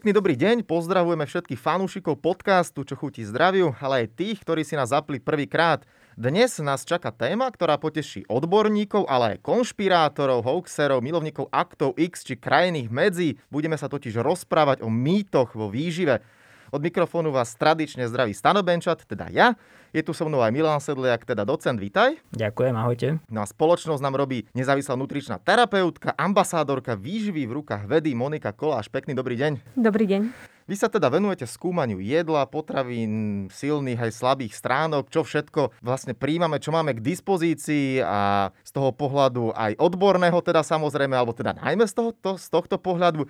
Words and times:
Pekný 0.00 0.16
dobrý 0.16 0.32
deň, 0.32 0.64
pozdravujeme 0.64 1.28
všetkých 1.28 1.60
fanúšikov 1.60 2.24
podcastu 2.24 2.88
Čo 2.88 2.96
chutí 2.96 3.20
zdraviu, 3.20 3.76
ale 3.84 4.08
aj 4.08 4.16
tých, 4.16 4.40
ktorí 4.40 4.64
si 4.64 4.72
nás 4.72 4.96
zapli 4.96 5.20
prvýkrát. 5.20 5.84
Dnes 6.16 6.56
nás 6.64 6.88
čaká 6.88 7.12
téma, 7.12 7.52
ktorá 7.52 7.76
poteší 7.76 8.24
odborníkov, 8.24 9.04
ale 9.04 9.36
aj 9.36 9.44
konšpirátorov, 9.44 10.40
hoaxerov, 10.40 11.04
milovníkov 11.04 11.52
aktov 11.52 12.00
X 12.00 12.24
či 12.24 12.40
krajných 12.40 12.88
medzi. 12.88 13.36
Budeme 13.52 13.76
sa 13.76 13.92
totiž 13.92 14.24
rozprávať 14.24 14.80
o 14.80 14.88
mýtoch 14.88 15.52
vo 15.52 15.68
výžive. 15.68 16.24
Od 16.70 16.78
mikrofónu 16.78 17.34
vás 17.34 17.58
tradične 17.58 18.06
zdraví 18.06 18.30
Stano 18.30 18.62
Benčat, 18.62 19.02
teda 19.02 19.26
ja. 19.34 19.58
Je 19.90 20.06
tu 20.06 20.14
so 20.14 20.30
mnou 20.30 20.38
aj 20.38 20.54
Milan 20.54 20.78
Sedliak, 20.78 21.26
teda 21.26 21.42
docent, 21.42 21.74
vítaj. 21.82 22.14
Ďakujem, 22.30 22.74
ahojte. 22.78 23.18
No 23.26 23.42
a 23.42 23.46
spoločnosť 23.50 23.98
nám 23.98 24.14
robí 24.14 24.46
nezávislá 24.54 24.94
nutričná 24.94 25.42
terapeutka, 25.42 26.14
ambasádorka 26.14 26.94
výživy 26.94 27.50
v 27.50 27.58
rukách 27.58 27.90
vedy 27.90 28.14
Monika 28.14 28.54
Koláš. 28.54 28.86
Pekný 28.86 29.18
dobrý 29.18 29.34
deň. 29.34 29.74
Dobrý 29.74 30.06
deň. 30.06 30.30
Vy 30.70 30.78
sa 30.78 30.86
teda 30.86 31.10
venujete 31.10 31.50
skúmaniu 31.50 31.98
jedla, 31.98 32.46
potravín, 32.46 33.50
silných 33.50 34.06
aj 34.06 34.14
slabých 34.14 34.54
stránok, 34.54 35.10
čo 35.10 35.26
všetko 35.26 35.74
vlastne 35.82 36.14
príjmame, 36.14 36.62
čo 36.62 36.70
máme 36.70 36.94
k 36.94 37.02
dispozícii 37.02 37.98
a 37.98 38.54
z 38.62 38.70
toho 38.70 38.94
pohľadu 38.94 39.50
aj 39.58 39.74
odborného 39.82 40.38
teda 40.38 40.62
samozrejme, 40.62 41.18
alebo 41.18 41.34
teda 41.34 41.58
najmä 41.58 41.90
z, 41.90 41.98
toho, 41.98 42.14
to, 42.14 42.38
z 42.38 42.46
tohto 42.46 42.78
pohľadu. 42.78 43.26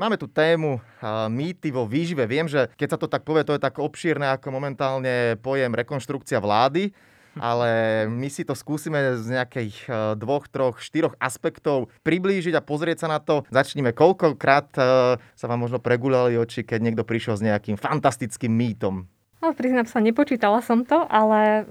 Máme 0.00 0.16
tu 0.16 0.32
tému 0.32 0.80
mýty 1.28 1.68
vo 1.68 1.84
výžive. 1.84 2.24
Viem, 2.24 2.48
že 2.48 2.72
keď 2.80 2.96
sa 2.96 2.98
to 3.04 3.04
tak 3.04 3.20
povie, 3.20 3.44
to 3.44 3.52
je 3.52 3.60
tak 3.60 3.76
obšírne 3.76 4.32
ako 4.32 4.48
momentálne 4.48 5.36
pojem 5.44 5.76
rekonštrukcia 5.76 6.40
vlády, 6.40 6.96
ale 7.36 7.68
my 8.08 8.32
si 8.32 8.48
to 8.48 8.56
skúsime 8.56 8.96
z 9.20 9.36
nejakých 9.36 9.76
dvoch, 10.16 10.48
troch, 10.48 10.80
štyroch 10.80 11.12
aspektov 11.20 11.92
priblížiť 12.00 12.56
a 12.56 12.64
pozrieť 12.64 13.04
sa 13.04 13.08
na 13.12 13.20
to. 13.20 13.44
Začníme, 13.52 13.92
koľkokrát 13.92 14.72
sa 15.20 15.44
vám 15.44 15.68
možno 15.68 15.76
pregulali 15.76 16.40
oči, 16.40 16.64
keď 16.64 16.80
niekto 16.80 17.04
prišiel 17.04 17.36
s 17.36 17.44
nejakým 17.44 17.76
fantastickým 17.76 18.56
mýtom. 18.56 19.04
No, 19.40 19.52
priznám 19.52 19.84
sa, 19.84 20.00
nepočítala 20.04 20.60
som 20.60 20.84
to, 20.84 21.00
ale 21.08 21.40
e, 21.40 21.62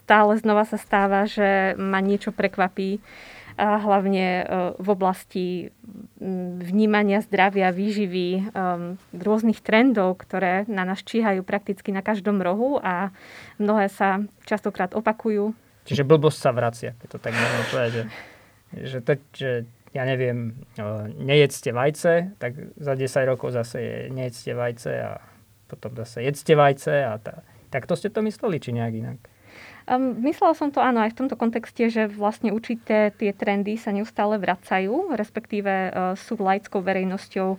stále 0.00 0.32
znova 0.40 0.64
sa 0.64 0.80
stáva, 0.80 1.28
že 1.28 1.76
ma 1.76 2.00
niečo 2.00 2.32
prekvapí 2.32 3.04
a 3.56 3.80
hlavne 3.80 4.26
e, 4.40 4.44
v 4.78 4.88
oblasti 4.88 5.46
vnímania 6.62 7.18
zdravia, 7.18 7.74
výživy, 7.74 8.54
rôznych 9.10 9.58
trendov, 9.58 10.22
ktoré 10.22 10.62
na 10.70 10.86
nás 10.86 11.02
číhajú 11.02 11.42
prakticky 11.42 11.90
na 11.90 11.98
každom 11.98 12.38
rohu 12.38 12.78
a 12.78 13.10
mnohé 13.58 13.90
sa 13.90 14.22
častokrát 14.46 14.94
opakujú. 14.94 15.50
Čiže 15.82 16.06
blbosť 16.06 16.38
sa 16.38 16.50
vracia, 16.54 16.90
keď 17.02 17.08
to 17.10 17.18
tak 17.18 17.34
môžem 17.34 17.64
povedať, 17.74 17.90
že, 17.90 18.02
že, 18.86 18.98
to, 19.02 19.12
že 19.34 19.50
ja 19.90 20.04
neviem, 20.06 20.62
e, 20.78 20.84
nejedzte 21.18 21.74
vajce, 21.74 22.38
tak 22.38 22.54
za 22.78 22.94
10 22.94 23.30
rokov 23.34 23.50
zase 23.50 23.78
je 23.82 23.96
nejedzte 24.14 24.54
vajce 24.54 24.92
a 25.02 25.12
potom 25.66 25.92
zase 25.98 26.22
jedzte 26.22 26.54
vajce 26.54 26.94
a 27.02 27.18
tá, 27.18 27.42
tak 27.72 27.90
to 27.90 27.98
ste 27.98 28.14
to 28.14 28.22
mysleli, 28.22 28.62
či 28.62 28.70
nejak 28.76 28.94
inak? 28.94 29.18
Um, 29.86 30.14
myslela 30.22 30.54
som 30.54 30.70
to 30.70 30.78
áno 30.78 31.02
aj 31.02 31.14
v 31.14 31.18
tomto 31.24 31.34
kontexte, 31.34 31.90
že 31.90 32.06
vlastne 32.06 32.54
určité 32.54 33.10
tie 33.14 33.34
trendy 33.34 33.74
sa 33.74 33.90
neustále 33.90 34.38
vracajú, 34.38 35.14
respektíve 35.14 35.72
uh, 35.90 36.14
sú 36.14 36.38
laickou 36.38 36.82
verejnosťou 36.82 37.58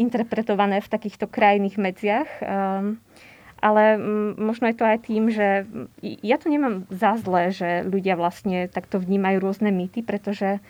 interpretované 0.00 0.80
v 0.80 0.88
takýchto 0.88 1.28
krajných 1.28 1.76
medziach. 1.76 2.30
Um, 2.40 3.02
ale 3.58 3.98
možno 4.38 4.70
je 4.70 4.76
to 4.78 4.86
aj 4.86 4.98
tým, 5.02 5.34
že 5.34 5.66
ja 6.22 6.38
to 6.38 6.46
nemám 6.46 6.86
za 6.94 7.18
zlé, 7.18 7.50
že 7.50 7.82
ľudia 7.82 8.14
vlastne 8.14 8.70
takto 8.70 9.02
vnímajú 9.02 9.42
rôzne 9.42 9.74
mýty, 9.74 10.06
pretože 10.06 10.62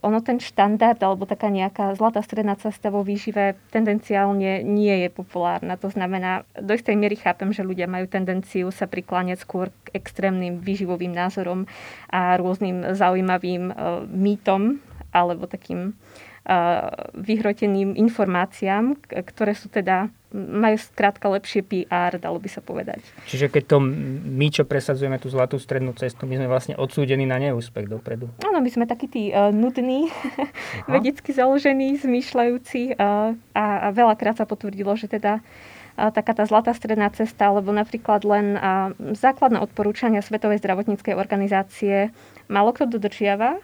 ono 0.00 0.18
ten 0.24 0.42
štandard 0.42 0.98
alebo 0.98 1.28
taká 1.28 1.52
nejaká 1.52 1.94
zlatá 1.94 2.24
stredná 2.24 2.58
cesta 2.58 2.88
vo 2.90 3.04
výžive 3.04 3.54
tendenciálne 3.70 4.64
nie 4.64 4.94
je 5.04 5.08
populárna. 5.12 5.78
To 5.78 5.92
znamená, 5.92 6.48
do 6.56 6.74
istej 6.74 6.96
miery 6.98 7.20
chápem, 7.20 7.52
že 7.54 7.66
ľudia 7.66 7.86
majú 7.86 8.08
tendenciu 8.08 8.72
sa 8.72 8.88
prikláňať 8.90 9.44
skôr 9.44 9.70
k 9.86 9.94
extrémnym 9.94 10.58
výživovým 10.58 11.12
názorom 11.12 11.68
a 12.10 12.34
rôznym 12.40 12.96
zaujímavým 12.96 13.70
uh, 13.70 14.02
mýtom 14.08 14.82
alebo 15.14 15.46
takým 15.46 15.94
vyhroteným 17.16 17.96
informáciám, 17.96 19.00
ktoré 19.08 19.56
sú 19.56 19.72
teda 19.72 20.12
majú 20.34 20.74
skrátka 20.74 21.30
lepšie 21.30 21.62
PR, 21.62 22.18
dalo 22.18 22.42
by 22.42 22.50
sa 22.50 22.58
povedať. 22.58 22.98
Čiže 23.30 23.46
keď 23.54 23.62
to 23.70 23.76
my, 23.78 24.50
čo 24.50 24.66
presadzujeme 24.66 25.22
tú 25.22 25.30
zlatú 25.30 25.62
strednú 25.62 25.94
cestu, 25.94 26.26
my 26.26 26.42
sme 26.42 26.50
vlastne 26.50 26.74
odsúdení 26.74 27.22
na 27.22 27.38
neúspech 27.38 27.86
dopredu. 27.86 28.26
Áno, 28.42 28.58
my 28.58 28.66
sme 28.66 28.90
takí 28.90 29.06
tí 29.06 29.30
uh, 29.30 29.54
nudní, 29.54 30.10
vedecky 30.90 31.30
založení, 31.30 31.94
zmýšľajúci 32.02 32.98
uh, 32.98 33.38
a, 33.54 33.64
a 33.86 33.88
veľakrát 33.94 34.42
sa 34.42 34.44
potvrdilo, 34.44 34.98
že 34.98 35.06
teda 35.06 35.38
taká 35.94 36.34
tá 36.34 36.44
zlatá 36.46 36.74
stredná 36.74 37.06
cesta, 37.14 37.50
alebo 37.50 37.70
napríklad 37.70 38.26
len 38.26 38.58
základné 39.14 39.62
odporúčania 39.62 40.20
Svetovej 40.20 40.58
zdravotníckej 40.58 41.14
organizácie 41.14 42.10
málo 42.50 42.76
kto 42.76 42.98
dodržiava, 42.98 43.62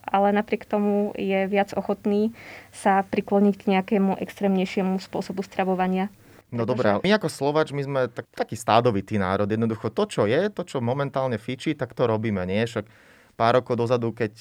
ale 0.00 0.28
napriek 0.32 0.64
tomu 0.64 1.12
je 1.18 1.44
viac 1.50 1.74
ochotný 1.76 2.32
sa 2.72 3.04
prikloniť 3.04 3.54
k 3.58 3.68
nejakému 3.76 4.16
extrémnejšiemu 4.22 4.96
spôsobu 5.02 5.44
stravovania. 5.44 6.08
No 6.50 6.66
dobré, 6.66 6.98
my 6.98 7.10
ako 7.14 7.30
Slovač, 7.30 7.70
my 7.70 7.82
sme 7.86 8.00
tak, 8.10 8.26
taký 8.34 8.58
stádovitý 8.58 9.22
národ. 9.22 9.46
Jednoducho 9.46 9.94
to, 9.94 10.02
čo 10.10 10.22
je, 10.26 10.50
to, 10.50 10.66
čo 10.66 10.82
momentálne 10.82 11.38
fičí, 11.38 11.78
tak 11.78 11.94
to 11.94 12.10
robíme, 12.10 12.42
nie? 12.42 12.66
Však 12.66 12.90
pár 13.38 13.62
rokov 13.62 13.78
dozadu, 13.78 14.10
keď 14.10 14.34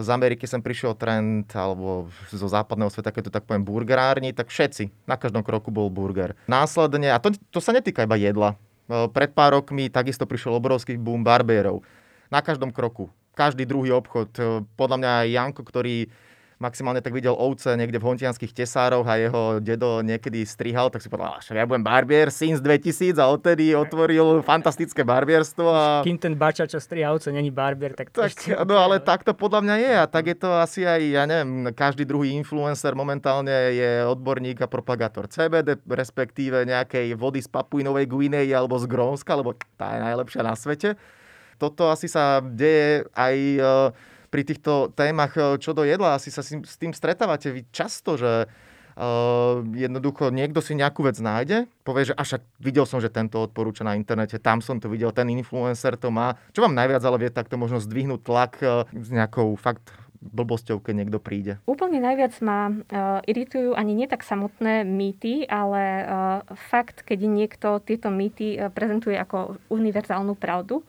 z 0.00 0.08
Ameriky 0.10 0.44
sem 0.48 0.60
prišiel 0.60 0.96
trend, 0.96 1.48
alebo 1.52 2.08
zo 2.32 2.48
západného 2.48 2.88
sveta, 2.88 3.12
keď 3.12 3.22
to 3.28 3.34
tak 3.36 3.44
poviem, 3.46 3.64
burgerárni, 3.64 4.32
tak 4.32 4.48
všetci, 4.48 4.90
na 5.04 5.20
každom 5.20 5.44
kroku 5.44 5.68
bol 5.68 5.92
burger. 5.92 6.34
Následne, 6.48 7.12
a 7.12 7.20
to, 7.20 7.36
to 7.52 7.60
sa 7.60 7.70
netýka 7.76 8.04
iba 8.04 8.16
jedla, 8.16 8.58
e, 8.88 9.06
pred 9.12 9.30
pár 9.30 9.60
rokmi 9.60 9.92
takisto 9.92 10.24
prišiel 10.24 10.56
obrovský 10.56 10.96
boom 10.96 11.20
barbierov. 11.22 11.84
Na 12.32 12.40
každom 12.40 12.70
kroku. 12.70 13.10
Každý 13.34 13.68
druhý 13.68 13.94
obchod. 13.94 14.30
E, 14.36 14.64
podľa 14.74 14.96
mňa 15.00 15.10
aj 15.22 15.28
Janko, 15.30 15.62
ktorý 15.62 15.96
maximálne 16.60 17.00
tak 17.00 17.16
videl 17.16 17.32
ovce 17.32 17.72
niekde 17.72 17.96
v 17.96 18.04
hontianských 18.12 18.52
tesároch 18.52 19.08
a 19.08 19.16
jeho 19.16 19.42
dedo 19.64 20.04
niekedy 20.04 20.44
strihal, 20.44 20.92
tak 20.92 21.00
si 21.00 21.08
povedal, 21.08 21.40
že 21.40 21.56
ja 21.56 21.64
budem 21.64 21.80
barbier 21.80 22.28
since 22.28 22.60
2000 22.60 23.16
a 23.16 23.32
odtedy 23.32 23.72
otvoril 23.72 24.44
fantastické 24.44 25.00
barbierstvo. 25.00 25.66
A... 25.72 26.04
Kým 26.04 26.20
ten 26.20 26.36
bača, 26.36 26.68
čo 26.68 26.76
striha 26.76 27.08
ovce, 27.16 27.32
není 27.32 27.48
barbier, 27.48 27.96
tak 27.96 28.12
tak, 28.12 28.36
ešte... 28.36 28.52
No 28.68 28.76
ale 28.76 29.00
tak 29.00 29.24
to 29.24 29.32
podľa 29.32 29.64
mňa 29.64 29.76
je 29.80 29.92
a 29.96 30.04
tak 30.04 30.28
je 30.28 30.36
to 30.36 30.52
asi 30.60 30.84
aj, 30.84 31.00
ja 31.00 31.24
neviem, 31.24 31.72
každý 31.72 32.04
druhý 32.04 32.36
influencer 32.36 32.92
momentálne 32.92 33.72
je 33.72 34.04
odborník 34.04 34.60
a 34.60 34.68
propagátor 34.68 35.32
CBD, 35.32 35.80
respektíve 35.88 36.68
nejakej 36.68 37.16
vody 37.16 37.40
z 37.40 37.48
Papuinovej 37.48 38.04
Guinei 38.04 38.52
alebo 38.52 38.76
z 38.76 38.84
Grónska, 38.84 39.32
lebo 39.32 39.56
tá 39.80 39.96
je 39.96 40.00
najlepšia 40.04 40.44
na 40.44 40.52
svete. 40.52 41.00
Toto 41.56 41.88
asi 41.88 42.08
sa 42.08 42.40
deje 42.40 43.08
aj 43.12 43.36
pri 44.30 44.42
týchto 44.46 44.94
témach, 44.94 45.34
e, 45.34 45.58
čo 45.58 45.74
do 45.74 45.82
jedla, 45.82 46.16
asi 46.16 46.30
sa 46.30 46.40
s 46.46 46.76
tým 46.78 46.94
stretávate 46.94 47.50
vy 47.50 47.66
často, 47.74 48.14
že 48.16 48.46
Uh, 49.00 49.64
jednoducho 49.72 50.28
niekto 50.28 50.60
si 50.60 50.76
nejakú 50.76 51.06
vec 51.06 51.16
nájde, 51.16 51.70
povie, 51.86 52.10
že 52.10 52.14
až 52.18 52.42
videl 52.60 52.84
som, 52.84 52.98
že 53.00 53.08
tento 53.08 53.40
odporúča 53.40 53.86
na 53.86 53.96
internete, 53.96 54.36
tam 54.36 54.60
som 54.60 54.76
to 54.76 54.92
videl, 54.92 55.08
ten 55.14 55.30
influencer 55.30 55.96
to 55.96 56.12
má. 56.12 56.36
Čo 56.52 56.66
vám 56.66 56.76
najviac 56.76 57.00
ale 57.06 57.16
vie 57.16 57.30
takto 57.32 57.56
možno 57.56 57.80
zdvihnúť 57.80 58.20
tlak 58.20 58.52
uh, 58.60 58.84
s 58.92 59.08
nejakou 59.08 59.56
fakt 59.56 59.94
blbosťou, 60.20 60.84
keď 60.84 60.94
niekto 61.00 61.18
príde? 61.22 61.56
Úplne 61.64 62.02
najviac 62.02 62.34
ma 62.44 62.68
uh, 62.68 63.24
iritujú 63.24 63.72
ani 63.72 63.96
nie 63.96 64.10
tak 64.10 64.20
samotné 64.20 64.84
mýty, 64.84 65.48
ale 65.48 65.82
uh, 66.04 66.04
fakt, 66.68 67.00
keď 67.06 67.18
niekto 67.24 67.68
tieto 67.80 68.12
mýty 68.12 68.60
uh, 68.60 68.68
prezentuje 68.68 69.16
ako 69.16 69.56
univerzálnu 69.72 70.36
pravdu 70.36 70.84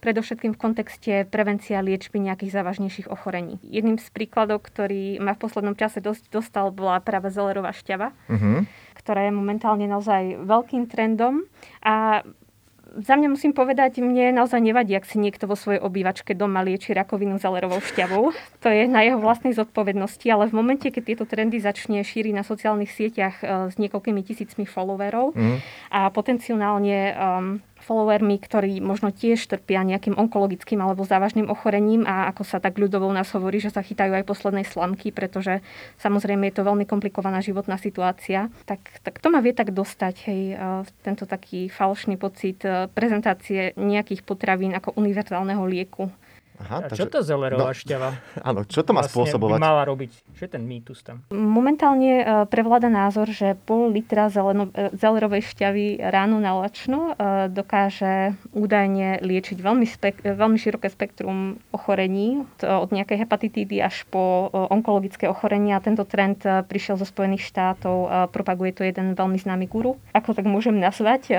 predovšetkým 0.00 0.56
v 0.56 0.60
kontexte 0.60 1.12
prevencia 1.28 1.84
liečby 1.84 2.18
nejakých 2.18 2.56
závažnejších 2.56 3.12
ochorení. 3.12 3.60
Jedným 3.62 4.00
z 4.00 4.08
príkladov, 4.10 4.64
ktorý 4.64 5.20
ma 5.20 5.36
v 5.36 5.42
poslednom 5.44 5.76
čase 5.76 6.00
dosť 6.00 6.32
dostal, 6.32 6.72
bola 6.72 6.98
práve 7.04 7.28
zelerová 7.28 7.70
šťava, 7.76 8.10
uh-huh. 8.10 8.64
ktorá 8.96 9.28
je 9.28 9.32
momentálne 9.32 9.84
naozaj 9.84 10.40
veľkým 10.44 10.88
trendom 10.88 11.44
a 11.84 12.24
za 12.98 13.14
mňa 13.14 13.28
musím 13.30 13.52
povedať, 13.54 14.02
mne 14.02 14.34
naozaj 14.34 14.58
nevadí, 14.58 14.98
ak 14.98 15.06
si 15.06 15.22
niekto 15.22 15.46
vo 15.46 15.54
svojej 15.54 15.78
obývačke 15.78 16.34
doma 16.34 16.66
lieči 16.66 16.90
rakovinu 16.90 17.38
zalerovou 17.38 17.78
šťavou. 17.78 18.34
To 18.34 18.68
je 18.68 18.90
na 18.90 19.06
jeho 19.06 19.22
vlastnej 19.22 19.54
zodpovednosti, 19.54 20.26
ale 20.26 20.50
v 20.50 20.56
momente, 20.58 20.90
keď 20.90 21.02
tieto 21.06 21.24
trendy 21.26 21.62
začne 21.62 22.02
šíriť 22.02 22.34
na 22.34 22.42
sociálnych 22.42 22.90
sieťach 22.90 23.36
e, 23.40 23.44
s 23.70 23.74
niekoľkými 23.78 24.20
tisícmi 24.26 24.66
followerov 24.66 25.38
mm. 25.38 25.56
a 25.94 26.10
potenciálne 26.10 26.98
um, 27.14 27.14
followermi, 27.82 28.36
ktorí 28.38 28.78
možno 28.78 29.10
tiež 29.10 29.44
trpia 29.50 29.82
nejakým 29.82 30.16
onkologickým 30.16 30.80
alebo 30.80 31.02
závažným 31.04 31.48
ochorením 31.48 32.04
a 32.06 32.30
ako 32.30 32.42
sa 32.44 32.58
tak 32.60 32.76
ľudovo 32.76 33.10
nás 33.10 33.28
hovorí, 33.32 33.58
že 33.58 33.72
sa 33.72 33.82
chytajú 33.84 34.14
aj 34.14 34.28
poslednej 34.28 34.64
slamky, 34.68 35.10
pretože 35.10 35.64
samozrejme 36.00 36.48
je 36.48 36.54
to 36.60 36.66
veľmi 36.66 36.84
komplikovaná 36.84 37.40
životná 37.40 37.80
situácia, 37.80 38.52
tak, 38.64 38.80
tak 39.04 39.18
to 39.18 39.28
ma 39.32 39.40
vie 39.40 39.56
tak 39.56 39.72
dostať, 39.72 40.14
hej, 40.30 40.40
tento 41.02 41.24
taký 41.24 41.72
falošný 41.72 42.20
pocit 42.20 42.62
e, 42.64 42.86
prezentácie 42.92 43.72
nejakých 43.76 44.22
potravín 44.22 44.76
ako 44.76 44.94
univerzálneho 44.96 45.64
lieku. 45.66 46.12
Aha, 46.60 46.84
a 46.84 46.88
takže... 46.92 46.98
čo 47.00 47.04
to 47.08 47.18
zelerová 47.24 47.72
no, 47.72 47.76
šťava? 47.76 48.10
Áno, 48.48 48.60
čo 48.68 48.84
to 48.84 48.92
má 48.92 49.00
vlastne 49.00 49.16
spôsobovať? 49.16 49.58
By 49.58 49.64
mala 49.64 49.82
robiť? 49.88 50.10
Čo 50.36 50.42
je 50.44 50.50
ten 50.52 50.64
mýtus 50.68 51.00
tam? 51.00 51.24
Momentálne 51.32 52.12
e, 52.20 52.24
prevláda 52.52 52.92
názor, 52.92 53.32
že 53.32 53.56
pol 53.64 53.88
litra 53.88 54.28
zeleno, 54.28 54.68
e, 54.76 54.92
zelerovej 54.92 55.40
šťavy 55.56 56.04
ráno 56.12 56.36
na 56.36 56.52
lačno 56.52 57.16
e, 57.16 57.48
dokáže 57.48 58.36
údajne 58.52 59.24
liečiť 59.24 59.56
veľmi, 59.56 59.86
spek- 59.88 60.22
veľmi 60.36 60.58
široké 60.60 60.92
spektrum 60.92 61.56
ochorení, 61.72 62.44
od 62.60 62.90
nejakej 62.92 63.24
hepatitídy 63.24 63.80
až 63.80 64.04
po 64.12 64.50
onkologické 64.52 65.26
ochorenia. 65.26 65.80
Tento 65.80 66.04
trend 66.04 66.42
prišiel 66.44 67.00
zo 67.00 67.06
Spojených 67.08 67.46
štátov, 67.46 68.28
propaguje 68.34 68.76
to 68.76 68.82
jeden 68.84 69.16
veľmi 69.16 69.38
známy 69.40 69.64
guru. 69.70 69.96
Ako 70.12 70.36
tak 70.36 70.44
môžem 70.44 70.76
nazvať? 70.76 71.32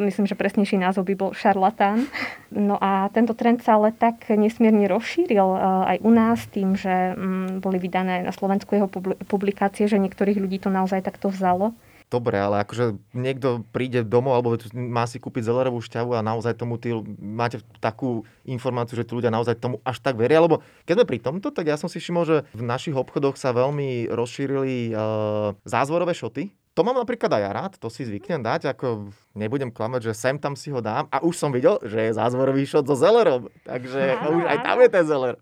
Myslím, 0.00 0.24
že 0.24 0.38
presnejší 0.38 0.80
názov 0.80 1.08
by 1.08 1.14
bol 1.18 1.30
šarlatán. 1.36 2.08
No 2.54 2.80
a 2.80 3.10
tento 3.12 3.36
trend 3.36 3.60
sa 3.60 3.76
ale 3.76 3.92
tak 3.92 4.24
nesmierne 4.46 4.86
rozšíril 4.86 5.48
eh, 5.54 5.60
aj 5.94 5.96
u 6.06 6.10
nás 6.14 6.38
tým, 6.48 6.78
že 6.78 7.12
mm, 7.18 7.60
boli 7.60 7.82
vydané 7.82 8.22
na 8.22 8.30
Slovensku 8.30 8.78
jeho 8.78 8.88
publikácie, 9.26 9.90
že 9.90 9.98
niektorých 9.98 10.38
ľudí 10.38 10.62
to 10.62 10.70
naozaj 10.70 11.02
takto 11.02 11.28
vzalo. 11.28 11.74
Dobre, 12.06 12.38
ale 12.38 12.62
akože 12.62 13.02
niekto 13.18 13.66
príde 13.74 14.06
domov 14.06 14.38
alebo 14.38 14.54
má 14.78 15.10
si 15.10 15.18
kúpiť 15.18 15.50
zelerovú 15.50 15.82
šťavu 15.82 16.14
a 16.14 16.22
naozaj 16.22 16.54
tomu 16.54 16.78
tí, 16.78 16.94
máte 17.18 17.58
takú 17.82 18.22
informáciu, 18.46 18.94
že 18.94 19.02
tí 19.02 19.10
ľudia 19.18 19.34
naozaj 19.34 19.58
tomu 19.58 19.82
až 19.82 19.98
tak 19.98 20.14
veria. 20.14 20.38
Lebo 20.38 20.62
keď 20.86 21.02
sme 21.02 21.10
pri 21.10 21.18
tomto, 21.18 21.50
tak 21.50 21.66
ja 21.66 21.74
som 21.74 21.90
si 21.90 21.98
všimol, 21.98 22.22
že 22.22 22.36
v 22.54 22.62
našich 22.62 22.94
obchodoch 22.94 23.34
sa 23.34 23.50
veľmi 23.50 24.06
rozšírili 24.06 24.94
uh, 24.94 25.58
zázvorové 25.66 26.14
šoty, 26.14 26.54
to 26.76 26.84
mám 26.84 27.00
napríklad 27.00 27.32
aj 27.32 27.42
ja 27.42 27.50
rád, 27.56 27.72
to 27.80 27.88
si 27.88 28.04
zvyknem 28.04 28.44
dať, 28.44 28.68
ako 28.76 29.08
nebudem 29.32 29.72
klamať, 29.72 30.12
že 30.12 30.12
sem 30.12 30.36
tam 30.36 30.52
si 30.52 30.68
ho 30.68 30.84
dám 30.84 31.08
a 31.08 31.24
už 31.24 31.32
som 31.32 31.48
videl, 31.48 31.80
že 31.80 32.12
je 32.12 32.12
zázvorový 32.12 32.68
šot 32.68 32.84
so 32.84 32.92
zelerom, 32.92 33.48
takže 33.64 34.20
áno, 34.20 34.36
už 34.36 34.42
aj 34.44 34.58
tam 34.60 34.76
je 34.84 34.88
ten 34.92 35.04
zeler. 35.08 35.34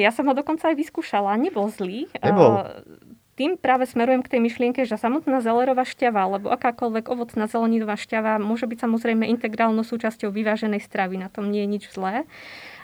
Ja 0.00 0.08
som 0.08 0.24
ho 0.24 0.32
dokonca 0.32 0.72
aj 0.72 0.80
vyskúšala, 0.80 1.36
nebol 1.36 1.68
zlý. 1.68 2.08
Nebol. 2.24 2.64
Tým 3.36 3.60
práve 3.60 3.84
smerujem 3.84 4.24
k 4.24 4.36
tej 4.36 4.40
myšlienke, 4.40 4.80
že 4.88 4.96
samotná 4.96 5.44
zelerová 5.44 5.84
šťava 5.84 6.28
alebo 6.28 6.48
akákoľvek 6.48 7.12
ovocná 7.12 7.44
zeleninová 7.44 8.00
šťava 8.00 8.40
môže 8.40 8.64
byť 8.64 8.78
samozrejme 8.80 9.28
integrálnou 9.36 9.84
súčasťou 9.84 10.32
vyváženej 10.32 10.80
stravy. 10.80 11.20
Na 11.20 11.28
tom 11.28 11.52
nie 11.52 11.64
je 11.64 11.72
nič 11.76 11.84
zlé. 11.92 12.24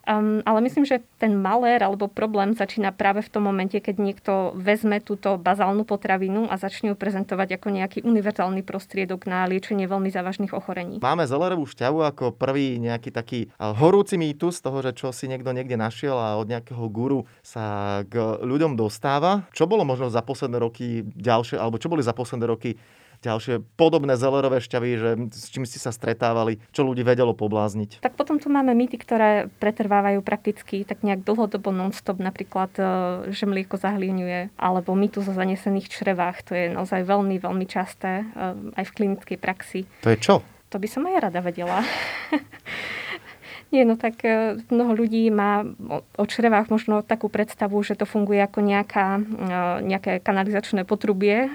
Um, 0.07 0.39
ale 0.47 0.63
myslím, 0.63 0.87
že 0.87 1.03
ten 1.19 1.35
malér 1.35 1.83
alebo 1.83 2.07
problém 2.07 2.55
začína 2.55 2.95
práve 2.95 3.27
v 3.27 3.31
tom 3.35 3.43
momente, 3.43 3.75
keď 3.75 3.99
niekto 3.99 4.33
vezme 4.55 5.03
túto 5.03 5.35
bazálnu 5.35 5.83
potravinu 5.83 6.47
a 6.47 6.55
začne 6.55 6.95
ju 6.95 6.97
prezentovať 6.97 7.59
ako 7.59 7.75
nejaký 7.75 7.99
univerzálny 8.07 8.63
prostriedok 8.63 9.27
na 9.27 9.51
liečenie 9.51 9.91
veľmi 9.91 10.07
závažných 10.15 10.55
ochorení. 10.55 11.03
Máme 11.03 11.27
zelerovú 11.27 11.67
šťavu 11.67 12.07
ako 12.07 12.25
prvý 12.39 12.79
nejaký 12.79 13.11
taký 13.11 13.51
horúci 13.59 14.15
mýtus 14.15 14.63
toho, 14.63 14.79
že 14.79 14.95
čo 14.95 15.11
si 15.11 15.27
niekto 15.27 15.51
niekde 15.51 15.75
našiel 15.75 16.15
a 16.15 16.39
od 16.39 16.47
nejakého 16.47 16.87
guru 16.87 17.27
sa 17.43 18.07
k 18.07 18.39
ľuďom 18.47 18.79
dostáva. 18.79 19.51
Čo 19.51 19.67
bolo 19.67 19.83
možno 19.83 20.07
za 20.07 20.23
posledné 20.23 20.63
roky 20.63 21.03
ďalšie, 21.03 21.59
alebo 21.59 21.83
čo 21.83 21.91
boli 21.91 22.07
za 22.07 22.15
posledné 22.15 22.47
roky 22.47 22.79
ďalšie 23.23 23.63
podobné 23.79 24.19
zelerové 24.19 24.61
šťavy, 24.61 24.91
že 24.97 25.11
s 25.33 25.49
čím 25.53 25.65
ste 25.65 25.79
sa 25.81 25.95
stretávali, 25.95 26.61
čo 26.75 26.85
ľudí 26.85 27.07
vedelo 27.07 27.33
poblázniť? 27.33 28.03
Tak 28.05 28.19
potom 28.19 28.43
tu 28.43 28.53
máme 28.53 28.75
mýty, 28.75 28.99
ktoré 29.01 29.49
pretrvávajú 29.63 30.21
prakticky 30.21 30.83
tak 30.83 31.05
nejak 31.07 31.25
dlhodobo 31.25 31.71
non-stop, 31.71 32.19
napríklad, 32.19 32.73
e, 32.77 32.83
že 33.33 33.49
mlieko 33.49 33.79
zahlieňuje, 33.79 34.57
alebo 34.59 34.93
mýtu 34.99 35.23
zo 35.23 35.33
zanesených 35.33 35.89
črevách. 35.89 36.43
To 36.49 36.53
je 36.53 36.73
naozaj 36.73 37.07
veľmi, 37.07 37.39
veľmi 37.41 37.67
časté 37.69 38.23
e, 38.23 38.25
aj 38.77 38.85
v 38.85 38.95
klinickej 38.95 39.39
praxi. 39.39 39.81
To 40.05 40.11
je 40.13 40.19
čo? 40.19 40.35
To 40.75 40.83
by 40.83 40.89
som 40.91 41.07
aj 41.07 41.31
rada 41.31 41.41
vedela. 41.41 41.81
Nie, 43.75 43.83
no 43.83 43.99
tak 43.99 44.23
e, 44.23 44.63
mnoho 44.71 44.95
ľudí 44.95 45.27
má 45.35 45.67
o 46.15 46.25
črevách 46.25 46.71
možno 46.71 47.03
takú 47.03 47.27
predstavu, 47.27 47.83
že 47.83 47.99
to 47.99 48.07
funguje 48.07 48.39
ako 48.39 48.63
nejaká, 48.63 49.19
e, 49.19 49.23
nejaké 49.83 50.13
kanalizačné 50.23 50.87
potrubie, 50.87 51.51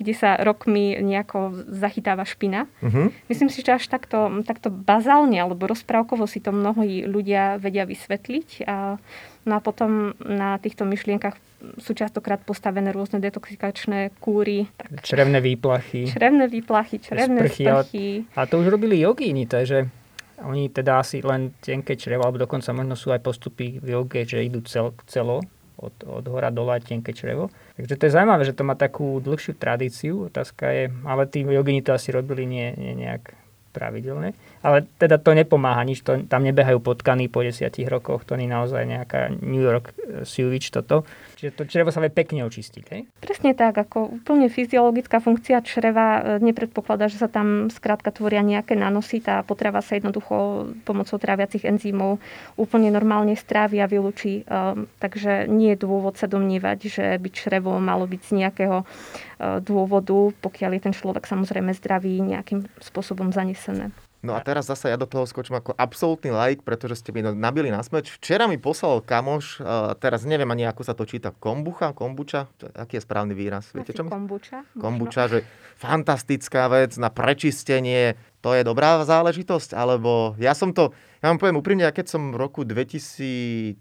kde 0.00 0.12
sa 0.12 0.34
rokmi 0.42 0.98
nejako 0.98 1.54
zachytáva 1.70 2.26
špina. 2.26 2.66
Uh-huh. 2.82 3.14
Myslím 3.30 3.46
si, 3.46 3.62
že 3.62 3.78
až 3.78 3.86
takto, 3.86 4.42
takto 4.42 4.74
bazálne 4.74 5.38
alebo 5.38 5.70
rozprávkovo 5.70 6.26
si 6.26 6.42
to 6.42 6.50
mnohí 6.50 7.06
ľudia 7.06 7.62
vedia 7.62 7.86
vysvetliť. 7.86 8.66
A, 8.66 8.98
no 9.46 9.52
a 9.54 9.60
potom 9.62 10.18
na 10.18 10.58
týchto 10.58 10.82
myšlienkach 10.82 11.38
sú 11.78 11.92
častokrát 11.92 12.40
postavené 12.42 12.90
rôzne 12.90 13.22
detoxikačné 13.22 14.16
kúry. 14.18 14.66
Tak... 14.80 15.04
Črevné 15.04 15.38
výplachy. 15.38 16.08
Črevné 16.10 16.48
výplachy, 16.48 16.96
črevné 16.98 17.46
sprchy. 17.46 17.64
sprchy. 17.68 18.06
A 18.34 18.48
to 18.48 18.58
už 18.58 18.72
robili 18.72 18.98
jogíni, 18.98 19.44
takže 19.44 19.99
oni 20.44 20.72
teda 20.72 21.00
asi 21.00 21.20
len 21.20 21.52
tenké 21.60 21.96
črevo, 21.96 22.24
alebo 22.24 22.40
dokonca 22.40 22.72
možno 22.72 22.96
sú 22.96 23.12
aj 23.12 23.20
postupy 23.20 23.80
v 23.80 23.96
joge, 23.96 24.24
že 24.24 24.44
idú 24.44 24.64
cel, 24.64 24.96
celo, 25.04 25.44
od, 25.80 25.94
od 26.04 26.24
hora 26.28 26.52
dole 26.52 26.76
tenké 26.84 27.16
črevo. 27.16 27.48
Takže 27.76 27.96
to 27.96 28.04
je 28.06 28.14
zaujímavé, 28.14 28.42
že 28.44 28.56
to 28.56 28.68
má 28.68 28.76
takú 28.76 29.18
dlhšiu 29.24 29.56
tradíciu. 29.56 30.28
Otázka 30.28 30.68
je, 30.70 30.84
ale 31.08 31.22
tí 31.26 31.40
jogini 31.40 31.80
to 31.80 31.96
asi 31.96 32.12
robili 32.12 32.44
nie, 32.44 32.76
nie 32.76 32.92
nejak 32.92 33.32
pravidelne. 33.72 34.36
Ale 34.60 34.84
teda 34.98 35.16
to 35.16 35.32
nepomáha 35.32 35.80
nič, 35.86 36.02
to, 36.02 36.26
tam 36.26 36.42
nebehajú 36.44 36.82
potkany 36.82 37.30
po 37.30 37.40
desiatich 37.40 37.86
rokoch, 37.86 38.26
to 38.26 38.34
nie 38.34 38.50
naozaj 38.50 38.82
nejaká 38.84 39.32
New 39.40 39.62
York 39.62 39.94
eh, 39.96 40.26
Sewage 40.26 40.68
toto. 40.74 41.08
Čiže 41.40 41.56
to 41.56 41.64
črevo 41.64 41.88
sa 41.88 42.04
vie 42.04 42.12
pekne 42.12 42.44
očistiť, 42.44 42.84
hej? 42.92 43.08
Presne 43.24 43.56
tak, 43.56 43.72
ako 43.72 44.20
úplne 44.20 44.52
fyziologická 44.52 45.24
funkcia 45.24 45.64
čreva 45.64 46.20
eh, 46.20 46.22
nepredpokladá, 46.36 47.08
že 47.08 47.16
sa 47.16 47.32
tam 47.32 47.72
skrátka 47.72 48.12
tvoria 48.12 48.44
nejaké 48.44 48.76
nanosy, 48.76 49.24
tá 49.24 49.40
potrava 49.40 49.80
sa 49.80 49.96
jednoducho 49.96 50.68
pomocou 50.84 51.16
tráviacich 51.16 51.64
enzymov 51.64 52.20
úplne 52.60 52.92
normálne 52.92 53.32
strávi 53.32 53.80
a 53.80 53.88
vylúči. 53.88 54.44
Um, 54.44 54.84
takže 55.00 55.48
nie 55.48 55.72
je 55.72 55.80
dôvod 55.80 56.20
sa 56.20 56.28
domnievať, 56.28 56.78
že 56.92 57.04
by 57.16 57.28
črevo 57.32 57.72
malo 57.80 58.04
byť 58.04 58.20
z 58.20 58.32
nejakého 58.36 58.84
uh, 58.84 59.64
dôvodu, 59.64 60.36
pokiaľ 60.44 60.76
je 60.76 60.84
ten 60.84 60.94
človek 60.94 61.24
samozrejme 61.24 61.72
zdravý, 61.72 62.20
nejakým 62.20 62.68
spôsobom 62.84 63.32
zanesené. 63.32 63.88
No 64.20 64.36
a 64.36 64.44
teraz 64.44 64.68
zase 64.68 64.92
ja 64.92 65.00
do 65.00 65.08
toho 65.08 65.24
skočím 65.24 65.56
ako 65.56 65.72
absolútny 65.80 66.28
like, 66.28 66.60
pretože 66.60 67.00
ste 67.00 67.08
mi 67.08 67.24
nabili 67.24 67.72
na 67.72 67.80
smeč. 67.80 68.12
Včera 68.20 68.44
mi 68.44 68.60
poslal 68.60 69.00
kamoš, 69.00 69.64
uh, 69.64 69.96
teraz 69.96 70.28
neviem 70.28 70.48
ani 70.52 70.68
ako 70.68 70.84
sa 70.84 70.92
to 70.92 71.08
číta, 71.08 71.32
kombucha, 71.32 71.96
kombuča, 71.96 72.44
aký 72.76 73.00
je 73.00 73.02
správny 73.08 73.32
výraz? 73.32 73.72
Viete 73.72 73.96
čo? 73.96 74.04
Kombuča. 74.04 74.68
Kombuča, 74.76 75.24
že 75.32 75.48
fantastická 75.80 76.68
vec 76.68 77.00
na 77.00 77.08
prečistenie, 77.08 78.20
to 78.44 78.52
je 78.52 78.60
dobrá 78.60 79.00
záležitosť, 79.08 79.72
alebo 79.72 80.36
ja 80.36 80.52
som 80.52 80.76
to, 80.76 80.92
ja 81.24 81.32
vám 81.32 81.40
poviem 81.40 81.56
úprimne, 81.56 81.88
ja 81.88 81.92
keď 81.96 82.12
som 82.12 82.36
v 82.36 82.40
roku 82.44 82.68
2006 82.68 83.80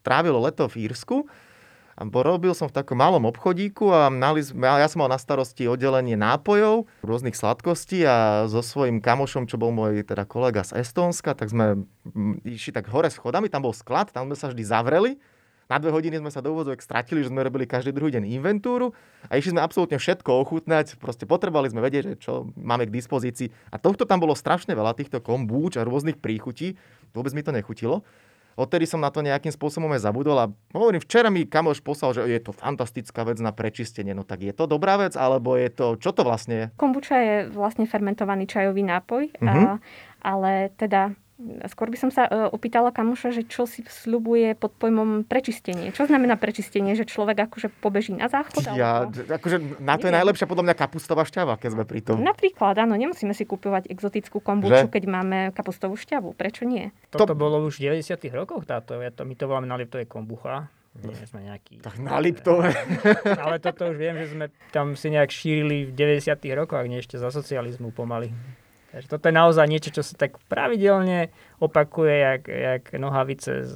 trávil 0.00 0.40
leto 0.40 0.72
v 0.72 0.88
Írsku, 0.88 1.28
a 2.00 2.08
robil 2.08 2.56
som 2.56 2.64
v 2.64 2.72
takom 2.80 2.96
malom 2.96 3.28
obchodíku 3.28 3.92
a 3.92 4.08
mali, 4.08 4.40
ja 4.40 4.88
som 4.88 5.04
mal 5.04 5.12
na 5.12 5.20
starosti 5.20 5.68
oddelenie 5.68 6.16
nápojov, 6.16 6.88
rôznych 7.04 7.36
sladkostí 7.36 8.08
a 8.08 8.48
so 8.48 8.64
svojím 8.64 9.04
kamošom, 9.04 9.44
čo 9.44 9.60
bol 9.60 9.68
môj 9.68 10.00
teda 10.08 10.24
kolega 10.24 10.64
z 10.64 10.80
Estónska, 10.80 11.36
tak 11.36 11.52
sme 11.52 11.84
išli 12.48 12.72
tak 12.72 12.88
hore 12.88 13.12
schodami, 13.12 13.52
tam 13.52 13.68
bol 13.68 13.76
sklad, 13.76 14.08
tam 14.16 14.32
sme 14.32 14.36
sa 14.40 14.48
vždy 14.48 14.62
zavreli. 14.64 15.12
Na 15.70 15.78
dve 15.78 15.94
hodiny 15.94 16.18
sme 16.18 16.34
sa 16.34 16.42
do 16.42 16.50
úvodzovek 16.50 16.82
stratili, 16.82 17.22
že 17.22 17.30
sme 17.30 17.46
robili 17.46 17.62
každý 17.62 17.94
druhý 17.94 18.10
deň 18.18 18.26
inventúru 18.26 18.90
a 19.30 19.38
išli 19.38 19.54
sme 19.54 19.62
absolútne 19.62 20.02
všetko 20.02 20.26
ochutnať. 20.42 20.98
Proste 20.98 21.30
potrebovali 21.30 21.70
sme 21.70 21.78
vedieť, 21.78 22.02
že 22.02 22.14
čo 22.18 22.50
máme 22.58 22.90
k 22.90 22.96
dispozícii. 22.96 23.54
A 23.70 23.78
tohto 23.78 24.02
tam 24.02 24.18
bolo 24.18 24.34
strašne 24.34 24.74
veľa, 24.74 24.98
týchto 24.98 25.22
kombúč 25.22 25.78
a 25.78 25.86
rôznych 25.86 26.18
príchutí. 26.18 26.74
Vôbec 27.14 27.30
mi 27.38 27.46
to 27.46 27.54
nechutilo. 27.54 28.02
Odtedy 28.60 28.84
som 28.84 29.00
na 29.00 29.08
to 29.08 29.24
nejakým 29.24 29.48
spôsobom 29.48 29.88
aj 29.96 30.04
zabudol 30.04 30.36
a 30.36 30.52
hovorím, 30.76 31.00
včera 31.00 31.32
mi 31.32 31.48
kamoš 31.48 31.80
poslal, 31.80 32.12
že 32.12 32.28
je 32.28 32.40
to 32.44 32.52
fantastická 32.52 33.24
vec 33.24 33.40
na 33.40 33.56
prečistenie. 33.56 34.12
No 34.12 34.28
tak 34.28 34.44
je 34.44 34.52
to 34.52 34.68
dobrá 34.68 35.00
vec, 35.00 35.16
alebo 35.16 35.56
je 35.56 35.72
to, 35.72 35.96
čo 35.96 36.12
to 36.12 36.20
vlastne 36.20 36.54
je? 36.54 36.66
Kombuča 36.76 37.16
je 37.16 37.36
vlastne 37.48 37.88
fermentovaný 37.88 38.44
čajový 38.44 38.84
nápoj, 38.84 39.32
mm-hmm. 39.32 39.64
a, 39.64 39.80
ale 40.20 40.68
teda 40.76 41.16
Skôr 41.72 41.88
by 41.88 41.98
som 41.98 42.10
sa 42.12 42.28
e, 42.28 42.52
opýtala 42.52 42.92
kamoša, 42.92 43.32
že 43.32 43.42
čo 43.48 43.64
si 43.64 43.80
sľubuje 43.80 44.52
pod 44.54 44.76
pojmom 44.76 45.24
prečistenie. 45.24 45.88
Čo 45.90 46.04
znamená 46.04 46.36
prečistenie? 46.36 46.92
Že 46.92 47.08
človek 47.08 47.48
akože 47.48 47.72
pobeží 47.80 48.12
na 48.12 48.28
záchod? 48.28 48.76
Ja, 48.76 49.08
akože 49.08 49.80
na 49.80 49.96
to 49.96 50.08
je 50.08 50.14
najlepšia 50.14 50.44
podľa 50.44 50.70
mňa 50.70 50.76
kapustová 50.76 51.24
šťava, 51.24 51.56
keď 51.56 51.70
sme 51.80 51.84
pri 51.88 52.00
tom. 52.04 52.20
Napríklad, 52.20 52.76
áno, 52.76 52.92
nemusíme 52.94 53.32
si 53.32 53.48
kúpovať 53.48 53.88
exotickú 53.88 54.44
kombuču, 54.44 54.86
že? 54.86 54.92
keď 54.92 55.02
máme 55.08 55.38
kapustovú 55.56 55.96
šťavu. 55.96 56.36
Prečo 56.36 56.68
nie? 56.68 56.92
Toto 57.08 57.32
to... 57.32 57.38
bolo 57.38 57.64
už 57.64 57.80
v 57.80 57.96
90 57.96 58.20
rokoch 58.36 58.68
táto. 58.68 59.00
Ja 59.00 59.08
to, 59.08 59.24
my 59.24 59.32
to 59.32 59.48
voláme 59.48 59.66
na 59.66 59.80
je 59.80 60.04
kombucha. 60.04 60.68
Nie 60.90 61.22
sme 61.22 61.46
nejaký... 61.46 61.78
Tak 61.80 62.02
na 62.02 62.18
Liptove. 62.18 62.74
Ale 63.46 63.62
toto 63.62 63.94
už 63.94 63.96
viem, 63.96 64.18
že 64.18 64.34
sme 64.34 64.50
tam 64.74 64.98
si 64.98 65.06
nejak 65.14 65.30
šírili 65.30 65.86
v 65.86 65.94
90 65.94 66.34
rokoch, 66.58 66.82
nie 66.90 66.98
ešte 66.98 67.14
za 67.14 67.30
socializmu 67.30 67.94
pomaly. 67.94 68.34
Takže 68.90 69.06
toto 69.06 69.30
je 69.30 69.34
naozaj 69.38 69.66
niečo, 69.70 69.90
čo 69.94 70.02
sa 70.02 70.18
tak 70.18 70.42
pravidelne 70.50 71.30
opakuje, 71.62 72.14
jak, 72.18 72.42
jak 72.50 72.84
nohavice 72.98 73.52
z 73.64 73.74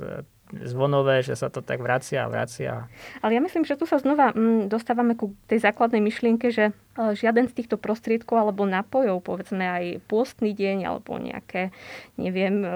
zvonové, 0.52 1.24
že 1.24 1.34
sa 1.34 1.48
to 1.48 1.64
tak 1.64 1.80
vracia 1.80 2.28
a 2.28 2.30
vracia. 2.30 2.86
Ale 3.24 3.34
ja 3.34 3.40
myslím, 3.40 3.64
že 3.64 3.80
tu 3.80 3.88
sa 3.88 3.96
znova 3.96 4.36
mm, 4.36 4.68
dostávame 4.68 5.16
ku 5.16 5.32
tej 5.48 5.64
základnej 5.64 6.04
myšlienke, 6.04 6.52
že 6.52 6.70
e, 6.70 6.72
žiaden 7.16 7.48
z 7.48 7.56
týchto 7.56 7.80
prostriedkov 7.80 8.36
alebo 8.36 8.68
nápojov, 8.68 9.24
povedzme 9.24 9.64
aj 9.64 9.84
pôstny 10.04 10.52
deň 10.52 10.84
alebo 10.84 11.16
nejaké, 11.16 11.72
neviem, 12.20 12.60
e, 12.60 12.68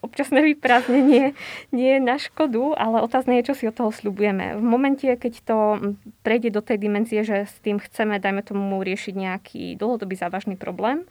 občasné 0.00 0.42
vyprázdnenie 0.54 1.36
nie 1.76 1.90
je 1.96 2.00
na 2.00 2.16
škodu, 2.16 2.74
ale 2.74 3.04
otázne 3.04 3.38
je, 3.38 3.52
čo 3.52 3.54
si 3.54 3.64
od 3.68 3.76
toho 3.76 3.92
sľubujeme. 3.92 4.56
V 4.56 4.64
momente, 4.64 5.06
keď 5.06 5.34
to 5.44 5.58
prejde 6.24 6.50
do 6.56 6.64
tej 6.64 6.80
dimenzie, 6.80 7.22
že 7.22 7.46
s 7.46 7.54
tým 7.60 7.78
chceme, 7.78 8.16
dajme 8.16 8.42
tomu, 8.42 8.80
riešiť 8.80 9.14
nejaký 9.14 9.62
dlhodobý 9.76 10.16
závažný 10.16 10.56
problém, 10.56 11.04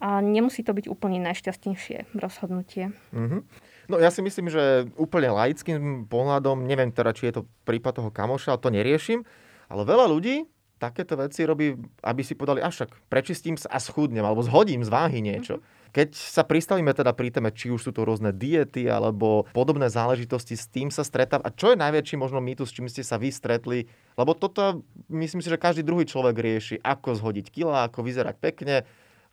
a 0.00 0.24
nemusí 0.24 0.64
to 0.64 0.72
byť 0.72 0.88
úplne 0.88 1.20
najšťastnejšie 1.20 2.16
rozhodnutie. 2.16 2.96
Mm-hmm. 3.12 3.69
No 3.90 3.98
ja 3.98 4.14
si 4.14 4.22
myslím, 4.22 4.46
že 4.46 4.86
úplne 4.94 5.34
laickým 5.34 6.06
pohľadom, 6.06 6.62
neviem 6.62 6.94
teda, 6.94 7.10
či 7.10 7.26
je 7.26 7.42
to 7.42 7.46
prípad 7.66 7.98
toho 7.98 8.10
kamoša, 8.14 8.62
to 8.62 8.70
neriešim, 8.70 9.26
ale 9.66 9.82
veľa 9.82 10.06
ľudí 10.06 10.46
takéto 10.80 11.18
veci 11.18 11.44
robí, 11.44 11.76
aby 12.00 12.22
si 12.24 12.32
podali, 12.32 12.64
avšak 12.64 13.10
prečistím 13.12 13.60
sa 13.60 13.68
a 13.68 13.82
schudnem, 13.82 14.24
alebo 14.24 14.40
zhodím 14.40 14.80
z 14.80 14.88
váhy 14.88 15.20
niečo. 15.20 15.60
Keď 15.90 16.14
sa 16.14 16.46
pristavíme 16.46 16.94
teda 16.94 17.10
pri 17.10 17.34
téme, 17.34 17.50
či 17.50 17.68
už 17.74 17.82
sú 17.82 17.90
to 17.90 18.06
rôzne 18.06 18.30
diety 18.30 18.86
alebo 18.86 19.50
podobné 19.50 19.90
záležitosti, 19.90 20.54
s 20.54 20.70
tým 20.70 20.88
sa 20.88 21.02
stretávam. 21.02 21.42
A 21.42 21.50
čo 21.50 21.74
je 21.74 21.82
najväčší 21.82 22.14
možno 22.14 22.38
mýtus, 22.38 22.70
s 22.70 22.76
čím 22.78 22.86
ste 22.86 23.02
sa 23.02 23.18
vy 23.18 23.34
stretli? 23.34 23.90
Lebo 24.14 24.38
toto, 24.38 24.86
myslím 25.10 25.42
si, 25.42 25.50
že 25.50 25.58
každý 25.58 25.82
druhý 25.82 26.06
človek 26.06 26.38
rieši, 26.38 26.76
ako 26.78 27.18
zhodiť 27.18 27.50
kila, 27.50 27.90
ako 27.90 28.06
vyzerať 28.06 28.38
pekne 28.38 28.86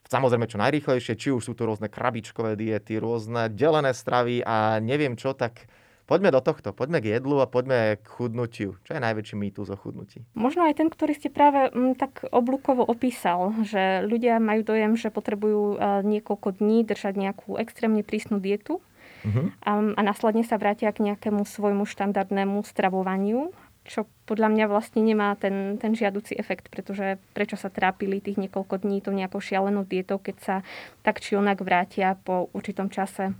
samozrejme 0.07 0.47
čo 0.47 0.57
najrýchlejšie, 0.59 1.13
či 1.19 1.29
už 1.35 1.43
sú 1.43 1.53
to 1.53 1.67
rôzne 1.67 1.91
krabičkové 1.91 2.55
diety, 2.55 2.97
rôzne 2.97 3.51
delené 3.51 3.91
stravy 3.91 4.41
a 4.41 4.79
neviem 4.79 5.19
čo, 5.19 5.35
tak 5.35 5.67
poďme 6.07 6.31
do 6.31 6.39
tohto, 6.39 6.71
poďme 6.71 7.03
k 7.03 7.19
jedlu 7.19 7.43
a 7.43 7.51
poďme 7.51 7.99
k 7.99 8.07
chudnutiu. 8.07 8.79
Čo 8.87 8.95
je 8.95 9.03
najväčší 9.03 9.35
mýtus 9.35 9.67
o 9.69 9.77
chudnutí? 9.77 10.23
Možno 10.33 10.63
aj 10.63 10.79
ten, 10.79 10.87
ktorý 10.87 11.13
ste 11.13 11.27
práve 11.27 11.69
m, 11.75 11.91
mm, 11.91 11.93
tak 11.99 12.23
oblúkovo 12.31 12.87
opísal, 12.87 13.53
že 13.67 14.01
ľudia 14.07 14.39
majú 14.39 14.63
dojem, 14.63 14.95
že 14.95 15.11
potrebujú 15.11 15.75
uh, 15.75 15.99
niekoľko 16.01 16.63
dní 16.63 16.87
držať 16.87 17.13
nejakú 17.19 17.59
extrémne 17.59 18.01
prísnu 18.07 18.39
dietu 18.39 18.79
uh-huh. 19.27 19.51
a, 19.67 19.71
a 19.99 20.01
následne 20.01 20.47
sa 20.47 20.55
vrátia 20.55 20.89
k 20.95 21.03
nejakému 21.11 21.43
svojmu 21.43 21.83
štandardnému 21.83 22.63
stravovaniu 22.63 23.51
čo 23.87 24.03
podľa 24.27 24.51
mňa 24.51 24.65
vlastne 24.67 24.99
nemá 24.99 25.33
ten, 25.39 25.79
ten 25.79 25.95
žiaduci 25.95 26.35
efekt, 26.35 26.67
pretože 26.67 27.15
prečo 27.31 27.55
sa 27.55 27.71
trápili 27.71 28.19
tých 28.19 28.35
niekoľko 28.35 28.83
dní 28.83 28.99
to 28.99 29.15
nejakou 29.15 29.39
šialenou 29.39 29.87
dietou, 29.87 30.19
keď 30.19 30.35
sa 30.43 30.55
tak 31.01 31.23
či 31.23 31.39
onak 31.39 31.63
vrátia 31.63 32.19
po 32.19 32.51
určitom 32.51 32.91
čase. 32.91 33.31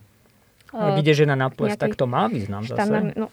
No, 0.72 0.96
ide 1.00 1.12
žena 1.12 1.36
na 1.36 1.52
ples, 1.52 1.76
tak 1.76 2.00
to 2.00 2.08
má 2.08 2.32
význam 2.32 2.64
zase. 2.64 3.16
No. 3.16 3.28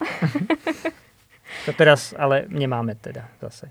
to 1.66 1.70
teraz 1.74 2.14
ale 2.18 2.50
nemáme 2.50 2.98
teda 2.98 3.30
zase. 3.38 3.70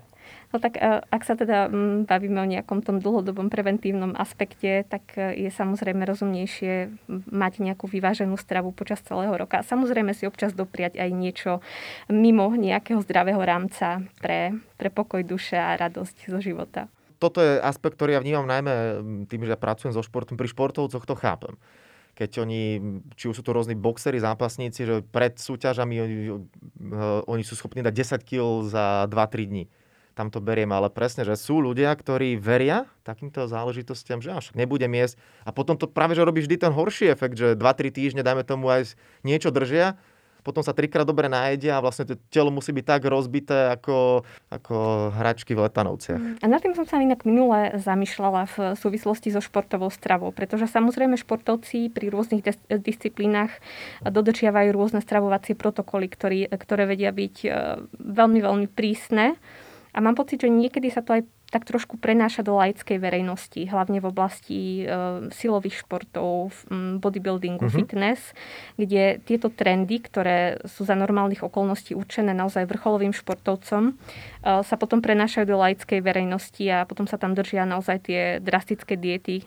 No 0.54 0.62
tak 0.62 0.78
e, 0.78 1.02
ak 1.02 1.22
sa 1.26 1.34
teda 1.34 1.66
mm, 1.66 2.06
bavíme 2.06 2.38
o 2.38 2.46
nejakom 2.46 2.78
tom 2.78 3.02
dlhodobom 3.02 3.50
preventívnom 3.50 4.14
aspekte, 4.14 4.86
tak 4.86 5.02
e, 5.18 5.34
je 5.34 5.50
samozrejme 5.50 6.06
rozumnejšie 6.06 6.94
mať 7.10 7.52
nejakú 7.58 7.90
vyváženú 7.90 8.38
stravu 8.38 8.70
počas 8.70 9.02
celého 9.02 9.34
roka. 9.34 9.66
Samozrejme 9.66 10.14
si 10.14 10.30
občas 10.30 10.54
dopriať 10.54 11.02
aj 11.02 11.10
niečo 11.10 11.58
mimo 12.06 12.54
nejakého 12.54 13.02
zdravého 13.02 13.42
rámca 13.42 14.06
pre, 14.22 14.54
pre 14.78 14.94
pokoj 14.94 15.26
duše 15.26 15.58
a 15.58 15.74
radosť 15.74 16.30
zo 16.30 16.38
života. 16.38 16.86
Toto 17.18 17.42
je 17.42 17.58
aspekt, 17.58 17.98
ktorý 17.98 18.14
ja 18.14 18.22
vnímam 18.22 18.46
najmä 18.46 18.74
tým, 19.26 19.42
že 19.42 19.50
ja 19.50 19.58
pracujem 19.58 19.90
so 19.90 20.06
športom. 20.06 20.38
Pri 20.38 20.46
športovcoch 20.46 21.02
to 21.02 21.18
chápem 21.18 21.58
keď 22.14 22.46
oni, 22.46 22.78
či 23.18 23.26
už 23.26 23.34
sú 23.34 23.42
to 23.42 23.50
rôzni 23.50 23.74
boxery, 23.74 24.22
zápasníci, 24.22 24.86
že 24.86 25.02
pred 25.02 25.34
súťažami 25.34 25.94
oni, 25.98 26.16
oni 27.26 27.42
sú 27.42 27.58
schopní 27.58 27.82
dať 27.82 28.22
10 28.22 28.22
kg 28.22 28.62
za 28.62 29.10
2-3 29.10 29.50
dní 29.50 29.66
tam 30.14 30.30
to 30.30 30.38
beriem, 30.38 30.70
ale 30.70 30.88
presne, 30.88 31.26
že 31.26 31.34
sú 31.34 31.58
ľudia, 31.58 31.90
ktorí 31.90 32.38
veria 32.38 32.86
takýmto 33.02 33.50
záležitostiam, 33.50 34.22
že 34.22 34.30
až 34.30 34.54
nebudem 34.54 34.90
jesť. 34.94 35.18
A 35.42 35.50
potom 35.50 35.74
to 35.74 35.90
práve, 35.90 36.14
že 36.14 36.22
robí 36.22 36.38
vždy 36.40 36.56
ten 36.62 36.72
horší 36.72 37.10
efekt, 37.10 37.34
že 37.34 37.58
2-3 37.58 37.90
týždne, 37.90 38.22
dajme 38.22 38.46
tomu 38.46 38.70
aj 38.70 38.94
niečo 39.26 39.50
držia, 39.50 39.98
potom 40.44 40.60
sa 40.60 40.76
trikrát 40.76 41.08
dobre 41.08 41.32
najedia 41.32 41.80
a 41.80 41.82
vlastne 41.82 42.04
to 42.04 42.20
telo 42.28 42.52
musí 42.52 42.68
byť 42.68 42.84
tak 42.84 43.02
rozbité 43.08 43.72
ako, 43.72 44.28
ako 44.52 44.76
hračky 45.16 45.56
v 45.56 45.64
letanovciach. 45.64 46.20
Mm. 46.20 46.36
A 46.44 46.46
nad 46.46 46.60
tým 46.60 46.76
som 46.76 46.84
sa 46.84 47.00
inak 47.00 47.24
minule 47.24 47.80
zamýšľala 47.80 48.44
v 48.52 48.56
súvislosti 48.76 49.32
so 49.32 49.40
športovou 49.40 49.88
stravou, 49.88 50.36
pretože 50.36 50.68
samozrejme 50.68 51.16
športovci 51.16 51.88
pri 51.88 52.12
rôznych 52.12 52.44
dis- 52.44 52.60
disciplínach 52.68 53.56
dodržiavajú 54.04 54.68
rôzne 54.76 55.00
stravovacie 55.00 55.56
protokoly, 55.56 56.12
ktorý, 56.12 56.52
ktoré 56.52 56.84
vedia 56.84 57.08
byť 57.08 57.36
e, 57.40 57.48
veľmi, 57.96 58.44
veľmi 58.44 58.68
prísne 58.68 59.40
a 59.94 59.98
mám 60.02 60.18
pocit, 60.18 60.42
že 60.42 60.50
niekedy 60.50 60.90
sa 60.90 61.06
to 61.06 61.14
aj 61.14 61.22
tak 61.54 61.70
trošku 61.70 62.02
prenáša 62.02 62.42
do 62.42 62.58
laickej 62.58 62.98
verejnosti, 62.98 63.62
hlavne 63.70 64.02
v 64.02 64.10
oblasti 64.10 64.82
e, 64.82 64.84
silových 65.30 65.86
športov, 65.86 66.50
bodybuildingu, 66.98 67.70
uh-huh. 67.70 67.78
fitness, 67.78 68.34
kde 68.74 69.22
tieto 69.22 69.54
trendy, 69.54 70.02
ktoré 70.02 70.58
sú 70.66 70.82
za 70.82 70.98
normálnych 70.98 71.46
okolností 71.46 71.94
určené 71.94 72.34
naozaj 72.34 72.66
vrcholovým 72.66 73.14
športovcom, 73.14 73.94
e, 73.94 74.66
sa 74.66 74.74
potom 74.74 74.98
prenášajú 74.98 75.46
do 75.46 75.54
laickej 75.62 76.02
verejnosti 76.02 76.66
a 76.66 76.82
potom 76.90 77.06
sa 77.06 77.22
tam 77.22 77.38
držia 77.38 77.62
naozaj 77.62 78.10
tie 78.10 78.42
drastické 78.42 78.98
diety, 78.98 79.46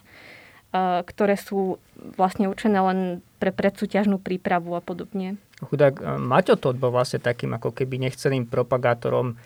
ktoré 1.04 1.36
sú 1.36 1.76
vlastne 2.16 2.48
určené 2.48 2.80
len 2.80 3.20
pre 3.36 3.52
predsúťažnú 3.52 4.16
prípravu 4.16 4.72
a 4.72 4.80
podobne. 4.80 5.36
Chudák 5.60 6.00
e, 6.00 6.04
Maťo 6.16 6.56
to 6.56 6.72
bol 6.72 6.88
vlastne 6.88 7.20
takým 7.20 7.52
ako 7.52 7.76
keby 7.76 8.00
nechceným 8.00 8.48
propagátorom 8.48 9.36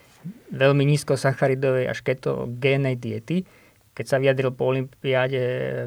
veľmi 0.52 0.84
nízkosacharidovej 0.94 1.90
až 1.90 1.98
ketogénej 2.04 2.96
diety. 2.98 3.44
Keď 3.92 4.06
sa 4.08 4.16
vyjadril 4.16 4.56
po 4.56 4.72
olympiáde 4.72 5.42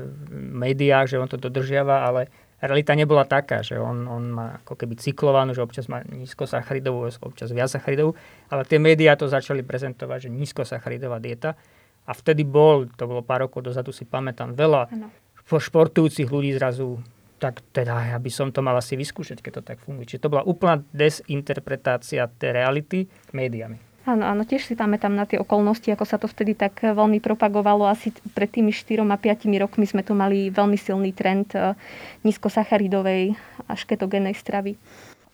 v 0.05 0.29
médiách, 0.37 1.09
že 1.09 1.17
on 1.17 1.25
to 1.25 1.41
dodržiava, 1.41 2.05
ale 2.05 2.29
realita 2.61 2.93
nebola 2.93 3.25
taká, 3.25 3.65
že 3.65 3.81
on, 3.81 4.05
on 4.05 4.23
má 4.29 4.61
ako 4.61 4.77
keby 4.77 4.97
cyklovanú, 4.97 5.57
že 5.57 5.65
občas 5.65 5.89
má 5.89 6.05
nízkosacharidovú, 6.05 7.09
občas 7.25 7.49
viac 7.49 7.73
sacharidovú, 7.73 8.13
ale 8.53 8.61
tie 8.69 8.77
médiá 8.77 9.17
to 9.17 9.25
začali 9.25 9.65
prezentovať, 9.65 10.29
že 10.29 10.29
nízkosacharidová 10.29 11.17
dieta. 11.17 11.57
A 12.05 12.13
vtedy 12.13 12.45
bol, 12.45 12.85
to 12.93 13.09
bolo 13.09 13.25
pár 13.25 13.49
rokov 13.49 13.65
dozadu, 13.65 13.89
si 13.89 14.05
pamätám, 14.05 14.53
veľa 14.53 14.93
ano. 14.93 15.09
športujúcich 15.49 16.29
ľudí 16.29 16.53
zrazu 16.53 17.01
tak 17.35 17.61
teda 17.75 18.15
ja 18.15 18.17
by 18.17 18.31
som 18.31 18.49
to 18.49 18.63
mal 18.63 18.73
asi 18.79 18.95
vyskúšať, 18.95 19.43
keď 19.43 19.51
to 19.59 19.61
tak 19.61 19.77
funguje. 19.83 20.07
Čiže 20.07 20.23
to 20.25 20.31
bola 20.31 20.47
úplná 20.47 20.81
desinterpretácia 20.95 22.25
tej 22.31 22.55
reality 22.55 22.99
médiami. 23.35 23.77
Áno, 24.05 24.21
áno, 24.21 24.45
tiež 24.45 24.69
si 24.69 24.77
pamätám 24.77 25.17
na 25.17 25.25
tie 25.25 25.41
okolnosti, 25.41 25.89
ako 25.89 26.05
sa 26.05 26.21
to 26.21 26.29
vtedy 26.29 26.53
tak 26.53 26.77
veľmi 26.77 27.17
propagovalo. 27.17 27.89
Asi 27.89 28.13
pred 28.37 28.45
tými 28.45 28.69
4 28.69 29.01
a 29.01 29.17
5 29.17 29.49
rokmi 29.57 29.89
sme 29.89 30.05
tu 30.05 30.13
mali 30.13 30.53
veľmi 30.53 30.77
silný 30.77 31.09
trend 31.09 31.57
eh, 31.57 31.73
nízkosacharidovej 32.21 33.33
až 33.65 33.81
ketogénej 33.89 34.37
stravy 34.37 34.77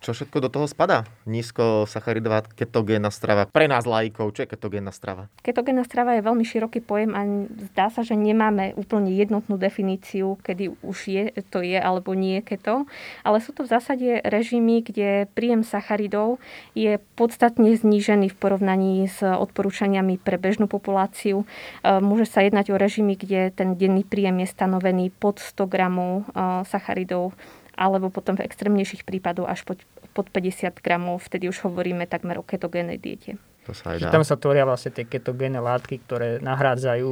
čo 0.02 0.18
všetko 0.18 0.38
do 0.42 0.50
toho 0.50 0.66
spadá? 0.66 1.06
Nízko 1.30 1.86
sacharidová 1.86 2.42
ketogénna 2.58 3.14
strava. 3.14 3.46
Pre 3.46 3.70
nás 3.70 3.86
lajkov, 3.86 4.34
čo 4.34 4.44
je 4.44 4.50
ketogénna 4.50 4.90
strava? 4.90 5.30
Ketogénna 5.46 5.86
strava 5.86 6.18
je 6.18 6.26
veľmi 6.26 6.42
široký 6.42 6.82
pojem 6.82 7.14
a 7.14 7.22
zdá 7.70 7.94
sa, 7.94 8.02
že 8.02 8.18
nemáme 8.18 8.74
úplne 8.74 9.14
jednotnú 9.14 9.62
definíciu, 9.62 10.42
kedy 10.42 10.74
už 10.82 10.98
je, 11.06 11.24
to 11.54 11.62
je 11.62 11.78
alebo 11.78 12.18
nie 12.18 12.42
keto. 12.42 12.90
Ale 13.22 13.38
sú 13.46 13.54
to 13.54 13.62
v 13.62 13.78
zásade 13.78 14.26
režimy, 14.26 14.82
kde 14.82 15.30
príjem 15.38 15.62
sacharidov 15.62 16.42
je 16.74 16.98
podstatne 17.14 17.70
znížený 17.78 18.34
v 18.34 18.40
porovnaní 18.42 19.06
s 19.06 19.22
odporúčaniami 19.22 20.18
pre 20.18 20.42
bežnú 20.42 20.66
populáciu. 20.66 21.46
E, 21.86 22.02
môže 22.02 22.26
sa 22.26 22.42
jednať 22.42 22.74
o 22.74 22.82
režimy, 22.82 23.14
kde 23.14 23.54
ten 23.54 23.78
denný 23.78 24.02
príjem 24.02 24.42
je 24.42 24.50
stanovený 24.50 25.14
pod 25.14 25.38
100 25.38 25.70
gramov 25.70 26.26
e, 26.34 26.66
sacharidov 26.66 27.38
alebo 27.82 28.14
potom 28.14 28.38
v 28.38 28.46
extrémnejších 28.46 29.02
prípadoch 29.02 29.50
až 29.50 29.66
pod, 29.66 29.82
pod 30.14 30.30
50 30.30 30.78
gramov, 30.86 31.26
vtedy 31.26 31.50
už 31.50 31.66
hovoríme 31.66 32.06
takmer 32.06 32.38
o 32.38 32.46
ketogénnej 32.46 33.02
diete. 33.02 33.42
To 33.66 33.74
sa 33.74 33.98
aj 33.98 34.06
dá. 34.06 34.10
Tam 34.14 34.22
sa 34.22 34.38
tvoria 34.38 34.70
vlastne 34.70 34.94
tie 34.94 35.10
ketogénne 35.10 35.58
látky, 35.58 36.06
ktoré 36.06 36.38
nahrádzajú 36.46 37.10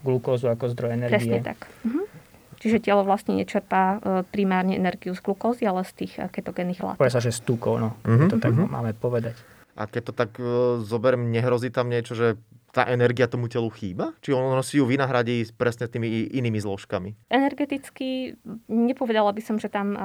glukózu 0.00 0.48
ako 0.48 0.72
zdroj 0.72 0.96
energie. 0.96 1.20
Presne 1.20 1.44
tak. 1.44 1.68
Mhm. 1.84 2.08
Čiže 2.60 2.84
telo 2.84 3.08
vlastne 3.08 3.40
nečerpá 3.40 3.96
e, 3.96 3.98
primárne 4.28 4.76
energiu 4.76 5.16
z 5.16 5.24
glukózy, 5.24 5.64
ale 5.64 5.80
z 5.80 5.92
tých 6.04 6.12
e, 6.20 6.28
ketogénnych 6.28 6.84
látok. 6.84 7.00
Povie 7.00 7.16
sa, 7.16 7.24
že 7.24 7.32
z 7.32 7.40
tukov, 7.40 7.80
no. 7.80 7.96
Mm-hmm. 8.04 8.28
To 8.28 8.36
tak 8.36 8.52
mm-hmm. 8.52 8.68
máme 8.68 8.92
povedať. 8.92 9.32
A 9.80 9.88
keď 9.88 10.02
to 10.04 10.12
tak 10.12 10.36
uh, 10.36 10.76
zoberiem, 10.84 11.32
nehrozí 11.32 11.72
tam 11.72 11.88
niečo, 11.88 12.12
že 12.12 12.36
tá 12.70 12.86
energia 12.86 13.26
tomu 13.26 13.50
telu 13.50 13.68
chýba? 13.70 14.14
Či 14.22 14.34
ono 14.34 14.62
si 14.62 14.78
ju 14.78 14.86
vynahradí 14.86 15.46
presne 15.58 15.90
tými 15.90 16.30
inými 16.30 16.62
zložkami? 16.62 17.30
Energeticky 17.30 18.38
nepovedala 18.70 19.34
by 19.34 19.42
som, 19.42 19.56
že 19.58 19.66
tam 19.66 19.98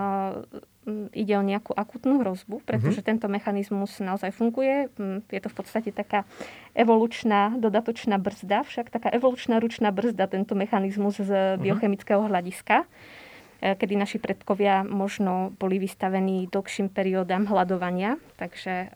ide 1.14 1.34
o 1.34 1.44
nejakú 1.46 1.74
akutnú 1.74 2.22
hrozbu, 2.22 2.62
pretože 2.62 3.02
uh-huh. 3.02 3.10
tento 3.10 3.26
mechanizmus 3.26 3.98
naozaj 3.98 4.30
funguje. 4.30 4.94
Je 5.34 5.42
to 5.42 5.50
v 5.50 5.58
podstate 5.58 5.90
taká 5.90 6.30
evolučná 6.78 7.58
dodatočná 7.58 8.22
brzda, 8.22 8.62
však 8.70 8.94
taká 8.94 9.10
evolučná 9.10 9.58
ručná 9.58 9.90
brzda, 9.90 10.30
tento 10.30 10.54
mechanizmus 10.54 11.18
z 11.18 11.58
mhm. 11.58 11.62
biochemického 11.62 12.22
hľadiska. 12.30 12.86
kedy 13.62 13.96
naši 13.98 14.18
predkovia 14.22 14.86
možno 14.86 15.56
boli 15.58 15.82
vystavení 15.82 16.46
dlhším 16.54 16.94
periódam 16.94 17.50
hľadovania. 17.50 18.22
Takže 18.38 18.94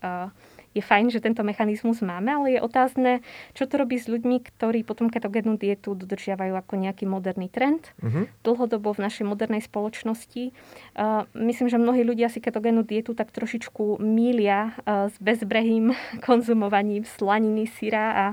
je 0.78 0.84
fajn, 0.86 1.10
že 1.10 1.24
tento 1.24 1.42
mechanizmus 1.42 2.06
máme, 2.06 2.30
ale 2.30 2.48
je 2.58 2.60
otázne, 2.62 3.12
čo 3.58 3.66
to 3.66 3.82
robí 3.82 3.98
s 3.98 4.06
ľuďmi, 4.06 4.46
ktorí 4.46 4.86
potom 4.86 5.10
ketogénnu 5.10 5.58
dietu 5.58 5.98
dodržiavajú 5.98 6.54
ako 6.54 6.74
nejaký 6.78 7.10
moderný 7.10 7.50
trend. 7.50 7.90
Uh-huh. 8.00 8.30
Dlhodobo 8.46 8.94
v 8.94 9.04
našej 9.10 9.26
modernej 9.26 9.66
spoločnosti. 9.66 10.54
Uh, 10.94 11.26
myslím, 11.34 11.68
že 11.74 11.82
mnohí 11.82 12.06
ľudia 12.06 12.30
si 12.30 12.38
ketogénnu 12.38 12.86
dietu 12.86 13.18
tak 13.18 13.34
trošičku 13.34 13.98
mília 13.98 14.78
uh, 14.86 15.10
s 15.10 15.18
bezbrehým 15.18 15.98
konzumovaním 16.28 17.02
slaniny, 17.04 17.66
syra 17.66 18.06
a 18.14 18.26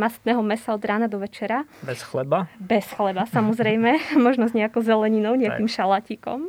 mastného 0.00 0.40
mesa 0.40 0.72
od 0.72 0.82
rána 0.82 1.12
do 1.12 1.20
večera. 1.20 1.68
Bez 1.84 2.00
chleba? 2.00 2.48
Bez 2.56 2.88
chleba, 2.88 3.28
samozrejme. 3.28 4.00
Možno 4.26 4.48
s 4.48 4.56
nejakou 4.56 4.80
zeleninou, 4.80 5.36
nejakým 5.36 5.68
šalatíkom. 5.68 6.48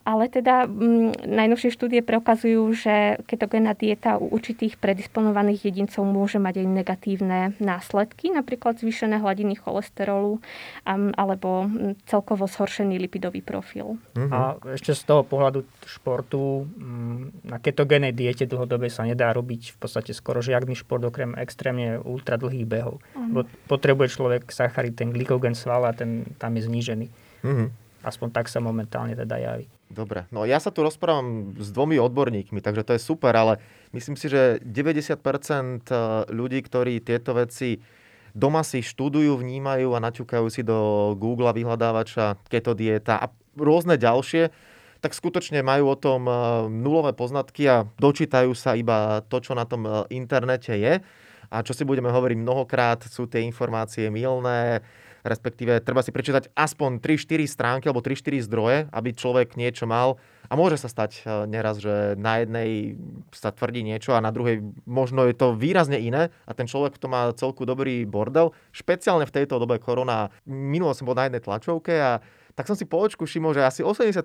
Ale 0.00 0.32
teda 0.32 0.64
m, 0.64 1.12
mm, 1.12 1.28
najnovšie 1.28 1.70
štúdie 1.76 2.00
preukazujú, 2.00 2.72
že 2.72 3.20
ketogénna 3.28 3.76
dieta 3.76 4.16
u 4.16 4.32
určitých 4.32 4.80
predisponovaných 4.80 5.68
jedincov 5.68 6.08
môže 6.08 6.40
mať 6.40 6.64
aj 6.64 6.66
negatívne 6.72 7.40
následky, 7.60 8.32
napríklad 8.32 8.80
zvýšené 8.80 9.20
hladiny 9.20 9.60
cholesterolu 9.60 10.40
um, 10.40 11.12
alebo 11.20 11.68
mm, 11.68 12.08
celkovo 12.08 12.48
zhoršený 12.48 12.96
lipidový 12.96 13.44
profil. 13.44 14.00
Uh-huh. 14.16 14.32
A 14.32 14.56
ešte 14.72 14.96
z 14.96 15.04
toho 15.04 15.20
pohľadu 15.20 15.68
športu 15.84 16.64
mm, 16.64 17.44
na 17.52 17.60
ketogénnej 17.60 18.16
diete 18.16 18.48
dlhodobej 18.48 18.88
sa 18.88 19.04
nedá 19.04 19.28
robiť 19.36 19.76
v 19.76 19.76
podstate 19.76 20.16
skoro 20.16 20.40
žiadny 20.40 20.72
šport 20.72 21.04
okrem 21.04 21.36
extrémne 21.36 22.00
ultra 22.00 22.40
dlhých 22.40 22.64
behov. 22.64 23.04
Uh-huh. 23.12 23.44
Potrebuje 23.68 24.16
človek 24.16 24.48
sacharid, 24.48 24.96
ten 24.96 25.12
glykogen 25.12 25.52
svala, 25.52 25.92
ten 25.92 26.24
tam 26.40 26.56
je 26.56 26.64
znížený. 26.64 27.06
Uh-huh. 27.44 27.68
Aspoň 28.00 28.28
tak 28.32 28.48
sa 28.48 28.64
momentálne 28.64 29.12
teda 29.12 29.36
javí. 29.36 29.68
Dobre, 29.90 30.30
no 30.30 30.46
ja 30.46 30.62
sa 30.62 30.70
tu 30.70 30.86
rozprávam 30.86 31.50
s 31.58 31.74
dvomi 31.74 31.98
odborníkmi, 31.98 32.62
takže 32.62 32.86
to 32.86 32.94
je 32.94 33.02
super, 33.02 33.34
ale 33.34 33.58
myslím 33.90 34.14
si, 34.14 34.30
že 34.30 34.62
90% 34.62 35.18
eh, 35.18 35.98
ľudí, 36.30 36.62
ktorí 36.62 37.02
tieto 37.02 37.34
veci 37.34 37.82
doma 38.30 38.62
si 38.62 38.86
študujú, 38.86 39.34
vnímajú 39.34 39.90
a 39.90 39.98
naťukajú 39.98 40.46
si 40.46 40.62
do 40.62 41.10
Google 41.18 41.50
vyhľadávača 41.50 42.38
keto 42.46 42.78
dieta 42.78 43.18
a 43.18 43.34
rôzne 43.58 43.98
ďalšie, 43.98 44.54
tak 45.02 45.10
skutočne 45.10 45.58
majú 45.66 45.90
o 45.90 45.98
tom 45.98 46.22
eh, 46.30 46.38
nulové 46.70 47.10
poznatky 47.10 47.66
a 47.66 47.82
dočítajú 47.98 48.54
sa 48.54 48.78
iba 48.78 49.26
to, 49.26 49.42
čo 49.42 49.58
na 49.58 49.66
tom 49.66 49.90
eh, 49.90 50.06
internete 50.14 50.70
je. 50.78 51.02
A 51.50 51.66
čo 51.66 51.74
si 51.74 51.82
budeme 51.82 52.14
hovoriť 52.14 52.38
mnohokrát, 52.38 53.02
sú 53.10 53.26
tie 53.26 53.42
informácie 53.42 54.06
milné, 54.06 54.86
respektíve 55.24 55.80
treba 55.84 56.00
si 56.00 56.12
prečítať 56.12 56.52
aspoň 56.56 57.00
3-4 57.00 57.46
stránky 57.46 57.84
alebo 57.88 58.04
3-4 58.04 58.46
zdroje, 58.46 58.78
aby 58.90 59.08
človek 59.12 59.56
niečo 59.56 59.84
mal. 59.84 60.16
A 60.50 60.58
môže 60.58 60.80
sa 60.80 60.90
stať 60.90 61.22
e, 61.22 61.46
neraz, 61.46 61.78
že 61.78 62.18
na 62.18 62.42
jednej 62.42 62.98
sa 63.30 63.54
tvrdí 63.54 63.86
niečo 63.86 64.18
a 64.18 64.24
na 64.24 64.34
druhej 64.34 64.64
možno 64.82 65.28
je 65.30 65.36
to 65.38 65.54
výrazne 65.54 66.00
iné 66.00 66.34
a 66.44 66.52
ten 66.56 66.66
človek 66.66 66.98
to 66.98 67.06
má 67.06 67.30
celku 67.38 67.62
dobrý 67.62 68.02
bordel. 68.02 68.50
Špeciálne 68.74 69.28
v 69.28 69.34
tejto 69.34 69.62
dobe 69.62 69.78
korona. 69.78 70.34
Minulo 70.48 70.90
som 70.96 71.06
bol 71.06 71.14
na 71.14 71.30
jednej 71.30 71.44
tlačovke 71.44 71.94
a 71.94 72.18
tak 72.58 72.66
som 72.66 72.74
si 72.74 72.84
po 72.84 72.98
očku 72.98 73.24
všimol, 73.24 73.54
že 73.54 73.62
asi 73.62 73.80
80% 73.86 74.20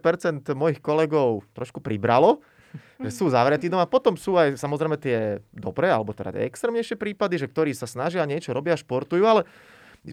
mojich 0.57 0.81
kolegov 0.81 1.45
trošku 1.53 1.79
pribralo, 1.79 2.41
že 2.99 3.11
sú 3.13 3.31
zavretí 3.31 3.71
doma. 3.71 3.87
Potom 3.87 4.19
sú 4.19 4.35
aj 4.35 4.59
samozrejme 4.59 4.97
tie 4.99 5.39
dobré, 5.55 5.87
alebo 5.87 6.11
teda 6.11 6.35
tie 6.35 6.47
extrémnejšie 6.47 6.99
prípady, 6.99 7.39
že 7.39 7.47
ktorí 7.47 7.71
sa 7.71 7.87
snažia 7.87 8.25
niečo, 8.27 8.51
robia, 8.51 8.75
športujú, 8.75 9.23
ale 9.23 9.47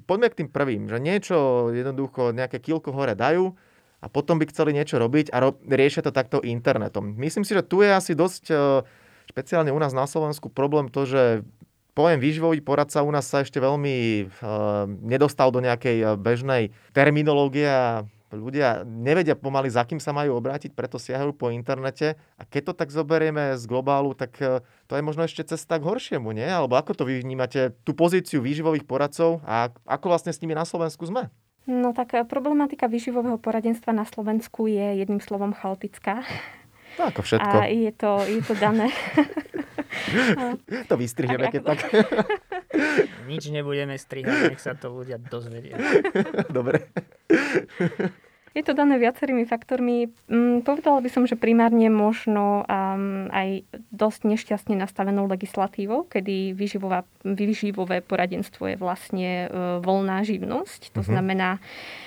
poďme 0.00 0.28
k 0.32 0.38
tým 0.44 0.48
prvým, 0.48 0.88
že 0.88 0.96
niečo 0.96 1.68
jednoducho, 1.76 2.32
nejaké 2.32 2.56
kilko 2.62 2.96
hore 2.96 3.12
dajú 3.12 3.52
a 4.00 4.06
potom 4.08 4.40
by 4.40 4.48
chceli 4.48 4.72
niečo 4.72 4.96
robiť 4.96 5.28
a 5.30 5.36
ro- 5.44 5.60
riešia 5.62 6.02
to 6.02 6.14
takto 6.14 6.40
internetom. 6.40 7.12
Myslím 7.20 7.44
si, 7.44 7.52
že 7.52 7.62
tu 7.62 7.84
je 7.84 7.92
asi 7.92 8.16
dosť 8.16 8.44
e, 8.50 8.54
špeciálne 9.28 9.70
u 9.70 9.78
nás 9.78 9.92
na 9.92 10.08
Slovensku 10.08 10.48
problém 10.48 10.88
to, 10.88 11.04
že 11.04 11.44
pojem 11.92 12.18
výživový 12.18 12.64
poradca 12.64 13.04
u 13.04 13.12
nás 13.12 13.28
sa 13.28 13.44
ešte 13.44 13.60
veľmi 13.60 14.24
uh, 14.24 14.88
nedostal 14.88 15.52
do 15.52 15.60
nejakej 15.60 15.96
e, 16.00 16.06
bežnej 16.16 16.62
terminológie 16.96 17.68
a 17.68 18.08
ľudia 18.32 18.82
nevedia 18.88 19.36
pomaly, 19.36 19.68
za 19.68 19.84
kým 19.84 20.00
sa 20.00 20.16
majú 20.16 20.40
obrátiť, 20.40 20.72
preto 20.72 20.96
siahajú 20.96 21.36
po 21.36 21.52
internete. 21.52 22.16
A 22.40 22.42
keď 22.48 22.72
to 22.72 22.74
tak 22.82 22.88
zoberieme 22.90 23.54
z 23.60 23.64
globálu, 23.68 24.16
tak 24.16 24.36
e, 24.40 24.64
to 24.88 24.96
je 24.96 25.04
možno 25.04 25.28
ešte 25.28 25.44
cesta 25.54 25.76
k 25.76 25.86
horšiemu, 25.86 26.32
nie? 26.32 26.48
Alebo 26.48 26.74
ako 26.80 26.96
to 26.96 27.02
vy 27.04 27.20
vnímate, 27.20 27.76
tú 27.84 27.92
pozíciu 27.92 28.40
výživových 28.40 28.88
poradcov 28.88 29.44
a 29.44 29.70
ako 29.84 30.10
vlastne 30.10 30.32
s 30.32 30.40
nimi 30.40 30.56
na 30.56 30.64
Slovensku 30.64 31.04
sme? 31.04 31.28
No 31.68 31.94
tak 31.94 32.16
e, 32.16 32.26
problematika 32.26 32.90
výživového 32.90 33.38
poradenstva 33.38 33.94
na 33.94 34.08
Slovensku 34.08 34.66
je 34.66 34.98
jedným 34.98 35.22
slovom 35.22 35.54
chaotická. 35.54 36.26
No 37.00 37.08
ako 37.08 37.24
všetko. 37.24 37.56
A 37.56 37.68
je 37.72 37.92
to, 37.94 38.10
je 38.28 38.40
to 38.44 38.54
dané. 38.58 38.92
to 40.90 40.94
vystrihneme, 40.96 41.48
keď 41.48 41.62
tak. 41.72 41.78
Nič 43.30 43.48
nebudeme 43.48 43.96
strihať, 43.96 44.52
nech 44.52 44.60
sa 44.60 44.76
to 44.76 44.92
ľudia 44.92 45.16
dozvedia. 45.20 45.76
Dobre. 46.56 46.88
Je 48.52 48.60
to 48.60 48.76
dané 48.76 49.00
viacerými 49.00 49.48
faktormi. 49.48 50.12
Mm, 50.28 50.60
povedala 50.60 51.00
by 51.00 51.08
som, 51.08 51.24
že 51.24 51.40
primárne 51.40 51.88
možno 51.88 52.68
aj 53.32 53.64
dosť 53.92 54.20
nešťastne 54.24 54.74
nastavenou 54.80 55.28
legislatívou, 55.28 56.08
kedy 56.08 56.56
výživová, 56.56 57.04
výživové 57.22 58.00
poradenstvo 58.00 58.72
je 58.72 58.76
vlastne 58.80 59.30
uh, 59.46 59.78
voľná 59.84 60.24
živnosť. 60.24 60.96
To 60.96 61.04
uh-huh. 61.04 61.12
znamená, 61.12 61.60